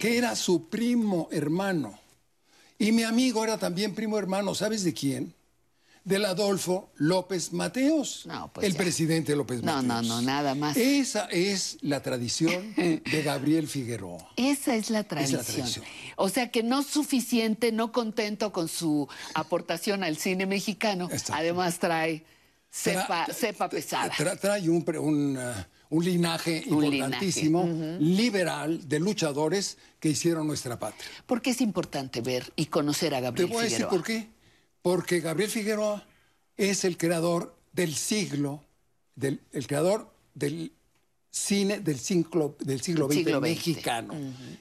[0.02, 1.98] que era su primo hermano.
[2.78, 5.34] Y mi amigo era también primo hermano, ¿sabes de quién?
[6.04, 8.78] Del Adolfo López Mateos, pues el ya.
[8.80, 9.86] presidente López No, Mateos.
[9.88, 10.76] no, no, nada más.
[10.76, 14.28] Esa es la tradición de Gabriel Figueroa.
[14.36, 15.42] Esa es la tradición.
[15.46, 15.86] tradición.
[16.18, 22.26] O sea que no suficiente, no contento con su aportación al cine mexicano, además trae
[22.72, 24.12] cepa, Tra- cepa pesada.
[24.14, 25.42] Tra- trae un, un, uh,
[25.90, 31.10] un linaje Un importantísimo, linaje, liberal, de luchadores que hicieron nuestra patria.
[31.26, 33.90] ¿Por qué es importante ver y conocer a Te Gabriel voy a decir Figueroa?
[33.92, 34.28] por qué.
[34.82, 36.08] Porque Gabriel Figueroa
[36.58, 38.64] es el creador del siglo,
[39.16, 40.72] del, el creador del
[41.32, 43.42] cine del siglo, del siglo XX Siglo XX.
[43.42, 44.14] mexicano.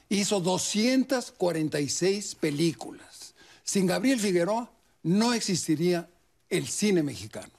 [0.09, 3.33] Hizo 246 películas.
[3.63, 4.71] Sin Gabriel Figueroa
[5.03, 6.09] no existiría
[6.49, 7.51] el cine mexicano.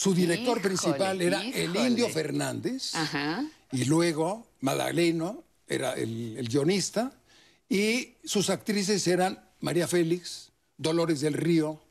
[0.00, 1.76] Su director Híjole, principal era el.
[1.76, 2.94] Indio Fernández.
[2.94, 3.44] Ajá.
[3.70, 7.12] Y luego Magdaleno era el, el guionista.
[7.68, 11.82] Y sus actrices eran María Félix, Dolores del Río,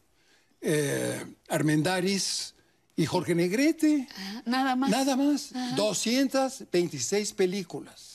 [0.60, 2.56] eh, Armendáriz
[2.96, 4.08] y Jorge Negrete.
[4.44, 4.90] Nada más.
[4.90, 5.52] Nada más.
[5.76, 8.09] 226 películas.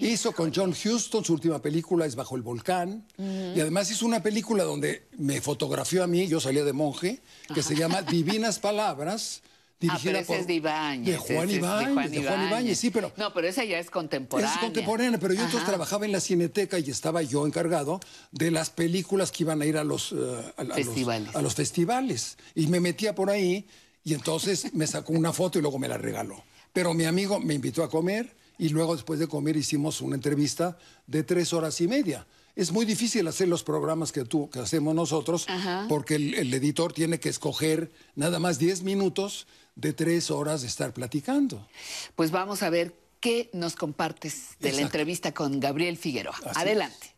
[0.00, 3.04] Hizo con John Huston, su última película es Bajo el Volcán.
[3.18, 7.20] Y además hizo una película donde me fotografió a mí, yo salía de monje,
[7.52, 9.42] que se llama Divinas Palabras,
[9.80, 11.06] Ah, pero dirigida ese por es de Ibáñez.
[11.06, 14.52] de Juan Ibáñez, de Juan Ibáñez, sí, pero No, pero esa ya es contemporánea.
[14.52, 18.00] es contemporánea, pero yo entonces trabajaba en la Cineteca y estaba yo encargado
[18.32, 20.16] de las películas que iban a ir a los, eh,
[20.56, 21.36] a, a los- Festivales.
[21.36, 22.38] a los festivales.
[22.56, 23.68] Y me metía por ahí
[24.02, 26.42] y entonces me sacó una foto y luego me la regaló.
[26.72, 30.76] Pero mi amigo me invitó a comer y luego después de comer hicimos una entrevista
[31.06, 32.26] de tres horas y media.
[32.56, 35.86] Es muy difícil hacer los programas que, tú, que hacemos nosotros Ajá.
[35.88, 39.46] porque el, el editor tiene que escoger nada más 10 minutos
[39.76, 41.68] de tres horas de estar platicando.
[42.16, 46.34] Pues vamos a ver qué nos compartes de la entrevista con Gabriel Figueroa.
[46.44, 47.14] Así Adelante.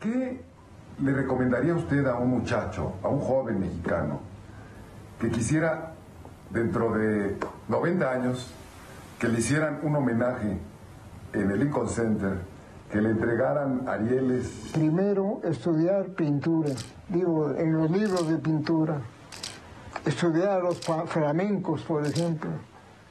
[0.00, 0.40] ¿Qué
[1.02, 4.20] le recomendaría usted a un muchacho, a un joven mexicano,
[5.20, 5.94] que quisiera
[6.50, 7.36] dentro de
[7.68, 8.46] 90 años
[9.18, 10.58] que le hicieran un homenaje
[11.32, 12.38] en el Lincoln Center,
[12.90, 14.70] que le entregaran Arieles?
[14.72, 16.70] Primero, estudiar pintura,
[17.08, 19.00] digo, en los libros de pintura.
[20.06, 22.50] Estudiar los flamencos, por ejemplo,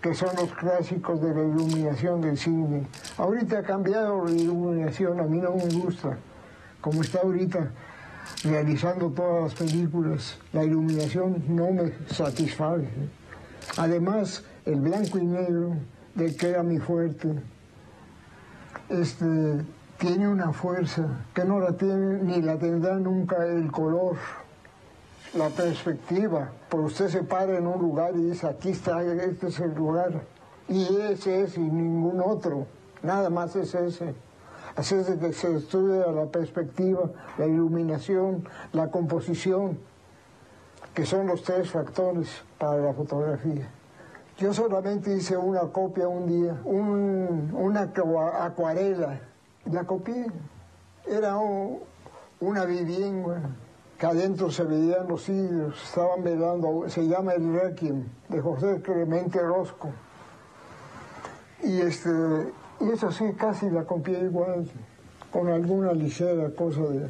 [0.01, 2.87] que son los clásicos de la iluminación del cine.
[3.17, 6.17] Ahorita ha cambiado la iluminación, a mí no me gusta.
[6.81, 7.71] Como está ahorita
[8.43, 12.87] realizando todas las películas, la iluminación no me satisface.
[13.77, 15.75] Además, el blanco y negro,
[16.17, 17.29] de que era mi fuerte,
[18.89, 19.63] este,
[19.99, 24.17] tiene una fuerza que no la tiene ni la tendrá nunca el color,
[25.35, 26.49] la perspectiva.
[26.69, 30.23] Por usted se para en un lugar y dice, aquí está, este es el lugar.
[30.67, 32.65] Y ese es y ningún otro,
[33.03, 34.15] nada más es ese.
[34.75, 39.77] Así es de que se estudia la perspectiva, la iluminación, la composición,
[40.95, 43.69] que son los tres factores para la fotografía.
[44.37, 49.19] Yo solamente hice una copia un día, un- una acua- acuarela.
[49.71, 50.27] La copié.
[51.07, 51.79] Era un-
[52.39, 53.41] una vivienda
[53.97, 59.39] que adentro se veían los cirios, estaban velando, se llama El Requiem, de José Clemente
[59.41, 59.89] Rosco.
[61.63, 62.09] Y, este,
[62.79, 64.69] y eso sí, casi la copié igual,
[65.33, 67.09] con alguna ligera cosa de...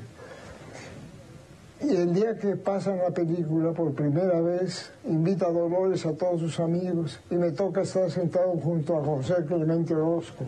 [1.79, 6.41] Y el día que pasan la película por primera vez, invita a Dolores a todos
[6.41, 10.43] sus amigos y me toca estar sentado junto a José Clemente Orozco.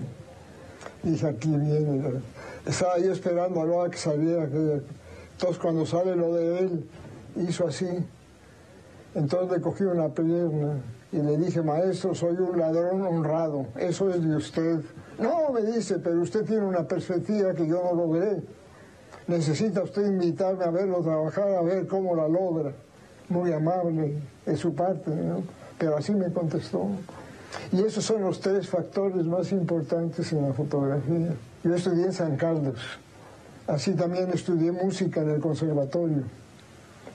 [1.03, 2.01] Dije, aquí viene.
[2.65, 4.43] Estaba yo esperando a la hora que saliera.
[4.43, 6.89] Entonces cuando sale lo de él,
[7.35, 7.87] hizo así.
[9.13, 14.23] Entonces le cogí una pierna y le dije, maestro, soy un ladrón honrado, eso es
[14.23, 14.81] de usted.
[15.19, 18.41] No, me dice, pero usted tiene una perspectiva que yo no logré.
[19.29, 22.71] Necesita usted invitarme a verlo trabajar, a ver cómo la logra.
[23.29, 25.43] Muy amable de su parte, ¿no?
[25.77, 26.87] Pero así me contestó.
[27.71, 31.35] Y esos son los tres factores más importantes en la fotografía.
[31.63, 32.79] Yo estudié en San Carlos.
[33.67, 36.23] Así también estudié música en el conservatorio.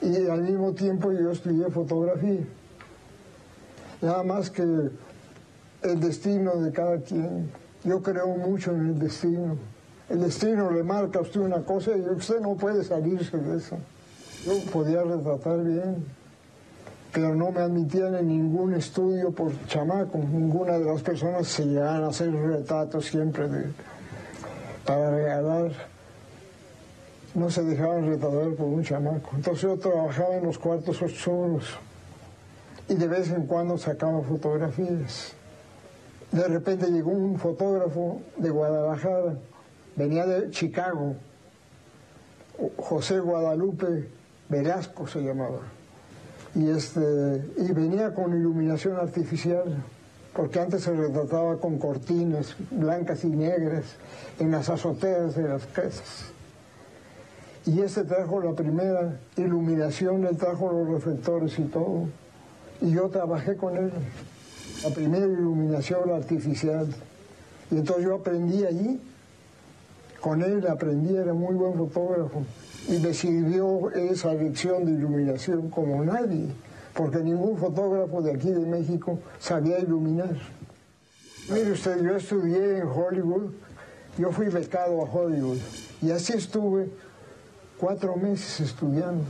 [0.01, 2.45] Y al mismo tiempo yo estudié fotografía.
[4.01, 7.51] Nada más que el destino de cada quien.
[7.83, 9.57] Yo creo mucho en el destino.
[10.09, 13.77] El destino le marca a usted una cosa y usted no puede salirse de eso.
[14.45, 16.05] Yo podía retratar bien,
[17.11, 20.19] pero no me admitían en ningún estudio por chamaco.
[20.19, 23.47] Ninguna de las personas se llegaban a hacer retratos siempre
[24.85, 25.71] para regalar.
[27.33, 29.31] No se dejaban retardar por un chamaco.
[29.33, 31.77] Entonces yo trabajaba en los cuartos oscuros
[32.87, 35.33] y de vez en cuando sacaba fotografías.
[36.31, 39.35] De repente llegó un fotógrafo de Guadalajara,
[39.95, 41.15] venía de Chicago,
[42.77, 44.09] José Guadalupe
[44.49, 45.59] Velasco se llamaba,
[46.53, 49.83] y, este, y venía con iluminación artificial,
[50.33, 53.85] porque antes se retrataba con cortinas blancas y negras
[54.39, 56.25] en las azoteas de las casas.
[57.65, 62.07] Y este trajo la primera iluminación, él trajo los reflectores y todo.
[62.79, 63.91] Y yo trabajé con él,
[64.83, 66.87] la primera iluminación artificial.
[67.71, 69.01] Y entonces yo aprendí allí,
[70.25, 72.41] con él aprendí, era muy buen fotógrafo.
[72.87, 76.47] Y me sirvió esa lección de iluminación como nadie,
[76.95, 80.35] porque ningún fotógrafo de aquí de México sabía iluminar.
[81.47, 83.51] Mire usted, yo estudié en Hollywood,
[84.17, 85.59] yo fui becado a Hollywood,
[86.01, 86.89] y así estuve
[87.79, 89.23] cuatro meses estudiando.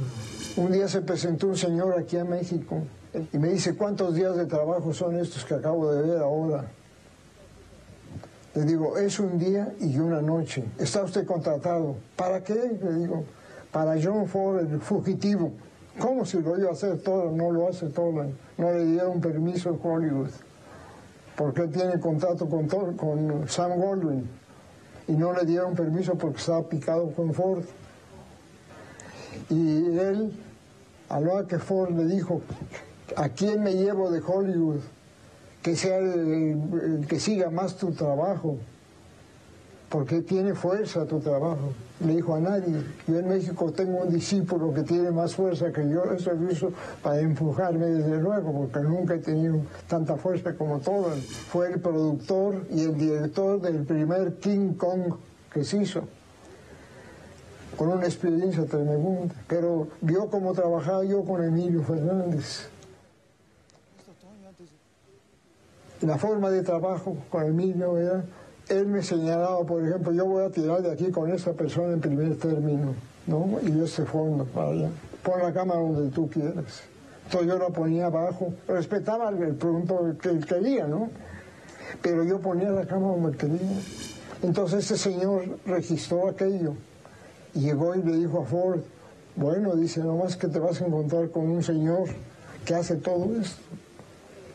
[0.55, 2.83] Un día se presentó un señor aquí a México
[3.33, 6.71] y me dice, ¿cuántos días de trabajo son estos que acabo de ver ahora?
[8.55, 10.63] Le digo, es un día y una noche.
[10.79, 11.97] ¿Está usted contratado?
[12.15, 12.79] ¿Para qué?
[12.81, 13.25] Le digo,
[13.69, 15.51] para John Ford, el fugitivo.
[15.99, 17.31] ¿Cómo si lo iba a hacer todo?
[17.31, 18.25] No lo hace todo.
[18.57, 20.29] No le dieron permiso en Hollywood.
[21.35, 24.25] Porque él tiene contrato con, con Sam Goldwyn.
[25.09, 27.65] Y no le dieron permiso porque estaba picado con Ford.
[29.49, 30.31] Y él,
[31.09, 32.41] a lo que Ford le dijo,
[33.17, 34.79] ¿a quién me llevo de Hollywood?
[35.65, 38.59] Que sea el, que siga más tu trabajo,
[39.89, 41.73] porque tiene fuerza tu trabajo.
[42.05, 45.89] Le dijo a nadie, yo en México tengo un discípulo que tiene más fuerza que
[45.89, 46.69] yo, eso hizo
[47.01, 51.09] para empujarme desde luego, porque nunca he tenido tanta fuerza como todo.
[51.49, 55.15] Fue el productor y el director del primer King Kong
[55.51, 56.03] que se hizo
[57.75, 62.69] con una experiencia tremenda, pero vio cómo trabajaba yo con Emilio Fernández.
[66.01, 68.23] La forma de trabajo con Emilio era,
[68.67, 72.01] él me señalaba, por ejemplo, yo voy a tirar de aquí con esta persona en
[72.01, 72.93] primer término,
[73.27, 73.59] ¿no?
[73.63, 74.89] Y este fondo, para allá.
[75.23, 76.83] Pon la cámara donde tú quieras.
[77.25, 81.09] Entonces yo la ponía abajo, respetaba el punto que él quería, ¿no?
[82.01, 83.79] Pero yo ponía la cámara donde quería.
[84.43, 86.73] Entonces este señor registró aquello
[87.55, 88.81] y llegó y le dijo a Ford,
[89.35, 92.09] bueno, dice, nomás que te vas a encontrar con un señor
[92.63, 93.61] que hace todo esto.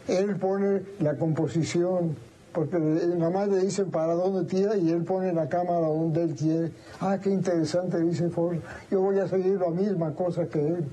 [0.08, 2.16] Él pone la composición,
[2.52, 6.34] porque nada más le dicen para dónde tira y él pone la cámara donde él
[6.34, 6.72] quiere.
[7.00, 8.58] Ah, qué interesante, dice Ford.
[8.90, 10.84] Yo voy a seguir la misma cosa que él.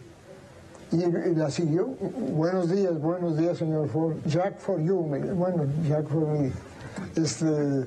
[0.92, 1.90] Y, y la siguió.
[2.34, 4.16] Buenos días, buenos días, señor Ford.
[4.26, 4.98] Jack for you.
[5.36, 6.52] Bueno, Jack for me.
[7.16, 7.86] Este,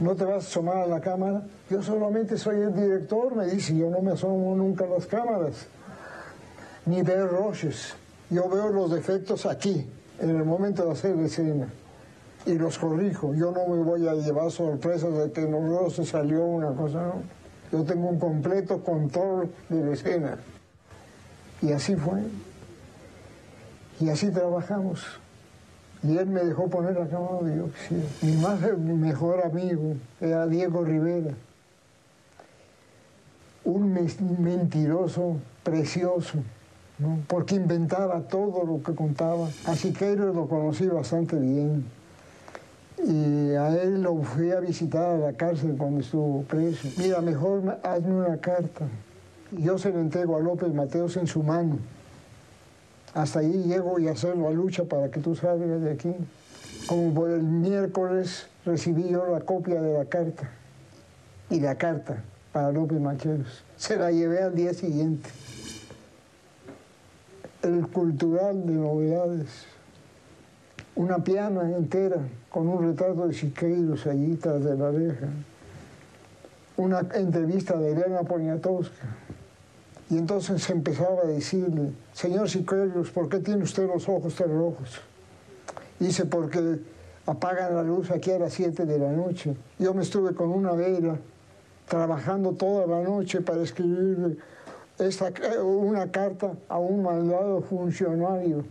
[0.00, 1.42] ¿No te vas a asomar a la cámara?
[1.70, 3.76] Yo solamente soy el director, me dice.
[3.76, 5.66] Yo no me asomo nunca a las cámaras.
[6.86, 7.94] Ni ver roches.
[8.30, 9.86] Yo veo los defectos aquí,
[10.18, 11.68] en el momento de hacer escena.
[12.46, 13.34] Y los corrijo.
[13.34, 17.22] Yo no me voy a llevar sorpresas de que no se salió una cosa, no.
[17.72, 20.38] Yo tengo un completo control de la escena.
[21.62, 22.20] Y así fue.
[24.00, 25.04] Y así trabajamos.
[26.02, 28.04] Y él me dejó poner la cámara quisiera.
[28.20, 31.32] Mi más mejor amigo era Diego Rivera.
[33.64, 33.94] Un
[34.38, 36.38] mentiroso precioso.
[37.26, 39.48] Porque inventaba todo lo que contaba.
[39.66, 41.84] A Siqueiros lo conocí bastante bien.
[43.06, 46.88] Y a él lo fui a visitar a la cárcel cuando estuvo preso.
[46.96, 48.86] Mira, mejor hazme una carta.
[49.50, 51.78] Yo se la entrego a López Mateos en su mano.
[53.12, 56.14] Hasta ahí llego y hacer la lucha para que tú salgas de aquí.
[56.86, 60.50] Como por el miércoles recibí yo la copia de la carta.
[61.50, 63.64] Y la carta para López Mateos.
[63.76, 65.28] Se la llevé al día siguiente.
[67.64, 69.64] El cultural de novedades.
[70.96, 72.18] Una piana entera
[72.50, 75.28] con un retrato de Siqueiros allí de la reja.
[76.76, 79.06] Una entrevista de Elena Poniatowska.
[80.10, 85.00] Y entonces empezaba a decirle, señor Siqueiros, ¿por qué tiene usted los ojos tan rojos?
[85.98, 86.80] Dice, porque
[87.24, 89.56] apagan la luz aquí a las 7 de la noche.
[89.78, 91.16] Yo me estuve con una vela
[91.88, 94.36] trabajando toda la noche para escribirle
[94.98, 95.32] esta,
[95.62, 98.64] una carta a un malvado funcionario.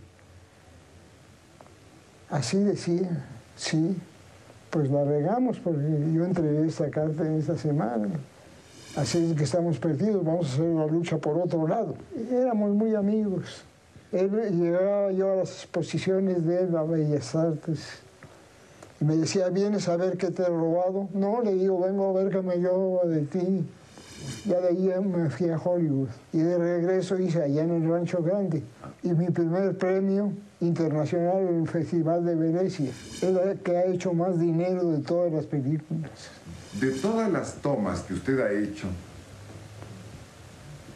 [2.30, 3.24] Así decía,
[3.56, 3.96] sí,
[4.70, 8.08] pues la regamos porque yo entregué esta carta en esta semana.
[8.96, 11.94] Así es que estamos perdidos, vamos a hacer la lucha por otro lado.
[12.30, 13.64] Éramos muy amigos.
[14.12, 17.80] Él llegaba yo a las exposiciones de él a Bellas Artes.
[19.00, 21.08] Y me decía, ¿vienes a ver qué te he robado?
[21.12, 23.66] No, le digo, vengo a ver qué me llevo de ti.
[24.44, 26.08] Ya de ahí me fui a Hollywood.
[26.32, 28.62] Y de regreso hice allá en el Rancho Grande.
[29.02, 32.90] Y mi primer premio internacional en el Festival de Venecia.
[32.90, 36.10] Es el que ha hecho más dinero de todas las películas.
[36.80, 38.88] De todas las tomas que usted ha hecho,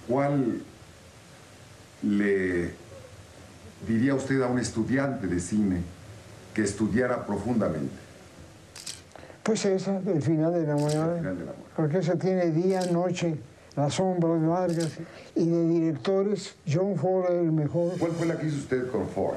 [0.09, 0.63] ¿cuál
[2.03, 2.71] le
[3.87, 5.83] diría usted a un estudiante de cine
[6.55, 8.08] que estudiara profundamente?
[9.49, 11.35] Pues esa, el final de la mañana.
[11.75, 13.35] Porque esa tiene día, noche,
[13.77, 14.99] las sombras largas.
[15.35, 17.93] Y de directores, John Ford es el mejor.
[17.99, 19.37] ¿Cuál fue la que hizo usted con Ford?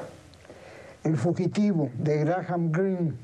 [1.02, 3.14] El fugitivo, de Graham Greene.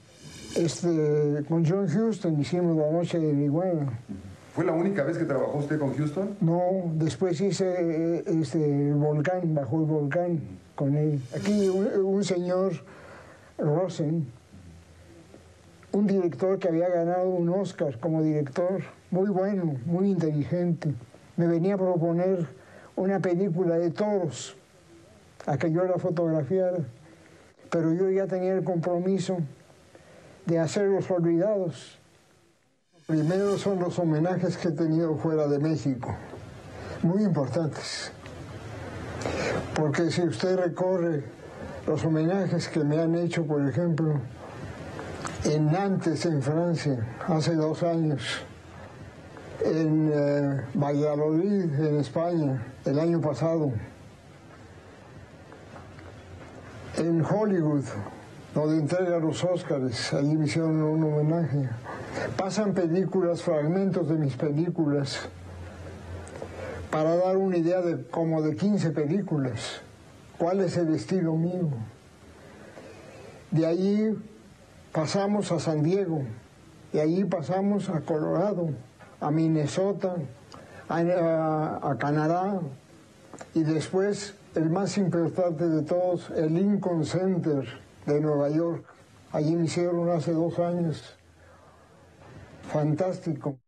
[0.57, 3.92] Este, con John Huston hicimos La Noche de Iguana.
[4.55, 6.36] ¿Fue la única vez que trabajó usted con Houston?
[6.41, 10.41] No, después hice eh, este, el volcán, bajo el volcán
[10.75, 11.20] con él.
[11.36, 12.73] Aquí un, un señor,
[13.58, 14.38] Rosen,
[15.92, 20.94] un director que había ganado un Oscar como director, muy bueno, muy inteligente,
[21.36, 22.47] me venía a proponer
[22.97, 24.57] una película de toros
[25.47, 26.78] a que yo la fotografiara,
[27.70, 29.39] pero yo ya tenía el compromiso
[30.47, 31.99] de hacer los olvidados.
[33.07, 36.15] Primero son los homenajes que he tenido fuera de México,
[37.02, 38.12] muy importantes,
[39.75, 41.25] porque si usted recorre
[41.86, 44.20] los homenajes que me han hecho, por ejemplo,
[45.44, 48.23] en Nantes, en Francia, hace dos años,
[49.65, 53.73] en eh, Valladolid, en España, el año pasado,
[56.97, 57.84] en Hollywood,
[58.55, 61.68] donde entrega los Óscares, allí me hicieron un homenaje.
[62.36, 65.28] Pasan películas, fragmentos de mis películas,
[66.91, 69.81] para dar una idea de como de 15 películas.
[70.39, 71.68] ¿Cuál es el estilo mío?
[73.50, 74.17] De allí
[74.98, 76.18] pasamos a San Diego,
[76.92, 78.64] de allí pasamos a Colorado,
[79.20, 80.16] a Minnesota,
[80.88, 82.60] a, a- a Canadá
[83.54, 87.64] y después el más importante de todos, el Lincoln Center
[88.06, 88.84] de Nueva York.
[89.32, 91.16] Allí me hicieron hace dos años.
[92.72, 93.58] Fantástico.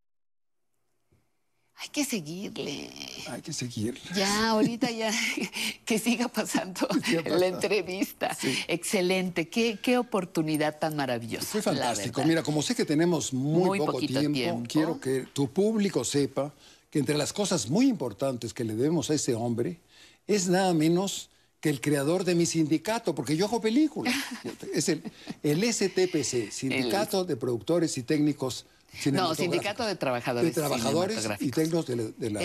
[1.83, 2.91] Hay que seguirle.
[3.29, 4.03] Hay que seguirle.
[4.15, 5.11] Ya, ahorita ya,
[5.87, 6.87] que siga pasando
[7.25, 8.37] la entrevista.
[8.69, 9.49] Excelente.
[9.49, 11.47] Qué, qué oportunidad tan maravillosa.
[11.47, 12.23] Fue fantástico.
[12.25, 14.69] Mira, como sé que tenemos muy, Muy poco tiempo, tiempo.
[14.69, 16.53] quiero que tu público sepa
[16.91, 19.81] que entre las cosas muy importantes que le debemos a ese hombre
[20.27, 24.15] es nada menos que el creador de mi sindicato, porque yo hago películas.
[24.75, 25.03] es el,
[25.43, 28.67] el STPC, Sindicato de Productores y Técnicos
[29.13, 29.35] No.
[29.35, 30.55] Sindicato de Trabajadores.
[30.55, 31.51] de Trabajadores y.
[31.51, 32.03] Técnicos de la...
[32.17, 32.41] de la-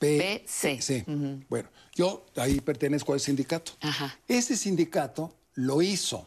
[0.00, 1.04] STPC.
[1.48, 3.72] Bueno, yo ahí pertenezco al sindicato.
[4.28, 6.26] Ese sindicato lo hizo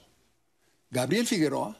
[0.91, 1.77] Gabriel Figueroa,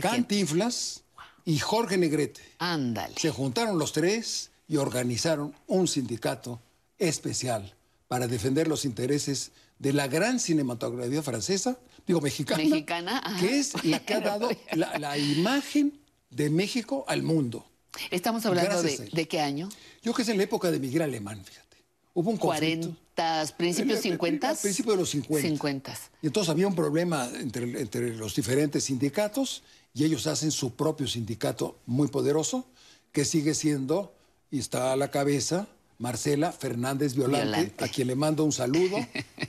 [0.00, 1.02] Cantinflas
[1.44, 2.40] y Jorge Negrete.
[2.58, 3.14] Ándale.
[3.18, 6.60] Se juntaron los tres y organizaron un sindicato
[6.98, 7.74] especial
[8.08, 13.40] para defender los intereses de la gran cinematografía francesa, digo mexicana, Mexicana, ajá.
[13.40, 15.98] que es la que ha dado la, la imagen
[16.30, 17.66] de México al mundo.
[18.10, 19.68] Estamos hablando de, qué año?
[20.02, 21.76] Yo que es en la época de Miguel Alemán, fíjate.
[22.14, 22.94] Hubo un conflicto.
[23.16, 24.48] 40, principios El- el- 50.
[24.50, 25.48] Al principio de los 50.
[25.48, 25.98] 50.
[26.22, 29.62] Y entonces había un problema entre, entre los diferentes sindicatos
[29.94, 32.64] y ellos hacen su propio sindicato muy poderoso,
[33.12, 34.12] que sigue siendo,
[34.52, 35.66] y está a la cabeza,
[35.98, 37.84] Marcela Fernández Violante, Violante.
[37.84, 38.96] a quien le mando un saludo,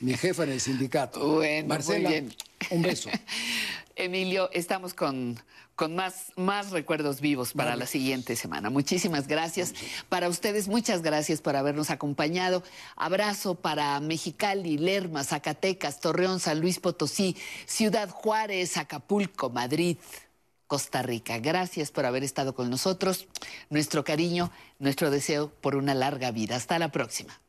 [0.01, 1.19] mi jefa en el sindicato.
[1.35, 2.35] Bueno, Marcela, muy bien.
[2.71, 3.09] un beso.
[4.01, 5.39] Emilio, estamos con,
[5.75, 8.69] con más, más recuerdos vivos para la siguiente semana.
[8.69, 9.73] Muchísimas gracias.
[10.09, 12.63] Para ustedes, muchas gracias por habernos acompañado.
[12.95, 19.97] Abrazo para Mexicali, Lerma, Zacatecas, Torreón, San Luis Potosí, Ciudad Juárez, Acapulco, Madrid.
[20.65, 21.37] Costa Rica.
[21.37, 23.27] Gracias por haber estado con nosotros.
[23.69, 26.55] Nuestro cariño, nuestro deseo por una larga vida.
[26.55, 27.41] Hasta la próxima.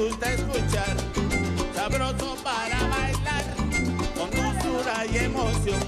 [0.00, 0.96] Gusta escuchar,
[1.74, 3.44] sabroso para bailar,
[4.16, 5.80] con dulzura y emoción.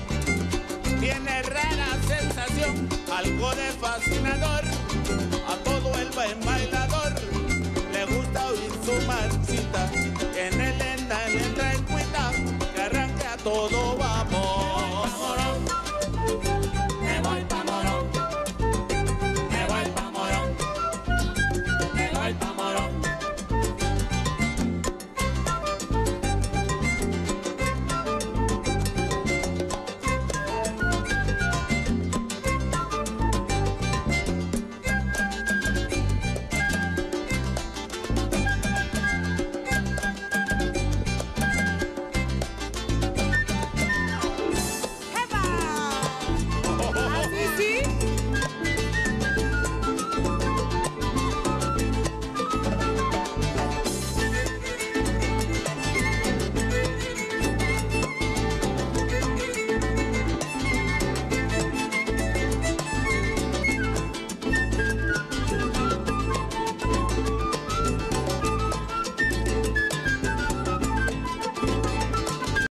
[1.00, 4.65] Tiene rara sensación, algo de fascinador,
[5.49, 7.12] a todo el buen bailador
[7.92, 9.91] le gusta oír su marchita,
[10.36, 12.32] en el enda le entra en cuenta,
[12.74, 13.82] que arranque a todo